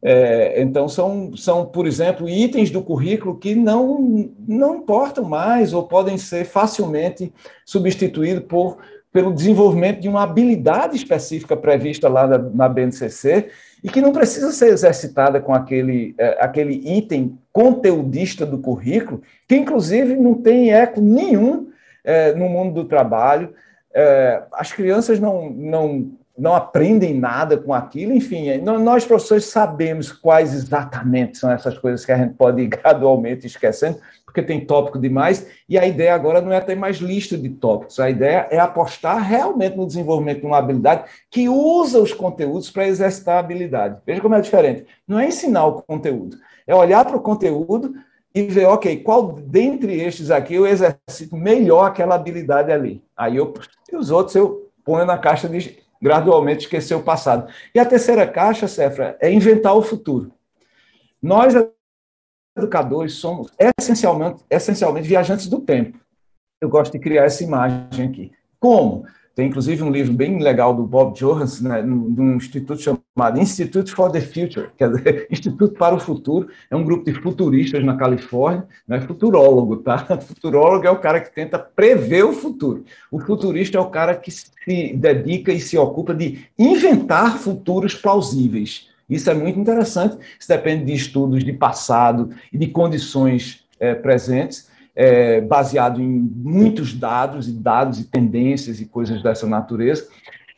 É, 0.00 0.62
então, 0.62 0.88
são, 0.88 1.36
são, 1.36 1.66
por 1.66 1.84
exemplo, 1.84 2.28
itens 2.28 2.70
do 2.70 2.82
currículo 2.82 3.36
que 3.36 3.54
não, 3.54 4.30
não 4.46 4.76
importam 4.76 5.24
mais 5.24 5.72
ou 5.72 5.82
podem 5.82 6.16
ser 6.16 6.44
facilmente 6.44 7.32
substituídos 7.66 8.44
por, 8.44 8.78
pelo 9.14 9.32
desenvolvimento 9.32 10.00
de 10.00 10.08
uma 10.08 10.24
habilidade 10.24 10.96
específica 10.96 11.56
prevista 11.56 12.08
lá 12.08 12.26
na, 12.26 12.36
na 12.36 12.68
BNCC 12.68 13.48
e 13.80 13.88
que 13.88 14.00
não 14.00 14.10
precisa 14.10 14.50
ser 14.50 14.72
exercitada 14.72 15.40
com 15.40 15.54
aquele, 15.54 16.16
é, 16.18 16.44
aquele 16.44 16.74
item 16.98 17.38
conteudista 17.52 18.44
do 18.44 18.58
currículo, 18.58 19.22
que 19.46 19.54
inclusive 19.54 20.16
não 20.16 20.34
tem 20.34 20.72
eco 20.72 21.00
nenhum 21.00 21.68
é, 22.02 22.34
no 22.34 22.48
mundo 22.48 22.74
do 22.74 22.88
trabalho. 22.88 23.54
É, 23.94 24.42
as 24.52 24.72
crianças 24.72 25.20
não, 25.20 25.48
não, 25.48 26.10
não 26.36 26.52
aprendem 26.52 27.14
nada 27.14 27.56
com 27.56 27.72
aquilo, 27.72 28.12
enfim, 28.12 28.58
nós 28.58 29.04
professores 29.04 29.44
sabemos 29.44 30.10
quais 30.10 30.52
exatamente 30.52 31.38
são 31.38 31.52
essas 31.52 31.78
coisas 31.78 32.04
que 32.04 32.10
a 32.10 32.18
gente 32.18 32.34
pode 32.34 32.62
ir 32.62 32.66
gradualmente 32.82 33.46
esquecendo, 33.46 33.96
porque 34.34 34.42
tem 34.42 34.66
tópico 34.66 34.98
demais, 34.98 35.46
e 35.68 35.78
a 35.78 35.86
ideia 35.86 36.12
agora 36.12 36.40
não 36.40 36.52
é 36.52 36.60
ter 36.60 36.74
mais 36.74 36.96
lista 36.96 37.38
de 37.38 37.48
tópicos, 37.50 38.00
a 38.00 38.10
ideia 38.10 38.48
é 38.50 38.58
apostar 38.58 39.22
realmente 39.22 39.76
no 39.76 39.86
desenvolvimento 39.86 40.40
de 40.40 40.46
uma 40.46 40.58
habilidade 40.58 41.04
que 41.30 41.48
usa 41.48 42.00
os 42.00 42.12
conteúdos 42.12 42.68
para 42.68 42.84
exercitar 42.84 43.36
a 43.36 43.38
habilidade. 43.38 44.00
Veja 44.04 44.20
como 44.20 44.34
é 44.34 44.40
diferente. 44.40 44.86
Não 45.06 45.20
é 45.20 45.28
ensinar 45.28 45.66
o 45.66 45.82
conteúdo, 45.82 46.36
é 46.66 46.74
olhar 46.74 47.04
para 47.04 47.16
o 47.16 47.20
conteúdo 47.20 47.94
e 48.34 48.42
ver, 48.42 48.66
ok, 48.66 49.04
qual 49.04 49.34
dentre 49.34 50.00
estes 50.00 50.32
aqui 50.32 50.56
eu 50.56 50.66
exercito 50.66 51.36
melhor 51.36 51.86
aquela 51.86 52.16
habilidade 52.16 52.72
ali. 52.72 53.00
Aí 53.16 53.36
eu, 53.36 53.54
e 53.92 53.94
os 53.94 54.10
outros 54.10 54.34
eu 54.34 54.68
ponho 54.84 55.04
na 55.06 55.16
caixa 55.16 55.48
de 55.48 55.78
gradualmente 56.02 56.64
esquecer 56.64 56.96
o 56.96 57.02
passado. 57.04 57.48
E 57.72 57.78
a 57.78 57.84
terceira 57.84 58.26
caixa, 58.26 58.66
Cefra, 58.66 59.16
é 59.20 59.32
inventar 59.32 59.76
o 59.76 59.82
futuro. 59.82 60.32
Nós, 61.22 61.54
educadores 62.56 63.14
somos 63.14 63.52
essencialmente, 63.78 64.42
essencialmente 64.48 65.08
viajantes 65.08 65.48
do 65.48 65.60
tempo. 65.60 65.98
Eu 66.60 66.68
gosto 66.68 66.92
de 66.92 66.98
criar 66.98 67.24
essa 67.24 67.42
imagem 67.42 68.06
aqui. 68.06 68.32
Como? 68.58 69.04
Tem 69.34 69.48
inclusive 69.48 69.82
um 69.82 69.90
livro 69.90 70.12
bem 70.12 70.40
legal 70.40 70.72
do 70.72 70.84
Bob 70.84 71.12
Johansen, 71.18 71.66
né, 71.66 71.82
de 71.82 72.20
um 72.20 72.36
instituto 72.36 72.80
chamado 72.80 73.40
Institute 73.40 73.90
for 73.90 74.10
the 74.10 74.20
Future, 74.20 74.70
quer 74.78 74.88
dizer, 74.90 75.26
Instituto 75.30 75.74
para 75.74 75.94
o 75.94 75.98
Futuro. 75.98 76.48
É 76.70 76.76
um 76.76 76.84
grupo 76.84 77.04
de 77.04 77.20
futuristas 77.20 77.84
na 77.84 77.96
Califórnia, 77.96 78.64
não 78.86 78.96
é 78.96 79.00
futurólogo, 79.00 79.78
tá? 79.78 79.98
Futurólogo 80.22 80.86
é 80.86 80.90
o 80.90 81.00
cara 81.00 81.20
que 81.20 81.34
tenta 81.34 81.58
prever 81.58 82.24
o 82.24 82.32
futuro. 82.32 82.84
O 83.10 83.18
futurista 83.18 83.76
é 83.76 83.80
o 83.80 83.90
cara 83.90 84.14
que 84.14 84.30
se 84.30 84.94
dedica 84.94 85.52
e 85.52 85.58
se 85.58 85.76
ocupa 85.76 86.14
de 86.14 86.46
inventar 86.56 87.36
futuros 87.36 87.94
plausíveis. 87.94 88.88
Isso 89.08 89.30
é 89.30 89.34
muito 89.34 89.58
interessante. 89.58 90.16
Isso 90.38 90.48
depende 90.48 90.84
de 90.84 90.94
estudos 90.94 91.44
de 91.44 91.52
passado 91.52 92.30
e 92.52 92.58
de 92.58 92.68
condições 92.68 93.64
é, 93.78 93.94
presentes, 93.94 94.68
é, 94.96 95.40
baseado 95.40 96.00
em 96.00 96.30
muitos 96.36 96.94
dados 96.94 97.48
e 97.48 97.52
dados 97.52 98.00
e 98.00 98.04
tendências 98.04 98.80
e 98.80 98.86
coisas 98.86 99.22
dessa 99.22 99.46
natureza. 99.46 100.06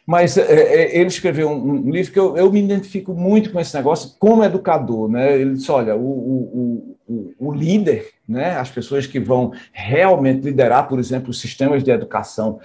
Mas 0.07 0.37
é, 0.39 0.97
ele 0.97 1.09
escreveu 1.09 1.49
um, 1.49 1.89
um, 1.89 1.91
livro 1.91 2.13
que 2.13 2.19
eu, 2.19 2.37
eu 2.37 2.53
me 2.53 2.63
identifico 2.63 3.13
muito 3.13 3.51
com 3.51 3.59
esse 3.59 3.75
negócio 3.75 4.15
como 4.21 4.45
educador. 4.45 5.09
Né? 5.09 5.41
Ele 5.41 5.55
disse: 5.55 5.71
olha, 5.73 5.97
o, 5.97 6.07
o, 6.07 6.97
o, 7.09 7.35
o 7.49 7.53
líder, 7.53 8.11
né? 8.29 8.57
as 8.57 8.71
pessoas 8.71 9.05
que 9.07 9.19
vão 9.19 9.53
realmente 9.73 10.45
liderar, 10.45 10.87
por 10.87 11.01
exemplo, 11.01 11.31
os 11.31 11.41
sistemas 11.41 11.83
de 11.83 11.91
educação 11.91 12.61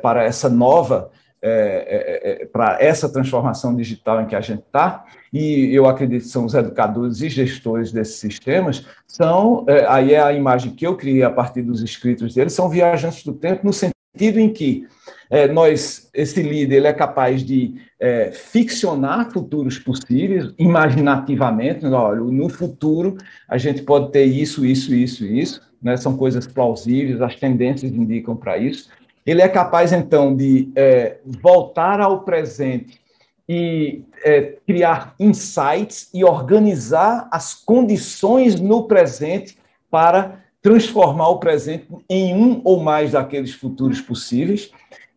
para 0.00 0.24
essa 0.24 0.48
nova 0.48 1.10
é, 1.40 1.50
é, 1.50 2.42
é, 2.42 2.46
para 2.46 2.78
essa 2.80 3.08
transformação 3.08 3.74
digital 3.74 4.20
em 4.20 4.26
que 4.26 4.34
a 4.34 4.40
gente 4.40 4.62
está, 4.62 5.04
e 5.32 5.72
eu 5.72 5.86
acredito 5.86 6.22
que 6.22 6.28
são 6.28 6.44
os 6.44 6.54
educadores 6.54 7.20
e 7.20 7.28
gestores 7.28 7.92
desses 7.92 8.16
sistemas, 8.16 8.84
são, 9.06 9.64
é, 9.68 9.86
aí 9.86 10.14
é 10.14 10.20
a 10.20 10.32
imagem 10.32 10.72
que 10.72 10.84
eu 10.84 10.96
criei 10.96 11.22
a 11.22 11.30
partir 11.30 11.62
dos 11.62 11.80
escritos 11.80 12.34
deles, 12.34 12.52
são 12.52 12.68
viajantes 12.68 13.22
do 13.22 13.32
tempo 13.32 13.64
no 13.64 13.72
sentido 13.72 14.40
em 14.40 14.52
que 14.52 14.86
é, 15.30 15.46
nós, 15.46 16.10
esse 16.12 16.42
líder, 16.42 16.76
ele 16.76 16.86
é 16.88 16.92
capaz 16.92 17.44
de 17.44 17.74
é, 18.00 18.32
ficcionar 18.32 19.30
futuros 19.30 19.78
possíveis, 19.78 20.52
imaginativamente, 20.58 21.86
olha, 21.86 22.20
no 22.20 22.48
futuro 22.48 23.16
a 23.46 23.58
gente 23.58 23.82
pode 23.82 24.10
ter 24.10 24.24
isso, 24.24 24.66
isso, 24.66 24.94
isso, 24.94 25.24
isso, 25.24 25.60
né, 25.80 25.96
são 25.96 26.16
coisas 26.16 26.46
plausíveis, 26.46 27.20
as 27.20 27.36
tendências 27.36 27.92
indicam 27.92 28.34
para 28.34 28.58
isso, 28.58 28.88
ele 29.30 29.42
é 29.42 29.48
capaz, 29.48 29.92
então, 29.92 30.34
de 30.34 30.72
é, 30.74 31.18
voltar 31.42 32.00
ao 32.00 32.22
presente 32.22 32.98
e 33.46 34.02
é, 34.24 34.56
criar 34.66 35.14
insights 35.20 36.08
e 36.14 36.24
organizar 36.24 37.28
as 37.30 37.52
condições 37.52 38.58
no 38.58 38.84
presente 38.84 39.58
para 39.90 40.42
transformar 40.62 41.28
o 41.28 41.38
presente 41.38 41.86
em 42.08 42.34
um 42.34 42.62
ou 42.64 42.80
mais 42.80 43.12
daqueles 43.12 43.52
futuros 43.52 44.00
possíveis 44.00 44.70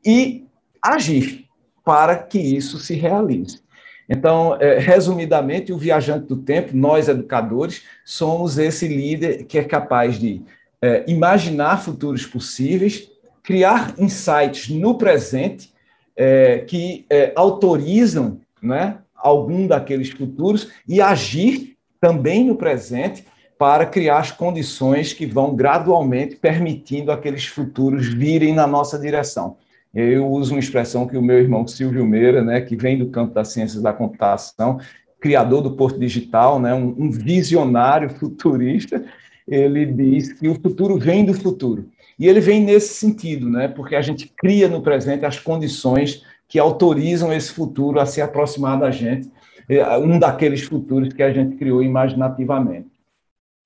e 0.05 0.45
agir 0.83 1.45
para 1.81 2.17
que 2.17 2.37
isso 2.37 2.79
se 2.79 2.95
realize. 2.95 3.61
Então, 4.09 4.57
é, 4.59 4.77
resumidamente, 4.77 5.71
o 5.71 5.77
viajante 5.77 6.27
do 6.27 6.35
tempo, 6.35 6.75
nós 6.75 7.07
educadores, 7.07 7.83
somos 8.03 8.57
esse 8.57 8.89
líder 8.89 9.45
que 9.45 9.57
é 9.57 9.63
capaz 9.63 10.19
de 10.19 10.41
é, 10.81 11.05
imaginar 11.07 11.81
futuros 11.81 12.25
possíveis 12.25 13.10
criar 13.51 13.95
insights 13.97 14.69
no 14.69 14.97
presente 14.97 15.73
é, 16.15 16.59
que 16.59 17.05
é, 17.09 17.33
autorizam 17.35 18.39
né, 18.63 18.99
algum 19.13 19.67
daqueles 19.67 20.09
futuros 20.09 20.71
e 20.87 21.01
agir 21.01 21.75
também 21.99 22.45
no 22.45 22.55
presente 22.55 23.25
para 23.59 23.85
criar 23.85 24.19
as 24.19 24.31
condições 24.31 25.11
que 25.11 25.25
vão 25.25 25.53
gradualmente 25.53 26.37
permitindo 26.37 27.11
aqueles 27.11 27.45
futuros 27.45 28.07
virem 28.07 28.53
na 28.53 28.65
nossa 28.65 28.97
direção. 28.97 29.57
Eu 29.93 30.29
uso 30.29 30.53
uma 30.53 30.59
expressão 30.61 31.05
que 31.05 31.17
o 31.17 31.21
meu 31.21 31.37
irmão 31.37 31.67
Silvio 31.67 32.05
Meira, 32.05 32.41
né, 32.41 32.61
que 32.61 32.77
vem 32.77 32.97
do 32.97 33.09
campo 33.09 33.33
das 33.33 33.49
ciências 33.49 33.83
da 33.83 33.91
computação, 33.91 34.79
criador 35.19 35.61
do 35.61 35.71
Porto 35.71 35.99
Digital, 35.99 36.57
né, 36.57 36.73
um, 36.73 36.95
um 36.97 37.11
visionário 37.11 38.11
futurista, 38.17 39.03
ele 39.45 39.85
diz 39.85 40.31
que 40.31 40.47
o 40.47 40.55
futuro 40.55 40.97
vem 40.97 41.25
do 41.25 41.33
futuro. 41.33 41.89
E 42.21 42.27
ele 42.27 42.39
vem 42.39 42.63
nesse 42.63 42.93
sentido, 42.93 43.49
né? 43.49 43.67
porque 43.67 43.95
a 43.95 44.01
gente 44.01 44.31
cria 44.37 44.67
no 44.67 44.83
presente 44.83 45.25
as 45.25 45.39
condições 45.39 46.23
que 46.47 46.59
autorizam 46.59 47.33
esse 47.33 47.51
futuro 47.51 47.99
a 47.99 48.05
se 48.05 48.21
aproximar 48.21 48.79
da 48.79 48.91
gente, 48.91 49.31
é, 49.67 49.97
um 49.97 50.19
daqueles 50.19 50.61
futuros 50.61 51.11
que 51.11 51.23
a 51.23 51.33
gente 51.33 51.55
criou 51.55 51.81
imaginativamente. 51.81 52.91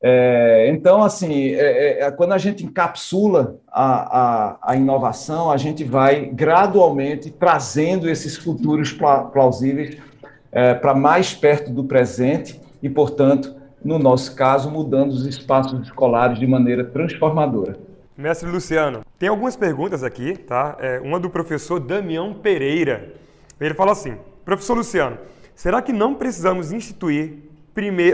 É, 0.01 0.69
então, 0.69 1.03
assim, 1.03 1.49
é, 1.49 2.03
é, 2.03 2.11
quando 2.11 2.31
a 2.31 2.37
gente 2.37 2.63
encapsula 2.63 3.59
a, 3.67 4.19
a, 4.19 4.71
a, 4.71 4.75
inovação, 4.77 5.51
a 5.51 5.57
gente 5.57 5.83
vai 5.83 6.27
gradualmente 6.27 7.29
trazendo 7.31 8.09
esses 8.09 8.37
futuros 8.37 8.93
plausíveis 9.33 9.97
é, 10.53 10.73
para 10.73 10.93
mais 10.93 11.33
perto 11.35 11.73
do 11.73 11.83
presente 11.83 12.61
e, 12.81 12.89
portanto, 12.89 13.53
no 13.83 13.99
nosso 13.99 14.33
caso, 14.33 14.71
mudando 14.71 15.09
os 15.09 15.25
espaços 15.25 15.81
escolares 15.81 16.39
de 16.39 16.47
maneira 16.47 16.85
transformadora. 16.85 17.93
Mestre 18.18 18.49
Luciano, 18.49 19.03
Tem 19.20 19.28
algumas 19.28 19.57
perguntas 19.57 20.01
aqui, 20.01 20.38
tá? 20.38 20.78
É, 20.80 21.01
uma 21.01 21.20
do 21.20 21.30
professor 21.30 21.82
Damião 21.82 22.34
Pereira. 22.34 23.13
Ele 23.59 23.74
fala 23.74 23.91
assim: 23.91 24.18
Professor 24.45 24.74
Luciano, 24.74 25.18
será 25.53 25.82
que 25.82 25.91
não 25.91 26.16
precisamos 26.16 26.72
instituir 26.72 27.39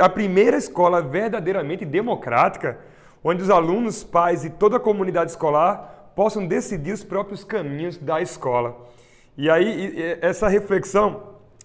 a 0.01 0.09
primeira 0.09 0.57
escola 0.57 1.03
verdadeiramente 1.03 1.85
democrática, 1.85 2.79
onde 3.23 3.43
os 3.43 3.51
alunos, 3.51 4.03
pais 4.03 4.43
e 4.43 4.49
toda 4.49 4.77
a 4.77 4.79
comunidade 4.79 5.29
escolar 5.29 6.11
possam 6.15 6.47
decidir 6.47 6.93
os 6.93 7.03
próprios 7.03 7.43
caminhos 7.43 7.95
da 7.95 8.19
escola? 8.19 8.75
E 9.37 9.51
aí, 9.51 10.17
essa 10.19 10.47
reflexão 10.47 11.21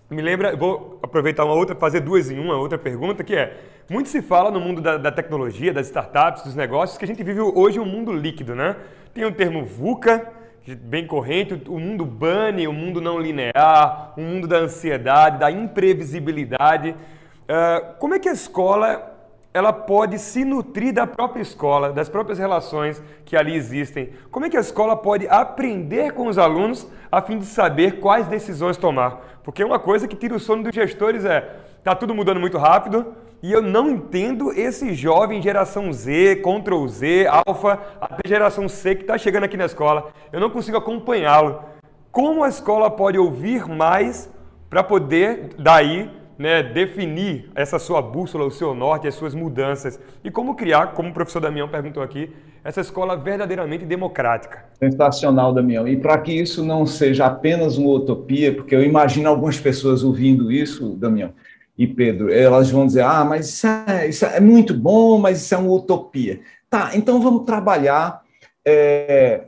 me 0.08 0.22
lembra, 0.22 0.54
vou 0.54 1.00
aproveitar 1.02 1.44
uma 1.44 1.54
outra, 1.54 1.74
fazer 1.74 2.00
duas 2.00 2.30
em 2.30 2.38
uma, 2.38 2.56
outra 2.56 2.78
pergunta, 2.78 3.24
que 3.24 3.34
é, 3.34 3.56
muito 3.90 4.08
se 4.08 4.22
fala 4.22 4.50
no 4.50 4.60
mundo 4.60 4.80
da, 4.80 4.96
da, 4.96 5.10
tecnologia, 5.10 5.72
das 5.72 5.86
startups, 5.86 6.44
dos 6.44 6.54
negócios, 6.54 6.96
que 6.96 7.04
a 7.04 7.08
gente 7.08 7.22
vive 7.24 7.40
hoje 7.40 7.80
um 7.80 7.84
mundo 7.84 8.12
líquido, 8.12 8.54
né? 8.54 8.76
Tem 9.12 9.24
o 9.24 9.32
termo 9.32 9.64
VUCA, 9.64 10.32
bem 10.74 11.06
corrente, 11.06 11.60
o 11.68 11.78
mundo 11.78 12.04
bunny, 12.04 12.68
o 12.68 12.72
mundo 12.72 13.00
não 13.00 13.18
linear, 13.18 14.12
o 14.16 14.20
mundo 14.20 14.46
da 14.46 14.58
ansiedade, 14.58 15.38
da 15.38 15.50
imprevisibilidade. 15.50 16.90
Uh, 16.90 17.94
como 17.98 18.14
é 18.14 18.18
que 18.18 18.28
a 18.28 18.32
escola 18.32 19.12
ela 19.52 19.72
pode 19.72 20.18
se 20.18 20.44
nutrir 20.44 20.92
da 20.92 21.06
própria 21.06 21.40
escola, 21.40 21.90
das 21.90 22.08
próprias 22.08 22.38
relações 22.38 23.02
que 23.24 23.36
ali 23.36 23.54
existem? 23.54 24.10
Como 24.30 24.44
é 24.44 24.50
que 24.50 24.56
a 24.56 24.60
escola 24.60 24.96
pode 24.96 25.26
aprender 25.28 26.12
com 26.12 26.26
os 26.26 26.36
alunos 26.36 26.86
a 27.10 27.22
fim 27.22 27.38
de 27.38 27.46
saber 27.46 27.98
quais 28.00 28.26
decisões 28.26 28.76
tomar? 28.76 29.35
Porque 29.46 29.62
uma 29.62 29.78
coisa 29.78 30.08
que 30.08 30.16
tira 30.16 30.34
o 30.34 30.40
sono 30.40 30.64
dos 30.64 30.74
gestores 30.74 31.24
é, 31.24 31.48
tá 31.84 31.94
tudo 31.94 32.12
mudando 32.12 32.40
muito 32.40 32.58
rápido, 32.58 33.14
e 33.40 33.52
eu 33.52 33.62
não 33.62 33.88
entendo 33.88 34.50
esse 34.50 34.92
jovem 34.92 35.40
geração 35.40 35.92
Z, 35.92 36.42
Ctrl 36.42 36.84
Z, 36.88 37.28
Alpha, 37.46 37.78
até 38.00 38.28
geração 38.28 38.68
C 38.68 38.96
que 38.96 39.02
está 39.02 39.16
chegando 39.16 39.44
aqui 39.44 39.56
na 39.56 39.66
escola. 39.66 40.10
Eu 40.32 40.40
não 40.40 40.50
consigo 40.50 40.76
acompanhá-lo. 40.76 41.62
Como 42.10 42.42
a 42.42 42.48
escola 42.48 42.90
pode 42.90 43.20
ouvir 43.20 43.68
mais 43.68 44.28
para 44.68 44.82
poder, 44.82 45.50
daí, 45.56 46.10
né, 46.38 46.62
definir 46.62 47.50
essa 47.54 47.78
sua 47.78 48.00
bússola, 48.02 48.44
o 48.44 48.50
seu 48.50 48.74
norte, 48.74 49.08
as 49.08 49.14
suas 49.14 49.34
mudanças? 49.34 49.98
E 50.22 50.30
como 50.30 50.54
criar, 50.54 50.88
como 50.88 51.10
o 51.10 51.12
professor 51.12 51.40
Damião 51.40 51.68
perguntou 51.68 52.02
aqui, 52.02 52.30
essa 52.62 52.80
escola 52.80 53.16
verdadeiramente 53.16 53.84
democrática? 53.84 54.64
Sensacional, 54.78 55.52
Damião. 55.52 55.86
E 55.86 55.96
para 55.96 56.18
que 56.18 56.32
isso 56.32 56.64
não 56.64 56.84
seja 56.84 57.26
apenas 57.26 57.78
uma 57.78 57.90
utopia, 57.90 58.54
porque 58.54 58.74
eu 58.74 58.82
imagino 58.82 59.28
algumas 59.28 59.58
pessoas 59.58 60.02
ouvindo 60.02 60.50
isso, 60.50 60.96
Damião, 60.96 61.32
e 61.78 61.86
Pedro, 61.86 62.32
elas 62.32 62.70
vão 62.70 62.86
dizer: 62.86 63.02
ah, 63.02 63.24
mas 63.24 63.48
isso 63.48 63.66
é, 63.66 64.08
isso 64.08 64.24
é 64.24 64.40
muito 64.40 64.72
bom, 64.72 65.18
mas 65.18 65.42
isso 65.42 65.54
é 65.54 65.58
uma 65.58 65.72
utopia. 65.72 66.40
Tá, 66.68 66.90
então 66.94 67.20
vamos 67.20 67.44
trabalhar 67.44 68.22
é, 68.64 69.44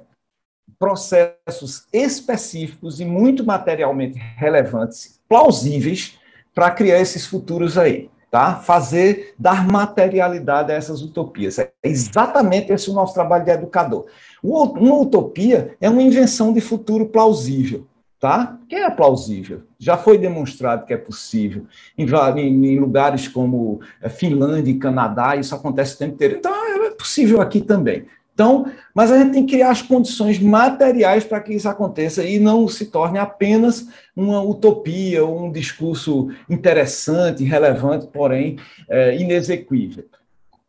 processos 0.79 1.87
específicos 1.93 3.01
e 3.01 3.05
muito 3.05 3.45
materialmente 3.45 4.19
relevantes, 4.37 5.21
plausíveis, 5.29 6.18
para 6.59 6.73
criar 6.73 6.99
esses 6.99 7.25
futuros 7.25 7.79
aí. 7.79 8.11
Tá? 8.33 8.57
Fazer, 8.57 9.33
dar 9.39 9.65
materialidade 9.65 10.73
a 10.73 10.75
essas 10.75 11.01
utopias. 11.03 11.57
É 11.61 11.71
exatamente 11.85 12.73
esse 12.73 12.91
o 12.91 12.95
nosso 12.95 13.15
trabalho 13.15 13.45
de 13.45 13.53
educador. 13.53 14.07
Uma 14.43 14.97
utopia 14.97 15.77
é 15.81 15.89
uma 15.89 16.03
invenção 16.03 16.53
de 16.53 16.61
futuro 16.61 17.07
plausível 17.07 17.87
tá? 18.21 18.59
Que 18.69 18.75
é 18.75 18.91
plausível. 18.91 19.63
Já 19.79 19.97
foi 19.97 20.19
demonstrado 20.19 20.85
que 20.85 20.93
é 20.93 20.97
possível. 20.97 21.67
Em, 21.97 22.05
em, 22.05 22.79
lugares 22.81 23.29
como 23.29 23.81
eh, 24.03 24.09
Finlândia 24.09 24.73
e 24.73 24.79
Canadá, 24.79 25.37
isso 25.37 25.55
acontece 25.55 25.95
o 25.95 25.99
tempo 25.99 26.15
inteiro. 26.15 26.35
Então, 26.37 26.53
é 26.85 26.91
possível 26.91 27.41
aqui 27.41 27.61
também. 27.61 28.07
Então, 28.39 28.67
mas 28.95 29.11
a 29.11 29.19
gente 29.19 29.33
tem 29.33 29.45
que 29.45 29.55
criar 29.55 29.73
as 29.73 29.83
condições 29.83 30.39
materiais 30.39 31.25
para 31.25 31.41
que 31.41 31.53
isso 31.53 31.69
aconteça 31.69 32.23
e 32.23 32.39
não 32.39 32.69
se 32.69 32.87
torne 32.87 33.19
apenas 33.19 33.89
uma 34.15 34.41
utopia, 34.41 35.27
um 35.27 35.51
discurso 35.51 36.29
interessante, 36.49 37.43
relevante, 37.43 38.07
porém 38.07 38.57
é, 38.89 39.17
inexequível. 39.17 40.05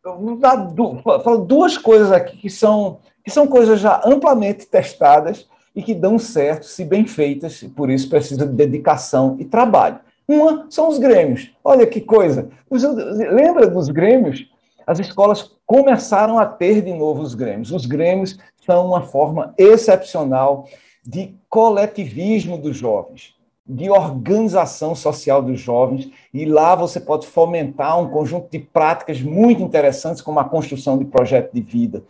Falo 0.02 1.44
duas 1.44 1.78
coisas 1.78 2.10
aqui 2.10 2.38
que 2.38 2.50
são, 2.50 2.98
que 3.24 3.30
são 3.30 3.46
coisas 3.46 3.78
já 3.78 4.02
amplamente 4.04 4.66
testadas 4.66 5.46
e 5.72 5.80
que 5.80 5.94
dão 5.94 6.18
certo 6.18 6.66
se 6.66 6.84
bem 6.84 7.06
feitas, 7.06 7.62
e 7.62 7.68
por 7.68 7.88
isso 7.88 8.08
precisa 8.08 8.44
de 8.44 8.52
dedicação 8.52 9.36
e 9.38 9.44
trabalho. 9.44 10.00
Uma 10.26 10.66
são 10.68 10.88
os 10.88 10.98
grêmios. 10.98 11.52
Olha 11.62 11.86
que 11.86 12.00
coisa. 12.00 12.48
lembra 12.68 13.68
dos 13.68 13.88
grêmios? 13.88 14.50
As 14.84 14.98
escolas 14.98 15.52
começaram 15.70 16.36
a 16.36 16.46
ter 16.46 16.82
de 16.82 16.92
novo 16.92 17.22
os 17.22 17.32
grêmios. 17.32 17.70
Os 17.70 17.86
grêmios 17.86 18.36
são 18.66 18.88
uma 18.88 19.02
forma 19.02 19.54
excepcional 19.56 20.68
de 21.06 21.36
coletivismo 21.48 22.58
dos 22.58 22.76
jovens, 22.76 23.36
de 23.64 23.88
organização 23.88 24.96
social 24.96 25.40
dos 25.40 25.60
jovens, 25.60 26.10
e 26.34 26.44
lá 26.44 26.74
você 26.74 26.98
pode 26.98 27.24
fomentar 27.28 28.00
um 28.00 28.10
conjunto 28.10 28.50
de 28.50 28.58
práticas 28.58 29.22
muito 29.22 29.62
interessantes, 29.62 30.20
como 30.20 30.40
a 30.40 30.44
construção 30.44 30.98
de 30.98 31.04
projeto 31.04 31.52
de 31.54 31.60
vida, 31.60 32.02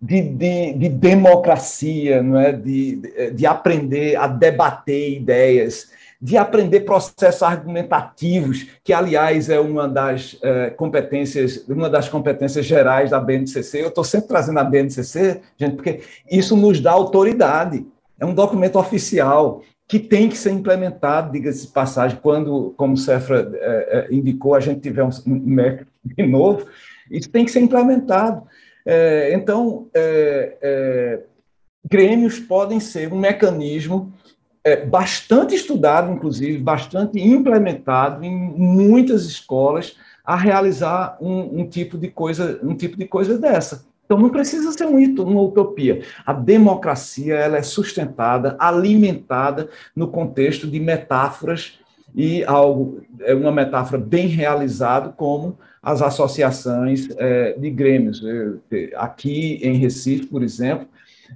de, 0.00 0.22
de, 0.22 0.72
de, 0.74 0.88
democracia, 0.88 2.22
não 2.22 2.38
é? 2.38 2.52
De, 2.52 3.30
de, 3.34 3.44
aprender 3.44 4.14
a 4.14 4.28
debater 4.28 5.14
ideias, 5.14 5.90
de 6.24 6.38
aprender 6.38 6.80
processos 6.80 7.42
argumentativos, 7.42 8.66
que, 8.82 8.94
aliás, 8.94 9.50
é 9.50 9.60
uma 9.60 9.86
das 9.86 10.38
é, 10.40 10.70
competências, 10.70 11.68
uma 11.68 11.90
das 11.90 12.08
competências 12.08 12.64
gerais 12.64 13.10
da 13.10 13.20
BNCC. 13.20 13.82
Eu 13.82 13.88
estou 13.88 14.02
sempre 14.02 14.28
trazendo 14.28 14.58
a 14.58 14.64
BNCC, 14.64 15.42
gente, 15.58 15.76
porque 15.76 16.00
isso 16.30 16.56
nos 16.56 16.80
dá 16.80 16.92
autoridade. 16.92 17.86
É 18.18 18.24
um 18.24 18.32
documento 18.32 18.78
oficial 18.78 19.60
que 19.86 19.98
tem 19.98 20.30
que 20.30 20.38
ser 20.38 20.52
implementado, 20.52 21.30
diga-se 21.30 21.66
de 21.66 21.72
passagem, 21.74 22.18
quando, 22.22 22.72
como 22.74 22.94
o 22.94 22.96
Cefra 22.96 23.46
é, 23.56 24.08
é, 24.10 24.14
indicou, 24.14 24.54
a 24.54 24.60
gente 24.60 24.80
tiver 24.80 25.04
um 25.04 25.10
MEC 25.26 25.84
de 26.06 26.26
novo, 26.26 26.66
isso 27.10 27.28
tem 27.28 27.44
que 27.44 27.50
ser 27.50 27.60
implementado. 27.60 28.46
Então, 29.30 29.88
grêmios 31.86 32.38
podem 32.38 32.80
ser 32.80 33.12
um 33.12 33.18
mecanismo 33.18 34.12
é, 34.64 34.84
bastante 34.84 35.54
estudado, 35.54 36.10
inclusive, 36.10 36.58
bastante 36.58 37.20
implementado 37.20 38.24
em 38.24 38.34
muitas 38.34 39.26
escolas 39.26 39.96
a 40.24 40.34
realizar 40.34 41.18
um, 41.20 41.60
um, 41.60 41.68
tipo 41.68 41.98
de 41.98 42.08
coisa, 42.08 42.58
um 42.62 42.74
tipo 42.74 42.96
de 42.96 43.06
coisa 43.06 43.38
dessa. 43.38 43.84
Então 44.06 44.18
não 44.18 44.30
precisa 44.30 44.72
ser 44.72 44.86
um, 44.86 44.96
uma 44.96 45.42
utopia. 45.42 46.02
A 46.24 46.32
democracia 46.32 47.34
ela 47.34 47.58
é 47.58 47.62
sustentada, 47.62 48.56
alimentada 48.58 49.68
no 49.94 50.08
contexto 50.08 50.66
de 50.66 50.80
metáforas 50.80 51.78
e 52.14 52.44
algo 52.44 53.02
é 53.20 53.34
uma 53.34 53.52
metáfora 53.52 54.00
bem 54.00 54.28
realizado 54.28 55.12
como 55.14 55.58
as 55.82 56.00
associações 56.00 57.08
é, 57.18 57.52
de 57.58 57.68
grêmios. 57.70 58.22
Aqui 58.96 59.58
em 59.62 59.76
Recife, 59.76 60.26
por 60.26 60.42
exemplo, 60.42 60.86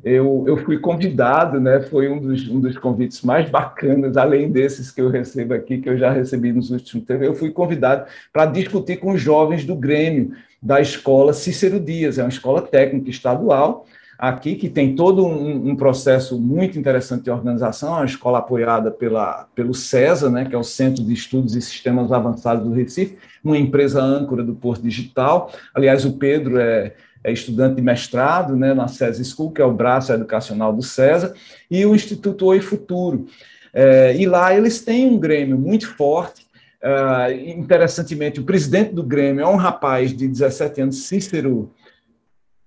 eu, 0.05 0.45
eu 0.47 0.57
fui 0.59 0.79
convidado, 0.79 1.61
né, 1.61 1.81
foi 1.81 2.09
um 2.09 2.19
dos, 2.19 2.49
um 2.49 2.61
dos 2.61 2.77
convites 2.79 3.23
mais 3.23 3.51
bacanas, 3.51 4.17
além 4.17 4.51
desses 4.51 4.91
que 4.91 5.01
eu 5.01 5.09
recebo 5.09 5.55
aqui, 5.55 5.79
que 5.79 5.89
eu 5.89 5.99
já 5.99 6.11
recebi 6.11 6.53
nos 6.53 6.71
últimos 6.71 7.07
tempos, 7.07 7.27
eu 7.27 7.35
fui 7.35 7.51
convidado 7.51 8.07
para 8.33 8.47
discutir 8.47 8.99
com 8.99 9.13
os 9.13 9.21
jovens 9.21 9.65
do 9.65 9.75
Grêmio, 9.75 10.33
da 10.63 10.81
escola 10.81 11.33
Cícero 11.33 11.81
Dias, 11.81 12.19
é 12.19 12.23
uma 12.23 12.29
escola 12.29 12.63
técnica 12.63 13.11
estadual, 13.11 13.87
aqui, 14.19 14.57
que 14.57 14.69
tem 14.69 14.97
todo 14.97 15.25
um, 15.25 15.71
um, 15.71 15.77
processo 15.77 16.41
muito 16.41 16.77
interessante 16.77 17.23
de 17.23 17.31
organização, 17.31 17.93
uma 17.93 18.05
escola 18.05 18.39
apoiada 18.39 18.91
pela, 18.91 19.47
pelo 19.55 19.73
CESA, 19.73 20.29
né, 20.29 20.45
que 20.45 20.57
é 20.57 20.59
o 20.59 20.65
Centro 20.65 21.05
de 21.05 21.13
Estudos 21.13 21.55
e 21.55 21.63
Sistemas 21.63 22.11
Avançados 22.11 22.65
do 22.65 22.73
Recife, 22.73 23.17
uma 23.45 23.57
empresa 23.57 24.03
âncora 24.03 24.43
do 24.43 24.55
Porto 24.55 24.83
Digital. 24.83 25.53
Aliás, 25.73 26.05
o 26.05 26.15
Pedro 26.15 26.59
é, 26.59 26.95
é 27.23 27.33
estudante 27.33 27.77
de 27.77 27.83
mestrado 27.83 28.57
né, 28.57 28.75
na 28.75 28.89
CESA 28.89 29.23
School, 29.25 29.53
que 29.53 29.63
é 29.63 29.65
o 29.65 29.73
braço 29.73 30.13
educacional 30.13 30.73
do 30.73 30.83
CESA, 30.83 31.35
e 31.71 31.85
o 31.85 31.95
Instituto 31.95 32.47
Oi 32.47 32.61
Futuro. 32.61 33.27
É, 33.73 34.17
e 34.17 34.27
lá 34.27 34.55
eles 34.55 34.81
têm 34.81 35.07
um 35.07 35.19
Grêmio 35.19 35.59
muito 35.59 35.89
forte, 35.97 36.49
Uh, 36.81 37.33
interessantemente, 37.59 38.39
o 38.39 38.45
presidente 38.45 38.95
do 38.95 39.03
Grêmio 39.03 39.43
é 39.43 39.49
um 39.49 39.57
rapaz 39.57 40.17
de 40.17 40.29
17 40.29 40.81
anos, 40.83 41.09
Cícero. 41.09 41.75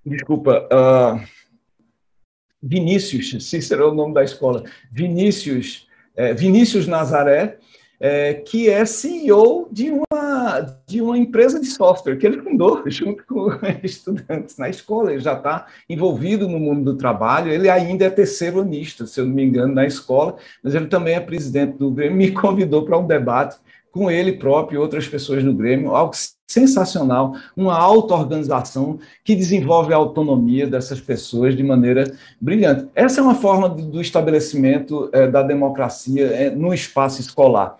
Desculpa, 0.06 0.68
uh, 0.68 1.26
Vinícius, 2.62 3.50
Cícero 3.50 3.84
é 3.84 3.88
o 3.88 3.94
nome 3.94 4.14
da 4.14 4.24
escola, 4.24 4.64
Vinícius, 4.92 5.88
é, 6.16 6.34
Vinícius 6.34 6.88
Nazaré, 6.88 7.58
é, 8.00 8.34
que 8.34 8.70
é 8.70 8.86
CEO 8.86 9.68
de 9.72 9.90
uma, 9.90 10.06
de 10.88 11.02
uma 11.02 11.18
empresa 11.18 11.60
de 11.60 11.68
software 11.68 12.18
que 12.18 12.26
ele 12.26 12.42
fundou 12.42 12.84
junto 12.90 13.26
com 13.26 13.50
estudantes 13.84 14.58
na 14.58 14.70
escola. 14.70 15.12
Ele 15.12 15.22
já 15.22 15.34
está 15.34 15.68
envolvido 15.90 16.48
no 16.48 16.60
mundo 16.60 16.92
do 16.92 16.98
trabalho. 16.98 17.52
Ele 17.52 17.70
ainda 17.70 18.06
é 18.06 18.10
terceironista, 18.10 19.06
se 19.06 19.20
eu 19.20 19.26
não 19.26 19.34
me 19.34 19.44
engano, 19.44 19.74
na 19.74 19.86
escola, 19.86 20.36
mas 20.64 20.76
ele 20.76 20.88
também 20.88 21.16
é 21.16 21.20
presidente 21.20 21.78
do 21.78 21.92
Grêmio. 21.92 22.18
Me 22.18 22.32
convidou 22.34 22.84
para 22.84 22.98
um 22.98 23.08
debate 23.08 23.58
com 23.92 24.10
ele 24.10 24.34
próprio 24.34 24.78
e 24.78 24.80
outras 24.80 25.08
pessoas 25.08 25.44
do 25.44 25.54
Grêmio, 25.54 25.94
algo 25.94 26.14
sensacional, 26.48 27.34
uma 27.56 27.78
auto-organização 27.78 29.00
que 29.24 29.36
desenvolve 29.36 29.94
a 29.94 29.98
autonomia 29.98 30.68
dessas 30.68 31.00
pessoas 31.00 31.56
de 31.56 31.64
maneira 31.64 32.12
brilhante. 32.40 32.88
Essa 32.94 33.22
é 33.22 33.24
uma 33.24 33.36
forma 33.36 33.70
do 33.70 34.02
estabelecimento 34.02 35.10
é, 35.14 35.28
da 35.28 35.42
democracia 35.44 36.26
é, 36.28 36.50
no 36.50 36.74
espaço 36.74 37.22
escolar. 37.22 37.78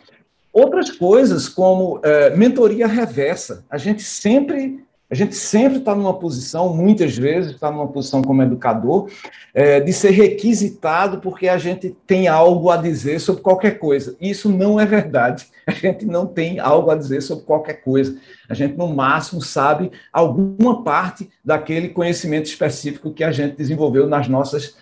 Outras 0.54 0.92
coisas, 0.92 1.48
como 1.48 2.00
é, 2.04 2.36
mentoria 2.36 2.88
reversa, 2.88 3.64
a 3.70 3.78
gente 3.78 4.04
sempre 4.04 4.84
a 5.12 5.14
gente 5.14 5.36
sempre 5.36 5.80
está 5.80 5.94
numa 5.94 6.18
posição, 6.18 6.74
muitas 6.74 7.18
vezes 7.18 7.52
está 7.52 7.70
numa 7.70 7.90
posição 7.90 8.22
como 8.22 8.42
educador, 8.42 9.10
é, 9.54 9.82
de 9.82 9.92
ser 9.92 10.12
requisitado 10.12 11.20
porque 11.20 11.50
a 11.50 11.58
gente 11.58 11.94
tem 12.08 12.30
algo 12.30 12.70
a 12.70 12.78
dizer 12.78 13.20
sobre 13.20 13.42
qualquer 13.42 13.78
coisa. 13.78 14.16
Isso 14.22 14.48
não 14.50 14.80
é 14.80 14.86
verdade. 14.86 15.48
A 15.68 15.72
gente 15.72 16.06
não 16.06 16.26
tem 16.26 16.60
algo 16.60 16.90
a 16.90 16.96
dizer 16.96 17.22
sobre 17.22 17.46
qualquer 17.46 17.84
coisa. 17.84 18.18
A 18.50 18.54
gente, 18.54 18.76
no 18.76 18.88
máximo, 18.88 19.42
sabe 19.42 19.92
alguma 20.12 20.84
parte 20.84 21.30
daquele 21.46 21.90
conhecimento 21.90 22.48
específico 22.48 23.14
que 23.14 23.24
a 23.24 23.32
gente 23.32 23.56
desenvolveu 23.56 24.08
nas 24.08 24.28
nossas 24.28 24.76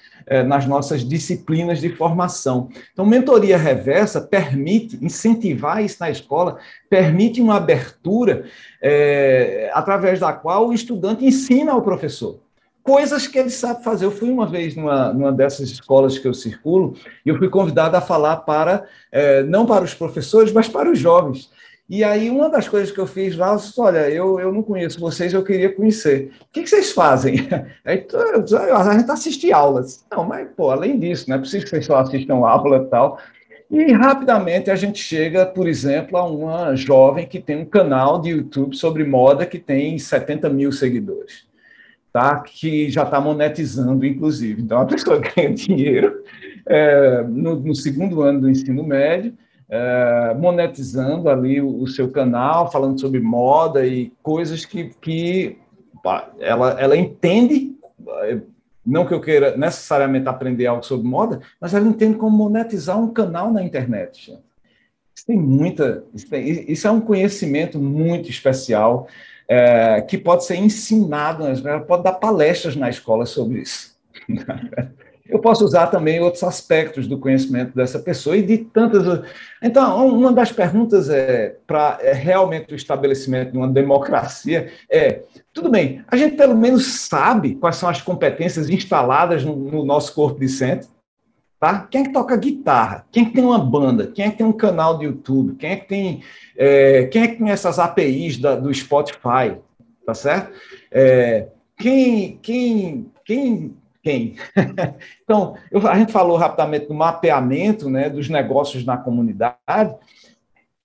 nas 0.44 0.66
nossas 0.66 1.04
disciplinas 1.08 1.80
de 1.82 1.90
formação. 1.90 2.70
Então, 2.94 3.06
mentoria 3.06 3.58
reversa 3.58 4.22
permite 4.22 4.98
incentivar 5.04 5.84
isso 5.84 5.98
na 6.00 6.10
escola, 6.10 6.58
permite 6.90 7.42
uma 7.42 7.58
abertura 7.58 8.46
é, 8.82 9.72
através 9.74 10.20
da 10.20 10.32
qual 10.34 10.68
o 10.68 10.74
estudante 10.74 11.26
ensina 11.26 11.72
ao 11.72 11.82
professor 11.82 12.40
coisas 12.90 13.28
que 13.28 13.38
ele 13.38 13.52
sabe 13.52 13.84
fazer. 13.84 14.06
Eu 14.06 14.12
fui 14.12 14.32
uma 14.32 14.48
vez 14.48 14.76
numa, 14.76 15.14
numa 15.14 15.32
dessas 15.32 15.70
escolas 15.70 16.18
que 16.18 16.28
eu 16.28 16.34
circulo 16.34 16.96
e 17.24 17.30
eu 17.30 17.38
fui 17.38 17.48
convidado 17.48 17.96
a 17.96 18.02
falar 18.02 18.38
para, 18.38 18.86
é, 19.12 19.44
não 19.44 19.64
para 19.66 19.84
os 19.84 19.94
professores, 19.94 20.52
mas 20.52 20.68
para 20.68 20.92
os 20.92 20.98
jovens. 20.98 21.52
E 21.90 22.04
aí, 22.04 22.30
uma 22.30 22.50
das 22.50 22.68
coisas 22.70 22.92
que 22.92 23.00
eu 23.00 23.08
fiz 23.08 23.36
lá, 23.36 23.54
eu 23.54 23.56
disse, 23.56 23.82
olha, 23.82 24.08
eu, 24.12 24.40
eu 24.40 24.54
não 24.54 24.62
conheço 24.62 25.00
vocês, 25.00 25.34
eu 25.34 25.44
queria 25.44 25.74
conhecer. 25.74 26.32
O 26.42 26.46
que, 26.52 26.62
que 26.62 26.70
vocês 26.70 26.92
fazem? 26.92 27.48
Aí, 27.84 28.06
a 28.76 28.98
gente 28.98 29.10
assiste 29.10 29.52
aulas. 29.52 30.06
Não, 30.12 30.24
mas, 30.24 30.48
pô, 30.56 30.70
além 30.70 31.00
disso, 31.00 31.28
não 31.28 31.38
é 31.38 31.40
preciso 31.40 31.64
que 31.64 31.72
vocês 31.72 31.88
só 31.88 31.98
assistam 31.98 32.36
aula 32.46 32.78
e 32.78 32.90
tal. 32.92 33.20
E 33.72 33.92
rapidamente 33.92 34.70
a 34.70 34.76
gente 34.76 35.00
chega, 35.00 35.48
por 35.48 35.68
exemplo, 35.68 36.16
a 36.16 36.24
uma 36.24 36.76
jovem 36.76 37.26
que 37.26 37.40
tem 37.40 37.58
um 37.58 37.66
canal 37.66 38.22
de 38.22 38.30
YouTube 38.30 38.76
sobre 38.76 39.04
moda 39.04 39.46
que 39.46 39.58
tem 39.58 39.98
70 39.98 40.48
mil 40.48 40.72
seguidores, 40.72 41.48
tá? 42.14 42.40
que 42.40 42.88
já 42.92 43.02
está 43.02 43.20
monetizando, 43.20 44.06
inclusive. 44.06 44.62
Então, 44.62 44.80
a 44.80 44.86
pessoa 44.86 45.20
ganha 45.36 45.54
dinheiro 45.54 46.24
é, 46.68 47.24
no, 47.24 47.56
no 47.56 47.74
segundo 47.74 48.22
ano 48.22 48.42
do 48.42 48.50
ensino 48.50 48.84
médio, 48.84 49.36
é, 49.70 50.34
monetizando 50.38 51.30
ali 51.30 51.62
o, 51.62 51.84
o, 51.84 51.88
seu 51.88 52.10
canal, 52.10 52.72
falando 52.72 53.00
sobre 53.00 53.20
moda 53.20 53.86
e 53.86 54.12
coisas 54.24 54.66
que, 54.66 54.92
que 55.00 55.58
pá, 56.04 56.32
ela, 56.40 56.72
ela 56.80 56.98
entende, 56.98 57.76
não 58.86 59.06
que 59.06 59.14
eu 59.14 59.22
queira 59.22 59.56
necessariamente 59.56 60.28
aprender 60.28 60.66
algo 60.66 60.84
sobre 60.84 61.08
moda, 61.08 61.40
mas 61.62 61.74
ela 61.74 61.88
entende 61.88 62.18
como 62.18 62.36
monetizar 62.36 63.00
um 63.00 63.14
canal 63.14 63.52
na 63.52 63.64
internet. 63.64 64.38
Isso 65.16 65.26
tem 65.28 65.38
muita. 65.38 66.04
Isso, 66.14 66.30
tem, 66.30 66.72
isso 66.72 66.88
é 66.88 66.92
um 66.92 67.02
conhecimento 67.02 67.78
muito 67.78 68.30
especial 68.30 69.08
é, 69.48 70.02
que 70.02 70.18
pode 70.18 70.46
ser 70.46 70.56
ensinado, 70.56 71.46
ela 71.46 71.82
pode 71.82 72.04
dar 72.04 72.14
palestras 72.14 72.76
na 72.76 72.90
escola 72.90 73.26
sobre 73.26 73.62
isso. 73.62 73.98
eu 75.30 75.40
posso 75.40 75.64
usar 75.64 75.88
também 75.88 76.20
outros 76.20 76.44
aspectos 76.44 77.08
do 77.08 77.18
conhecimento 77.18 77.76
dessa 77.76 78.00
pessoa 78.00 78.36
e 78.36 78.42
de 78.42 78.58
tantas. 78.58 79.24
Então, 79.62 80.08
uma 80.08 80.34
das 80.34 80.52
perguntas 80.52 81.10
é 81.10 81.56
para 81.68 82.00
é, 82.02 82.14
realmente 82.14 82.74
o 82.74 82.76
estabelecimento 82.76 83.52
de 83.52 83.58
uma 83.58 83.68
democracia 83.68 84.72
é: 84.90 85.22
tudo 85.54 85.70
bem, 85.70 86.04
a 86.08 86.18
gente 86.18 86.36
pelo 86.36 86.56
menos 86.56 86.86
sabe 87.08 87.56
quais 87.56 87.76
são 87.76 87.88
as 87.88 88.02
competências 88.02 88.70
instaladas 88.70 89.46
no, 89.46 89.56
no 89.56 89.86
nosso 89.86 90.14
corpo 90.14 90.40
docente? 90.40 90.88
Tá? 91.60 91.88
Quem 91.92 92.02
é 92.02 92.04
que 92.06 92.14
toca 92.14 92.38
guitarra? 92.38 93.06
Quem 93.12 93.24
é 93.24 93.26
que 93.28 93.34
tem 93.34 93.44
uma 93.44 93.60
banda? 93.60 94.08
Quem 94.08 94.26
é 94.26 94.32
que 94.32 94.38
tem 94.38 94.46
um 94.46 94.54
canal 94.54 94.98
de 94.98 95.06
YouTube? 95.06 95.56
Quem 95.58 95.72
é 95.72 95.76
que 95.76 95.88
tem, 95.88 96.24
é, 96.58 97.04
quem 97.08 97.22
é 97.22 97.28
que 97.28 97.36
tem 97.36 97.52
essas 97.52 97.78
APIs 97.78 98.38
da, 98.38 98.56
do 98.56 98.74
Spotify? 98.74 99.58
Tá 100.06 100.14
certo? 100.14 100.54
É, 100.90 101.48
quem, 101.78 102.40
quem, 102.42 103.12
quem 103.26 103.76
então, 105.24 105.56
eu, 105.72 105.88
a 105.88 105.98
gente 105.98 106.12
falou 106.12 106.38
rapidamente 106.38 106.88
do 106.88 106.94
mapeamento 106.94 107.90
né, 107.90 108.10
dos 108.10 108.30
negócios 108.30 108.86
na 108.86 108.98
comunidade. 108.98 109.96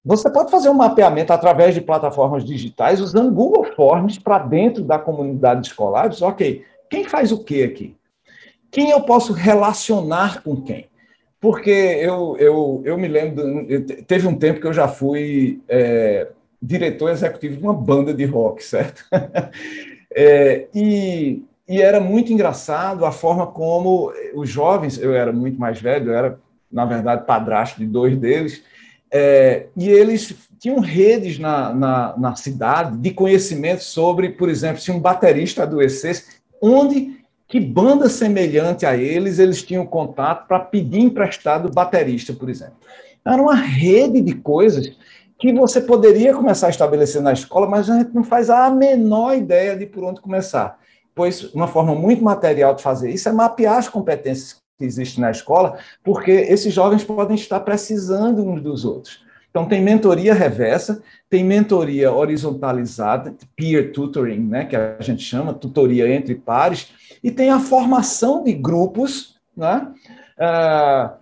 Você 0.05 0.31
pode 0.31 0.51
fazer 0.51 0.69
um 0.69 0.75
mapeamento 0.75 1.33
através 1.33 1.75
de 1.75 1.81
plataformas 1.81 2.45
digitais 2.45 3.01
usando 3.01 3.33
Google 3.33 3.65
Forms 3.75 4.19
para 4.19 4.39
dentro 4.39 4.85
da 4.85 4.99
comunidade 4.99 5.67
escolar. 5.67 6.09
Diz, 6.09 6.21
ok, 6.21 6.63
quem 6.91 7.05
faz 7.05 7.33
o 7.33 7.43
que 7.43 7.63
aqui? 7.63 7.97
Quem 8.71 8.91
eu 8.91 9.03
posso 9.03 9.33
relacionar 9.33 10.43
com 10.43 10.61
quem? 10.61 10.89
Porque 11.41 11.71
eu, 11.71 12.37
eu, 12.39 12.83
eu 12.85 12.99
me 12.99 13.07
lembro, 13.07 13.67
teve 14.07 14.27
um 14.27 14.37
tempo 14.37 14.61
que 14.61 14.67
eu 14.67 14.73
já 14.73 14.89
fui 14.89 15.61
é, 15.69 16.29
diretor 16.61 17.11
executivo 17.11 17.57
de 17.57 17.63
uma 17.63 17.75
banda 17.75 18.13
de 18.13 18.25
rock, 18.25 18.65
certo? 18.65 19.05
é, 20.15 20.67
e 20.75 21.45
e 21.69 21.81
era 21.81 21.99
muito 21.99 22.33
engraçado 22.33 23.05
a 23.07 23.13
forma 23.13 23.47
como 23.47 24.13
os 24.35 24.49
jovens, 24.49 24.99
eu 24.99 25.15
era 25.15 25.33
muito 25.33 25.59
mais 25.59 25.81
velho, 25.81 26.11
eu 26.11 26.15
era, 26.15 26.39
na 26.71 26.85
verdade, 26.85 27.25
padrasto 27.27 27.81
de 27.81 27.87
dois 27.87 28.17
deles, 28.17 28.63
é, 29.11 29.67
e 29.77 29.89
eles 29.89 30.35
tinham 30.59 30.81
redes 30.81 31.39
na, 31.39 31.73
na, 31.73 32.17
na, 32.17 32.37
cidade 32.37 32.97
de 32.99 33.11
conhecimento 33.11 33.83
sobre, 33.83 34.31
por 34.31 34.49
exemplo, 34.49 34.81
se 34.81 34.91
um 34.91 34.99
baterista 34.99 35.63
adoecesse, 35.63 36.41
onde, 36.61 37.19
que 37.47 37.61
banda 37.61 38.09
semelhante 38.09 38.85
a 38.85 38.97
eles, 38.97 39.39
eles 39.39 39.63
tinham 39.63 39.87
contato 39.87 40.47
para 40.49 40.59
pedir 40.59 41.01
emprestado 41.01 41.73
baterista, 41.73 42.33
por 42.33 42.51
exemplo. 42.51 42.75
Era 43.25 43.41
uma 43.41 43.55
rede 43.55 44.21
de 44.21 44.35
coisas 44.35 44.93
que 45.39 45.53
você 45.53 45.81
poderia 45.81 46.35
começar 46.35 46.67
a 46.67 46.71
estabelecer 46.71 47.23
na 47.23 47.33
escola, 47.33 47.69
mas 47.69 47.89
a 47.89 47.99
gente 47.99 48.15
não 48.15 48.25
faz 48.25 48.51
a 48.51 48.69
menor 48.71 49.37
ideia 49.37 49.77
de 49.77 49.87
por 49.87 50.03
onde 50.05 50.21
começar 50.21 50.79
pois 51.15 51.55
uma 51.55 51.69
forma 51.69 51.95
muito 51.95 52.23
material 52.23 52.75
de 52.75 52.83
fazer 52.83 53.11
isso 53.11 53.29
é 53.29 53.33
mapear 53.33 53.79
as 53.79 53.89
competências 53.89 54.63
que 54.79 54.85
existem 54.85 55.23
na 55.23 55.31
escola, 55.31 55.79
porque 56.03 56.31
esses 56.31 56.73
jovens 56.75 57.05
podem 57.05 57.37
estar 57.37 57.61
precisando 57.61 58.45
uns 58.45 58.61
dos 58.61 58.85
outros. 58.85 59.23
Então, 59.55 59.67
tem 59.67 59.81
mentoria 59.81 60.35
reversa, 60.35 61.01
tem 61.31 61.45
mentoria 61.45 62.13
horizontalizada, 62.13 63.33
peer 63.55 63.93
tutoring, 63.93 64.41
né, 64.41 64.65
que 64.65 64.75
a 64.75 64.97
gente 64.99 65.23
chama, 65.23 65.55
tutoria 65.55 66.13
entre 66.13 66.35
pares, 66.35 66.89
e 67.23 67.31
tem 67.31 67.51
a 67.51 67.61
formação 67.61 68.43
de 68.43 68.53
grupos, 68.53 69.37
né, 69.57 69.93
uh, 70.41 71.15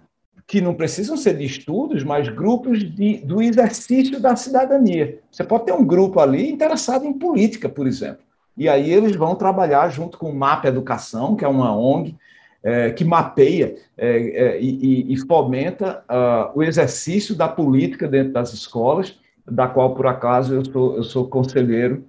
que 0.47 0.63
não 0.63 0.73
precisam 0.73 1.15
ser 1.15 1.37
de 1.37 1.45
estudos, 1.45 2.03
mas 2.03 2.27
grupos 2.31 2.83
de, 2.83 3.19
do 3.19 3.43
exercício 3.43 4.19
da 4.19 4.35
cidadania. 4.35 5.19
Você 5.31 5.45
pode 5.45 5.67
ter 5.67 5.73
um 5.75 5.85
grupo 5.85 6.19
ali 6.19 6.51
interessado 6.51 7.05
em 7.05 7.13
política, 7.13 7.69
por 7.69 7.87
exemplo. 7.87 8.25
E 8.57 8.69
aí 8.69 8.93
eles 8.93 9.17
vão 9.17 9.35
trabalhar 9.35 9.89
junto 9.89 10.19
com 10.19 10.31
o 10.31 10.35
MAP 10.35 10.67
Educação, 10.67 11.35
que 11.37 11.45
é 11.45 11.49
uma 11.49 11.75
ONG 11.77 12.17
é, 12.63 12.91
que 12.91 13.05
mapeia 13.05 13.75
é, 13.97 14.09
é, 14.09 14.61
e, 14.61 15.13
e, 15.13 15.17
fomenta 15.27 16.05
uh, 16.09 16.57
o 16.57 16.63
exercício 16.63 17.35
da 17.35 17.49
política 17.49 18.07
dentro 18.07 18.33
das 18.33 18.53
escolas, 18.53 19.19
da 19.45 19.67
qual, 19.67 19.95
por 19.95 20.07
acaso, 20.07 20.55
eu 20.55 20.65
sou, 20.65 20.97
eu 20.97 21.03
sou 21.03 21.29
conselheiro, 21.29 22.05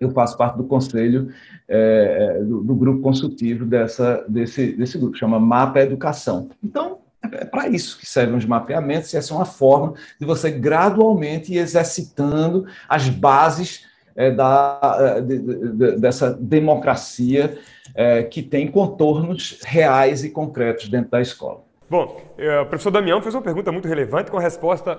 eu 0.00 0.10
faço 0.10 0.36
parte 0.36 0.56
do 0.56 0.64
conselho 0.64 1.32
é, 1.68 2.40
do, 2.42 2.62
do, 2.62 2.74
grupo 2.74 3.02
consultivo 3.02 3.64
dessa, 3.64 4.24
desse, 4.28 4.72
desse 4.72 4.98
grupo, 4.98 5.16
chama 5.16 5.38
MAPA 5.38 5.80
Educação. 5.80 6.48
Então, 6.62 6.98
é 7.22 7.44
para 7.44 7.68
isso 7.68 7.98
que 7.98 8.06
servem 8.06 8.36
os 8.36 8.46
mapeamentos, 8.46 9.12
e 9.12 9.16
essa 9.16 9.32
é 9.32 9.36
uma 9.36 9.44
forma 9.44 9.94
de 10.18 10.26
você 10.26 10.50
gradualmente 10.50 11.52
ir 11.52 11.58
exercitando 11.58 12.66
as 12.88 13.08
bases 13.08 13.86
é, 14.16 14.30
da, 14.30 15.16
é, 15.16 15.20
de, 15.20 15.38
de, 15.38 15.96
dessa 15.98 16.32
democracia 16.32 17.58
é, 17.94 18.22
que 18.22 18.42
tem 18.42 18.68
contornos 18.68 19.60
reais 19.64 20.24
e 20.24 20.30
concretos 20.30 20.88
dentro 20.88 21.10
da 21.10 21.20
escola. 21.20 21.62
Bom, 21.88 22.20
é, 22.38 22.60
o 22.60 22.66
professor 22.66 22.90
Damião 22.90 23.20
fez 23.20 23.34
uma 23.34 23.42
pergunta 23.42 23.70
muito 23.70 23.86
relevante, 23.86 24.30
com 24.30 24.38
resposta 24.38 24.98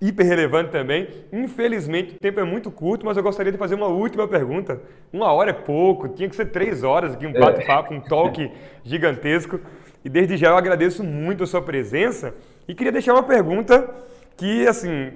hiper 0.00 0.26
relevante 0.26 0.70
também. 0.70 1.06
Infelizmente, 1.32 2.16
o 2.16 2.18
tempo 2.18 2.40
é 2.40 2.44
muito 2.44 2.70
curto, 2.70 3.06
mas 3.06 3.16
eu 3.16 3.22
gostaria 3.22 3.52
de 3.52 3.58
fazer 3.58 3.76
uma 3.76 3.86
última 3.86 4.26
pergunta. 4.26 4.80
Uma 5.12 5.30
hora 5.32 5.50
é 5.50 5.52
pouco, 5.52 6.08
tinha 6.08 6.28
que 6.28 6.34
ser 6.34 6.46
três 6.46 6.82
horas 6.82 7.12
aqui, 7.12 7.26
um 7.26 7.32
bate-papo, 7.32 7.94
um 7.94 8.00
talk 8.00 8.50
gigantesco. 8.82 9.60
E 10.04 10.08
desde 10.08 10.36
já 10.36 10.48
eu 10.48 10.56
agradeço 10.56 11.04
muito 11.04 11.44
a 11.44 11.46
sua 11.46 11.62
presença 11.62 12.34
e 12.66 12.74
queria 12.74 12.90
deixar 12.90 13.12
uma 13.12 13.22
pergunta 13.22 13.88
que, 14.36 14.66
assim, 14.66 15.12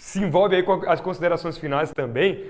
se 0.00 0.18
envolve 0.18 0.56
aí 0.56 0.62
com 0.62 0.80
as 0.88 1.00
considerações 1.00 1.58
finais 1.58 1.92
também. 1.92 2.46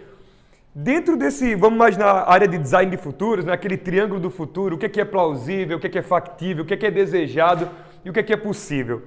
Dentro 0.73 1.17
desse, 1.17 1.57
vamos 1.57 1.75
imaginar 1.75 2.07
a 2.07 2.33
área 2.33 2.47
de 2.47 2.57
design 2.57 2.89
de 2.89 2.97
futuros, 2.97 3.45
naquele 3.45 3.77
né, 3.77 3.83
triângulo 3.83 4.21
do 4.21 4.31
futuro, 4.31 4.77
o 4.77 4.79
que 4.79 4.87
é, 4.87 4.89
que 4.89 5.01
é 5.01 5.05
plausível, 5.05 5.77
o 5.77 5.81
que 5.81 5.89
é, 5.89 5.91
que 5.91 5.99
é 5.99 6.03
factível, 6.03 6.63
o 6.63 6.67
que 6.67 6.75
é, 6.75 6.77
que 6.77 6.87
é 6.87 6.91
desejado 6.93 7.69
e 8.05 8.09
o 8.09 8.13
que 8.13 8.21
é, 8.21 8.23
que 8.23 8.33
é 8.33 8.37
possível. 8.37 9.03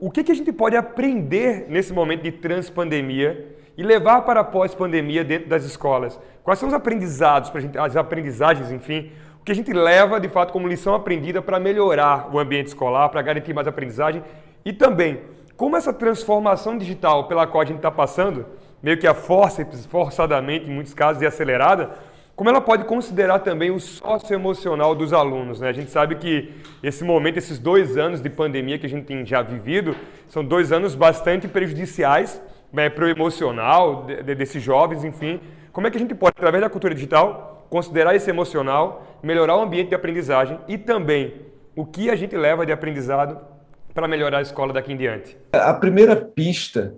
o 0.00 0.10
que, 0.10 0.24
que 0.24 0.32
a 0.32 0.34
gente 0.34 0.52
pode 0.52 0.76
aprender 0.76 1.66
nesse 1.68 1.92
momento 1.92 2.22
de 2.22 2.32
transpandemia 2.32 3.56
e 3.76 3.82
levar 3.84 4.22
para 4.22 4.42
pós-pandemia 4.42 5.22
dentro 5.22 5.48
das 5.48 5.64
escolas? 5.64 6.18
Quais 6.42 6.58
são 6.58 6.68
os 6.68 6.74
aprendizados, 6.74 7.52
as 7.78 7.96
aprendizagens, 7.96 8.72
enfim, 8.72 9.12
o 9.40 9.44
que 9.44 9.52
a 9.52 9.54
gente 9.54 9.72
leva 9.72 10.18
de 10.18 10.28
fato 10.28 10.52
como 10.52 10.66
lição 10.66 10.96
aprendida 10.96 11.40
para 11.40 11.60
melhorar 11.60 12.28
o 12.34 12.40
ambiente 12.40 12.66
escolar, 12.66 13.08
para 13.08 13.22
garantir 13.22 13.54
mais 13.54 13.68
aprendizagem 13.68 14.22
e 14.64 14.72
também 14.72 15.20
como 15.58 15.76
essa 15.76 15.92
transformação 15.92 16.78
digital 16.78 17.26
pela 17.26 17.44
qual 17.44 17.62
a 17.62 17.64
gente 17.64 17.78
está 17.78 17.90
passando, 17.90 18.46
meio 18.80 18.96
que 18.96 19.08
a 19.08 19.12
força, 19.12 19.66
forçadamente 19.90 20.70
em 20.70 20.72
muitos 20.72 20.94
casos 20.94 21.20
e 21.20 21.26
acelerada, 21.26 21.90
como 22.36 22.48
ela 22.48 22.60
pode 22.60 22.84
considerar 22.84 23.40
também 23.40 23.68
o 23.72 23.80
socioemocional 23.80 24.94
dos 24.94 25.12
alunos. 25.12 25.58
Né? 25.60 25.68
A 25.68 25.72
gente 25.72 25.90
sabe 25.90 26.14
que 26.14 26.54
esse 26.80 27.02
momento, 27.02 27.38
esses 27.38 27.58
dois 27.58 27.96
anos 27.96 28.22
de 28.22 28.30
pandemia 28.30 28.78
que 28.78 28.86
a 28.86 28.88
gente 28.88 29.06
tem 29.06 29.26
já 29.26 29.42
vivido, 29.42 29.96
são 30.28 30.44
dois 30.44 30.70
anos 30.70 30.94
bastante 30.94 31.48
prejudiciais 31.48 32.40
né, 32.72 32.88
para 32.88 33.06
o 33.06 33.08
emocional 33.08 34.04
de, 34.04 34.22
de, 34.22 34.34
desses 34.36 34.62
jovens, 34.62 35.02
enfim. 35.02 35.40
Como 35.72 35.88
é 35.88 35.90
que 35.90 35.96
a 35.96 36.00
gente 36.00 36.14
pode, 36.14 36.34
através 36.36 36.62
da 36.62 36.70
cultura 36.70 36.94
digital, 36.94 37.66
considerar 37.68 38.14
esse 38.14 38.30
emocional, 38.30 39.18
melhorar 39.24 39.56
o 39.56 39.62
ambiente 39.62 39.88
de 39.88 39.96
aprendizagem 39.96 40.56
e 40.68 40.78
também 40.78 41.34
o 41.74 41.84
que 41.84 42.10
a 42.10 42.14
gente 42.14 42.36
leva 42.36 42.64
de 42.64 42.70
aprendizado 42.70 43.57
para 43.98 44.06
melhorar 44.06 44.38
a 44.38 44.42
escola 44.42 44.72
daqui 44.72 44.92
em 44.92 44.96
diante? 44.96 45.36
A 45.52 45.74
primeira 45.74 46.14
pista 46.14 46.94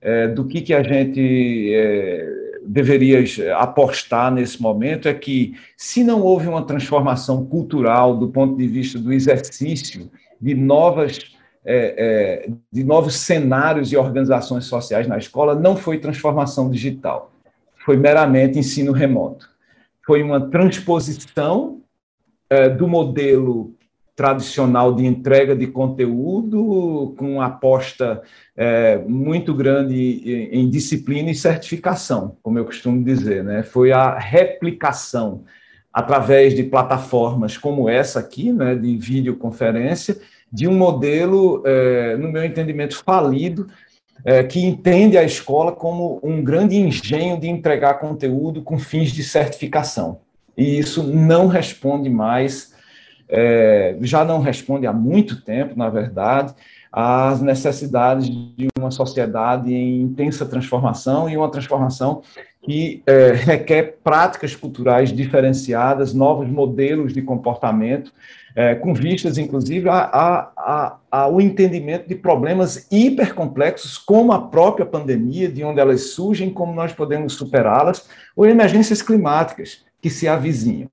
é, 0.00 0.28
do 0.28 0.44
que, 0.46 0.60
que 0.60 0.72
a 0.72 0.84
gente 0.84 1.74
é, 1.74 2.28
deveria 2.64 3.24
apostar 3.56 4.30
nesse 4.30 4.62
momento 4.62 5.08
é 5.08 5.14
que, 5.14 5.56
se 5.76 6.04
não 6.04 6.22
houve 6.22 6.46
uma 6.46 6.64
transformação 6.64 7.44
cultural 7.44 8.16
do 8.16 8.28
ponto 8.28 8.56
de 8.56 8.68
vista 8.68 9.00
do 9.00 9.12
exercício 9.12 10.08
de 10.40 10.54
novas 10.54 11.34
é, 11.64 12.46
é, 12.46 12.50
de 12.70 12.84
novos 12.84 13.16
cenários 13.16 13.90
e 13.90 13.96
organizações 13.96 14.66
sociais 14.66 15.08
na 15.08 15.18
escola, 15.18 15.56
não 15.56 15.74
foi 15.76 15.98
transformação 15.98 16.70
digital, 16.70 17.32
foi 17.84 17.96
meramente 17.96 18.60
ensino 18.60 18.92
remoto. 18.92 19.50
Foi 20.06 20.22
uma 20.22 20.48
transposição 20.50 21.80
é, 22.48 22.68
do 22.68 22.86
modelo 22.86 23.74
tradicional 24.16 24.94
de 24.94 25.04
entrega 25.04 25.56
de 25.56 25.66
conteúdo, 25.66 27.14
com 27.18 27.40
aposta 27.40 28.22
é, 28.56 28.98
muito 28.98 29.52
grande 29.52 30.48
em 30.52 30.70
disciplina 30.70 31.30
e 31.30 31.34
certificação, 31.34 32.36
como 32.42 32.58
eu 32.58 32.64
costumo 32.64 33.02
dizer. 33.02 33.42
Né? 33.42 33.62
Foi 33.62 33.90
a 33.90 34.16
replicação 34.16 35.44
através 35.92 36.54
de 36.54 36.64
plataformas 36.64 37.56
como 37.56 37.88
essa 37.88 38.18
aqui, 38.18 38.52
né, 38.52 38.74
de 38.74 38.96
videoconferência, 38.96 40.18
de 40.52 40.66
um 40.66 40.76
modelo, 40.76 41.62
é, 41.64 42.16
no 42.16 42.30
meu 42.30 42.44
entendimento, 42.44 42.96
falido, 43.04 43.68
é, 44.24 44.42
que 44.42 44.60
entende 44.60 45.16
a 45.16 45.22
escola 45.22 45.70
como 45.70 46.18
um 46.22 46.42
grande 46.42 46.76
engenho 46.76 47.38
de 47.38 47.48
entregar 47.48 48.00
conteúdo 48.00 48.62
com 48.62 48.78
fins 48.78 49.12
de 49.12 49.22
certificação. 49.22 50.20
E 50.56 50.78
isso 50.78 51.02
não 51.02 51.46
responde 51.46 52.08
mais 52.08 52.73
é, 53.28 53.96
já 54.00 54.24
não 54.24 54.40
responde 54.40 54.86
há 54.86 54.92
muito 54.92 55.42
tempo, 55.42 55.76
na 55.76 55.88
verdade, 55.88 56.54
às 56.92 57.40
necessidades 57.40 58.28
de 58.28 58.68
uma 58.78 58.90
sociedade 58.90 59.74
em 59.74 60.02
intensa 60.02 60.46
transformação 60.46 61.28
e 61.28 61.36
uma 61.36 61.50
transformação 61.50 62.22
que 62.62 63.02
é, 63.06 63.32
requer 63.32 63.98
práticas 64.02 64.54
culturais 64.54 65.12
diferenciadas, 65.12 66.14
novos 66.14 66.48
modelos 66.48 67.12
de 67.12 67.20
comportamento, 67.20 68.12
é, 68.56 68.74
com 68.74 68.94
vistas, 68.94 69.36
inclusive, 69.36 69.88
a, 69.88 69.98
a, 69.98 70.52
a, 70.56 70.98
ao 71.10 71.40
entendimento 71.40 72.08
de 72.08 72.14
problemas 72.14 72.86
hipercomplexos, 72.90 73.98
como 73.98 74.32
a 74.32 74.40
própria 74.40 74.86
pandemia, 74.86 75.48
de 75.48 75.64
onde 75.64 75.80
elas 75.80 76.10
surgem, 76.12 76.50
como 76.50 76.72
nós 76.72 76.92
podemos 76.92 77.34
superá-las, 77.34 78.08
ou 78.36 78.46
emergências 78.46 79.02
climáticas 79.02 79.84
que 80.00 80.08
se 80.08 80.28
avizinham. 80.28 80.88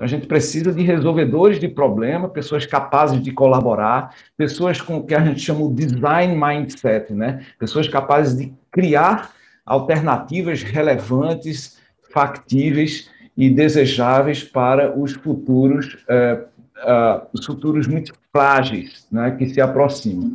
Então, 0.00 0.06
a 0.06 0.08
gente 0.08 0.26
precisa 0.26 0.72
de 0.72 0.82
resolvedores 0.82 1.60
de 1.60 1.68
problema, 1.68 2.26
pessoas 2.26 2.64
capazes 2.64 3.22
de 3.22 3.30
colaborar, 3.32 4.14
pessoas 4.34 4.80
com 4.80 4.96
o 4.96 5.04
que 5.04 5.14
a 5.14 5.22
gente 5.22 5.40
chama 5.40 5.68
de 5.68 5.84
design 5.84 6.34
mindset, 6.34 7.12
né? 7.12 7.44
Pessoas 7.58 7.86
capazes 7.86 8.34
de 8.34 8.50
criar 8.72 9.30
alternativas 9.66 10.62
relevantes, 10.62 11.76
factíveis 12.14 13.10
e 13.36 13.50
desejáveis 13.50 14.42
para 14.42 14.98
os 14.98 15.12
futuros, 15.12 15.98
uh, 16.08 16.44
uh, 16.78 17.26
os 17.34 17.44
futuros 17.44 17.86
muito 17.86 18.14
frágeis, 18.32 19.06
né? 19.12 19.32
Que 19.32 19.50
se 19.50 19.60
aproximam. 19.60 20.32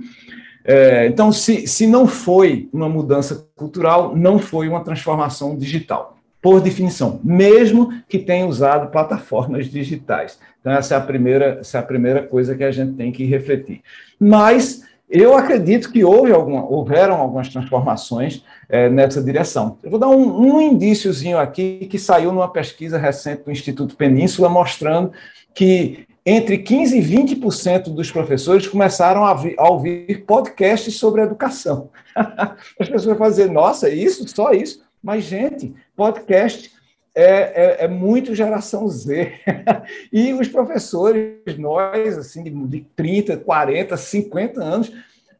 É, 0.64 1.08
então, 1.08 1.32
se, 1.32 1.66
se 1.66 1.88
não 1.88 2.06
foi 2.06 2.70
uma 2.72 2.88
mudança 2.88 3.48
cultural, 3.56 4.16
não 4.16 4.38
foi 4.38 4.68
uma 4.68 4.84
transformação 4.84 5.58
digital 5.58 6.15
por 6.46 6.62
definição, 6.62 7.20
mesmo 7.24 7.92
que 8.08 8.20
tenha 8.20 8.46
usado 8.46 8.92
plataformas 8.92 9.66
digitais. 9.66 10.38
Então, 10.62 10.74
essa 10.74 10.94
é 10.94 10.98
a 11.00 11.02
primeira, 11.02 11.58
essa 11.62 11.80
é 11.80 11.82
a 11.82 11.84
primeira 11.84 12.22
coisa 12.22 12.54
que 12.54 12.64
a 12.64 12.70
gente 12.70 12.94
tem 12.94 13.12
que 13.12 13.26
refletir. 13.26 13.82
Mas 14.20 14.84
eu 15.10 15.36
acredito 15.36 15.92
que 15.92 16.04
houve 16.04 16.32
alguma, 16.32 16.64
houveram 16.64 17.16
algumas 17.16 17.50
transformações 17.50 18.46
é, 18.70 18.88
nessa 18.88 19.24
direção. 19.24 19.80
Eu 19.82 19.90
vou 19.90 20.00
dar 20.00 20.10
um, 20.10 20.40
um 20.40 20.62
indíciozinho 20.62 21.40
aqui 21.40 21.88
que 21.90 21.98
saiu 21.98 22.32
numa 22.32 22.54
pesquisa 22.54 23.00
recente 23.00 23.42
do 23.42 23.52
Instituto 23.52 23.96
Península, 23.96 24.48
mostrando 24.48 25.14
que 25.52 26.06
entre 26.24 26.60
15% 26.60 26.92
e 26.94 27.36
20% 27.38 27.86
dos 27.86 28.12
professores 28.12 28.68
começaram 28.68 29.26
a, 29.26 29.34
vi, 29.34 29.56
a, 29.58 29.68
ouvir 29.68 30.24
podcasts 30.28 30.94
sobre 30.94 31.24
educação. 31.24 31.90
As 32.80 32.88
pessoas 32.88 33.18
vão 33.18 33.28
dizer, 33.28 33.50
nossa, 33.50 33.90
isso, 33.90 34.28
só 34.28 34.52
isso? 34.52 34.86
Mas, 35.06 35.24
gente, 35.24 35.74
podcast 35.96 36.72
é, 37.16 37.24
é, 37.24 37.86
é, 37.86 37.88
muito 37.88 38.36
geração 38.36 38.88
Z. 38.90 39.32
e 40.12 40.34
os 40.34 40.50
professores, 40.50 41.58
nós, 41.58 42.18
assim, 42.18 42.44
de 42.68 42.82
30, 42.96 43.38
40, 43.38 43.96
50 43.96 44.62
anos, 44.62 44.92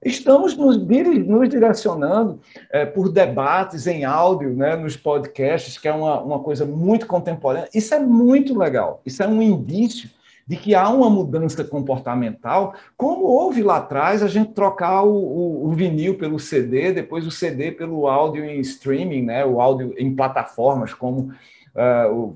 estamos 0.04 0.56
nos, 0.56 0.78
nos 0.78 1.50
direcionando 1.50 2.40
é, 2.72 2.86
por 2.86 3.12
debates 3.12 3.88
em 3.88 4.06
áudio, 4.06 4.56
né, 4.56 4.78
nos 4.78 4.96
podcasts, 4.96 5.78
que 5.78 5.88
é 5.88 5.94
uma, 5.94 6.22
uma 6.22 6.40
coisa 6.40 6.66
muito 6.66 7.08
contemporânea. 7.08 7.70
Isso 7.74 7.94
é 7.94 8.00
muito 8.00 8.58
legal. 8.58 9.02
Isso 9.06 9.22
é 9.22 9.28
um 9.28 9.42
indício 9.42 10.10
de 10.48 10.56
que 10.56 10.76
há 10.76 10.88
uma 10.90 11.10
mudança 11.10 11.64
comportamental, 11.64 12.76
como 12.96 13.26
houve 13.26 13.64
lá 13.64 13.78
atrás 13.78 14.22
a 14.22 14.28
gente 14.28 14.54
trocar 14.54 15.04
o, 15.04 15.16
o, 15.16 15.68
o, 15.68 15.72
vinil 15.72 16.18
pelo 16.18 16.40
CD, 16.40 16.92
depois 16.92 17.26
o 17.26 17.32
CD 17.32 17.72
pelo 17.72 18.08
áudio 18.08 18.46
em 18.46 18.60
streaming, 18.60 19.24
né, 19.24 19.46
o 19.46 19.60
áudio 19.60 19.94
em 19.98 20.16
plataformas 20.16 20.94
como 20.94 21.32
uh, 21.76 22.14
o, 22.14 22.36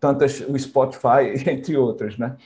tantas 0.00 0.40
o 0.40 0.58
Spotify, 0.58 1.34
entre 1.46 1.76
outras, 1.76 2.16
né? 2.16 2.36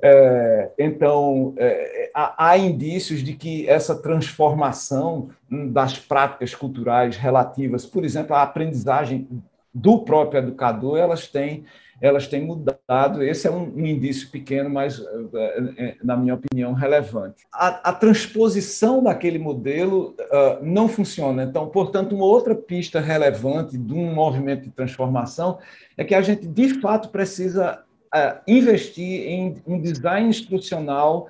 É, 0.00 0.70
então 0.78 1.54
é, 1.56 2.10
há, 2.14 2.50
há 2.50 2.58
indícios 2.58 3.20
de 3.20 3.34
que 3.34 3.68
essa 3.68 3.94
transformação 3.94 5.28
das 5.50 5.98
práticas 5.98 6.54
culturais 6.54 7.16
relativas, 7.16 7.86
por 7.86 8.04
exemplo, 8.04 8.34
à 8.34 8.42
aprendizagem 8.42 9.28
do 9.74 10.04
próprio 10.04 10.38
educador, 10.38 10.98
elas 10.98 11.28
têm 11.28 11.64
elas 12.02 12.26
têm 12.26 12.44
mudado. 12.44 13.22
Esse 13.22 13.46
é 13.46 13.50
um, 13.50 13.62
um 13.76 13.86
indício 13.86 14.28
pequeno, 14.28 14.68
mas, 14.68 14.98
eh, 14.98 15.72
eh, 15.78 15.96
na 16.02 16.16
minha 16.16 16.34
opinião, 16.34 16.72
relevante. 16.72 17.46
A, 17.54 17.90
a 17.90 17.92
transposição 17.92 19.04
daquele 19.04 19.38
modelo 19.38 20.16
uh, 20.18 20.64
não 20.64 20.88
funciona. 20.88 21.44
Então, 21.44 21.68
portanto, 21.68 22.16
uma 22.16 22.24
outra 22.24 22.56
pista 22.56 22.98
relevante 22.98 23.78
de 23.78 23.94
um 23.94 24.12
movimento 24.12 24.64
de 24.64 24.70
transformação 24.70 25.60
é 25.96 26.02
que 26.02 26.12
a 26.12 26.20
gente, 26.20 26.44
de 26.44 26.80
fato, 26.80 27.08
precisa 27.10 27.84
uh, 28.12 28.40
investir 28.48 29.28
em 29.28 29.62
um 29.64 29.80
design 29.80 30.28
instrucional 30.28 31.28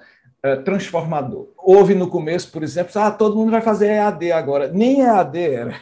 transformador. 0.65 1.47
Houve 1.57 1.95
no 1.95 2.09
começo, 2.09 2.51
por 2.51 2.65
exemplo, 2.65 2.91
ah, 2.97 3.13
todo 3.13 3.37
mundo 3.37 3.53
vai 3.53 3.61
fazer 3.61 3.87
EAD 3.87 4.33
agora. 4.33 4.67
Nem 4.67 5.01
EAD 5.03 5.39
era. 5.39 5.75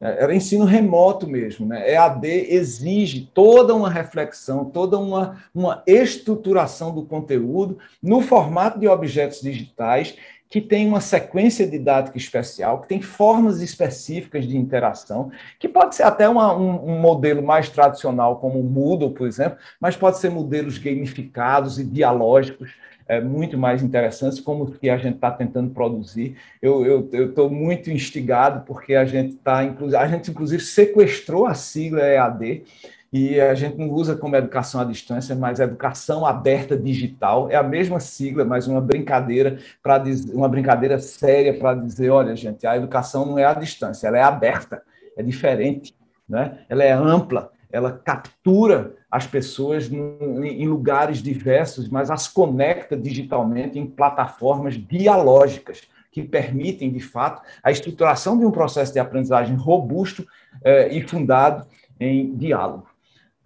É, 0.00 0.24
era 0.24 0.34
ensino 0.34 0.64
remoto 0.64 1.26
mesmo. 1.26 1.66
Né? 1.66 1.92
EAD 1.92 2.26
exige 2.54 3.30
toda 3.32 3.74
uma 3.74 3.90
reflexão, 3.90 4.64
toda 4.64 4.98
uma, 4.98 5.42
uma 5.54 5.82
estruturação 5.86 6.94
do 6.94 7.04
conteúdo 7.04 7.78
no 8.02 8.20
formato 8.20 8.78
de 8.78 8.86
objetos 8.86 9.40
digitais, 9.40 10.16
que 10.48 10.60
tem 10.60 10.86
uma 10.86 11.00
sequência 11.00 11.66
didática 11.66 12.16
especial, 12.16 12.80
que 12.80 12.88
tem 12.88 13.02
formas 13.02 13.60
específicas 13.60 14.46
de 14.46 14.56
interação, 14.56 15.30
que 15.58 15.68
pode 15.68 15.96
ser 15.96 16.04
até 16.04 16.28
uma, 16.28 16.56
um, 16.56 16.92
um, 16.92 17.00
modelo 17.00 17.42
mais 17.42 17.68
tradicional, 17.68 18.36
como 18.36 18.60
o 18.60 18.62
Moodle, 18.62 19.10
por 19.10 19.26
exemplo, 19.26 19.58
mas 19.80 19.96
pode 19.96 20.18
ser 20.18 20.30
modelos 20.30 20.78
gamificados 20.78 21.80
e 21.80 21.84
dialógicos 21.84 22.70
é, 23.08 23.20
muito 23.20 23.56
mais 23.56 23.82
interessantes, 23.82 24.40
como 24.40 24.70
que 24.70 24.90
a 24.90 24.96
gente 24.96 25.16
está 25.16 25.30
tentando 25.30 25.70
produzir. 25.70 26.36
Eu 26.60 27.08
estou 27.12 27.48
muito 27.48 27.90
instigado, 27.90 28.64
porque 28.66 28.94
a 28.94 29.04
gente 29.04 29.34
está, 29.34 29.58
a 29.58 30.08
gente 30.08 30.30
inclusive 30.30 30.62
sequestrou 30.62 31.46
a 31.46 31.54
sigla 31.54 32.00
EAD, 32.00 32.64
e 33.12 33.40
a 33.40 33.54
gente 33.54 33.78
não 33.78 33.88
usa 33.90 34.16
como 34.16 34.36
educação 34.36 34.80
à 34.80 34.84
distância, 34.84 35.34
mas 35.34 35.60
educação 35.60 36.26
aberta 36.26 36.76
digital. 36.76 37.50
É 37.50 37.56
a 37.56 37.62
mesma 37.62 38.00
sigla, 38.00 38.44
mas 38.44 38.66
uma 38.66 38.80
brincadeira 38.80 39.58
para 39.82 40.02
uma 40.34 40.48
brincadeira 40.48 40.98
séria 40.98 41.56
para 41.56 41.74
dizer, 41.74 42.10
olha, 42.10 42.34
gente, 42.36 42.66
a 42.66 42.76
educação 42.76 43.24
não 43.24 43.38
é 43.38 43.44
à 43.44 43.54
distância, 43.54 44.08
ela 44.08 44.18
é 44.18 44.22
aberta, 44.22 44.82
é 45.16 45.22
diferente, 45.22 45.94
né? 46.28 46.58
Ela 46.68 46.84
é 46.84 46.92
ampla, 46.92 47.50
ela 47.70 47.92
captura 47.92 48.94
as 49.16 49.26
pessoas 49.26 49.90
em 49.90 50.68
lugares 50.68 51.22
diversos, 51.22 51.88
mas 51.88 52.10
as 52.10 52.28
conecta 52.28 52.94
digitalmente 52.94 53.78
em 53.78 53.86
plataformas 53.86 54.74
dialógicas 54.74 55.82
que 56.12 56.22
permitem, 56.22 56.92
de 56.92 57.00
fato, 57.00 57.40
a 57.62 57.70
estruturação 57.70 58.38
de 58.38 58.44
um 58.44 58.50
processo 58.50 58.92
de 58.92 58.98
aprendizagem 58.98 59.56
robusto 59.56 60.26
eh, 60.62 60.96
e 60.96 61.00
fundado 61.00 61.66
em 61.98 62.34
diálogo 62.36 62.86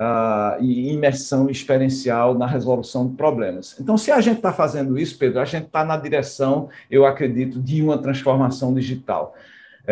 uh, 0.00 0.60
e 0.60 0.92
imersão 0.92 1.48
experiencial 1.48 2.34
na 2.34 2.46
resolução 2.46 3.06
de 3.06 3.14
problemas. 3.14 3.76
Então, 3.78 3.96
se 3.96 4.10
a 4.10 4.20
gente 4.20 4.38
está 4.38 4.52
fazendo 4.52 4.98
isso, 4.98 5.16
Pedro, 5.18 5.40
a 5.40 5.44
gente 5.44 5.66
está 5.66 5.84
na 5.84 5.96
direção, 5.96 6.68
eu 6.90 7.06
acredito, 7.06 7.60
de 7.60 7.80
uma 7.80 7.98
transformação 7.98 8.74
digital. 8.74 9.36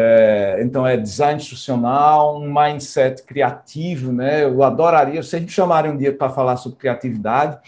É, 0.01 0.61
então, 0.63 0.87
é 0.87 0.97
design 0.97 1.41
institucional, 1.41 2.41
um 2.41 2.55
mindset 2.55 3.25
criativo, 3.25 4.13
né? 4.13 4.45
Eu 4.45 4.63
adoraria, 4.63 5.21
se 5.25 5.35
a 5.35 5.41
gente 5.41 5.51
chamarem 5.51 5.91
um 5.91 5.97
dia 5.97 6.13
para 6.13 6.31
falar 6.31 6.57
sobre 6.57 6.79
criatividade, 6.79 7.59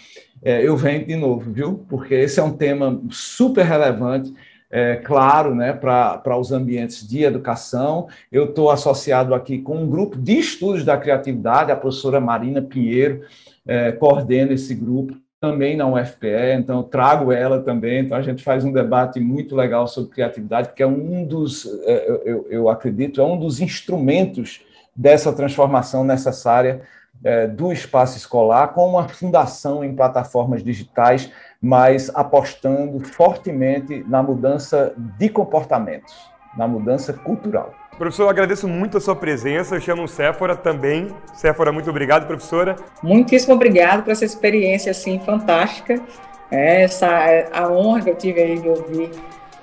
é, 0.41 0.65
eu 0.65 0.77
venho 0.77 1.05
de 1.05 1.17
novo, 1.17 1.51
viu? 1.51 1.85
Porque 1.89 2.13
esse 2.13 2.39
é 2.39 2.43
um 2.43 2.53
tema 2.53 3.01
super 3.09 3.65
relevante 3.65 4.33
é, 4.69 4.95
claro, 4.95 5.53
né, 5.53 5.73
para 5.73 6.37
os 6.37 6.53
ambientes 6.53 7.05
de 7.05 7.21
educação. 7.21 8.07
Eu 8.31 8.45
estou 8.45 8.71
associado 8.71 9.35
aqui 9.35 9.59
com 9.59 9.83
um 9.83 9.89
grupo 9.89 10.17
de 10.17 10.39
estudos 10.39 10.85
da 10.85 10.95
criatividade, 10.95 11.73
a 11.73 11.75
professora 11.75 12.21
Marina 12.21 12.61
Pinheiro 12.61 13.25
é, 13.67 13.91
coordena 13.91 14.53
esse 14.53 14.73
grupo 14.73 15.17
também 15.41 15.75
na 15.75 15.87
UFPE, 15.87 16.53
então 16.55 16.83
trago 16.83 17.31
ela 17.31 17.59
também, 17.61 18.01
então 18.01 18.17
a 18.17 18.21
gente 18.21 18.43
faz 18.43 18.63
um 18.63 18.71
debate 18.71 19.19
muito 19.19 19.55
legal 19.55 19.87
sobre 19.87 20.11
criatividade, 20.11 20.69
porque 20.69 20.83
é 20.83 20.87
um 20.87 21.25
dos, 21.25 21.65
é, 21.83 22.21
eu, 22.23 22.47
eu 22.49 22.69
acredito, 22.69 23.19
é 23.19 23.23
um 23.23 23.37
dos 23.37 23.59
instrumentos 23.59 24.61
dessa 24.95 25.33
transformação 25.33 26.03
necessária 26.03 26.81
é, 27.23 27.47
do 27.47 27.73
espaço 27.73 28.17
escolar, 28.17 28.69
com 28.69 28.87
uma 28.87 29.09
fundação 29.09 29.83
em 29.83 29.95
plataformas 29.95 30.63
digitais 30.63 31.31
mas 31.61 32.09
apostando 32.15 32.99
fortemente 32.99 34.03
na 34.07 34.23
mudança 34.23 34.93
de 34.97 35.29
comportamentos, 35.29 36.15
na 36.57 36.67
mudança 36.67 37.13
cultural. 37.13 37.80
Professor, 38.01 38.23
eu 38.23 38.29
agradeço 38.29 38.67
muito 38.67 38.97
a 38.97 38.99
sua 38.99 39.15
presença. 39.15 39.75
Eu 39.75 39.79
chamo 39.79 40.07
Séfora 40.07 40.55
também. 40.55 41.09
Séfora, 41.35 41.71
muito 41.71 41.87
obrigado, 41.87 42.25
professora. 42.25 42.75
Muitíssimo 43.03 43.53
obrigado 43.53 44.01
por 44.01 44.09
essa 44.09 44.25
experiência 44.25 44.89
assim 44.89 45.19
fantástica. 45.19 46.01
É, 46.49 46.81
essa 46.81 47.07
a 47.53 47.71
honra 47.71 48.01
que 48.01 48.09
eu 48.09 48.15
tive 48.15 48.41
aí 48.41 48.59
de 48.59 48.67
ouvir 48.67 49.11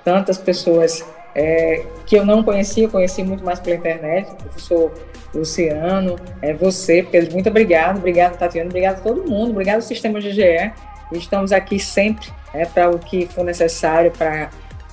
tantas 0.05 0.39
pessoas 0.39 1.05
é, 1.35 1.85
que 2.07 2.15
eu 2.15 2.25
não 2.25 2.45
conhecia, 2.45 2.89
conheci 2.89 3.25
muito 3.25 3.45
mais 3.45 3.59
pela 3.59 3.75
internet. 3.75 4.33
professor 4.37 4.93
Luciano, 5.35 6.15
é, 6.41 6.55
você, 6.55 7.03
Pedro, 7.03 7.33
muito 7.33 7.49
obrigado. 7.49 7.97
Obrigado, 7.97 8.39
Tatiana. 8.39 8.71
Obrigado 8.71 8.99
a 8.99 9.01
todo 9.01 9.29
mundo. 9.29 9.51
Obrigado 9.51 9.75
ao 9.75 9.83
Sistema 9.83 10.21
GGE 10.21 10.73
Estamos 11.11 11.51
aqui 11.51 11.81
sempre 11.81 12.29
né, 12.55 12.67
para 12.67 12.89
o 12.89 13.01
que 13.01 13.27
for 13.27 13.45
necessário 13.45 14.13
para 14.13 14.49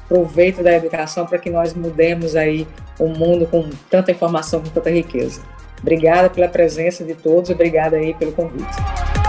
proveito 0.07 0.63
da 0.63 0.73
educação, 0.73 1.25
para 1.25 1.39
que 1.39 1.49
nós 1.49 1.73
mudemos 1.73 2.35
aí 2.35 2.67
o 2.99 3.07
mundo 3.07 3.45
com 3.47 3.69
tanta 3.89 4.11
informação, 4.11 4.61
com 4.61 4.69
tanta 4.69 4.89
riqueza. 4.89 5.41
Obrigada 5.81 6.29
pela 6.29 6.47
presença 6.47 7.03
de 7.03 7.13
todos, 7.13 7.49
obrigada 7.49 7.97
aí 7.97 8.13
pelo 8.13 8.31
convite. 8.31 9.24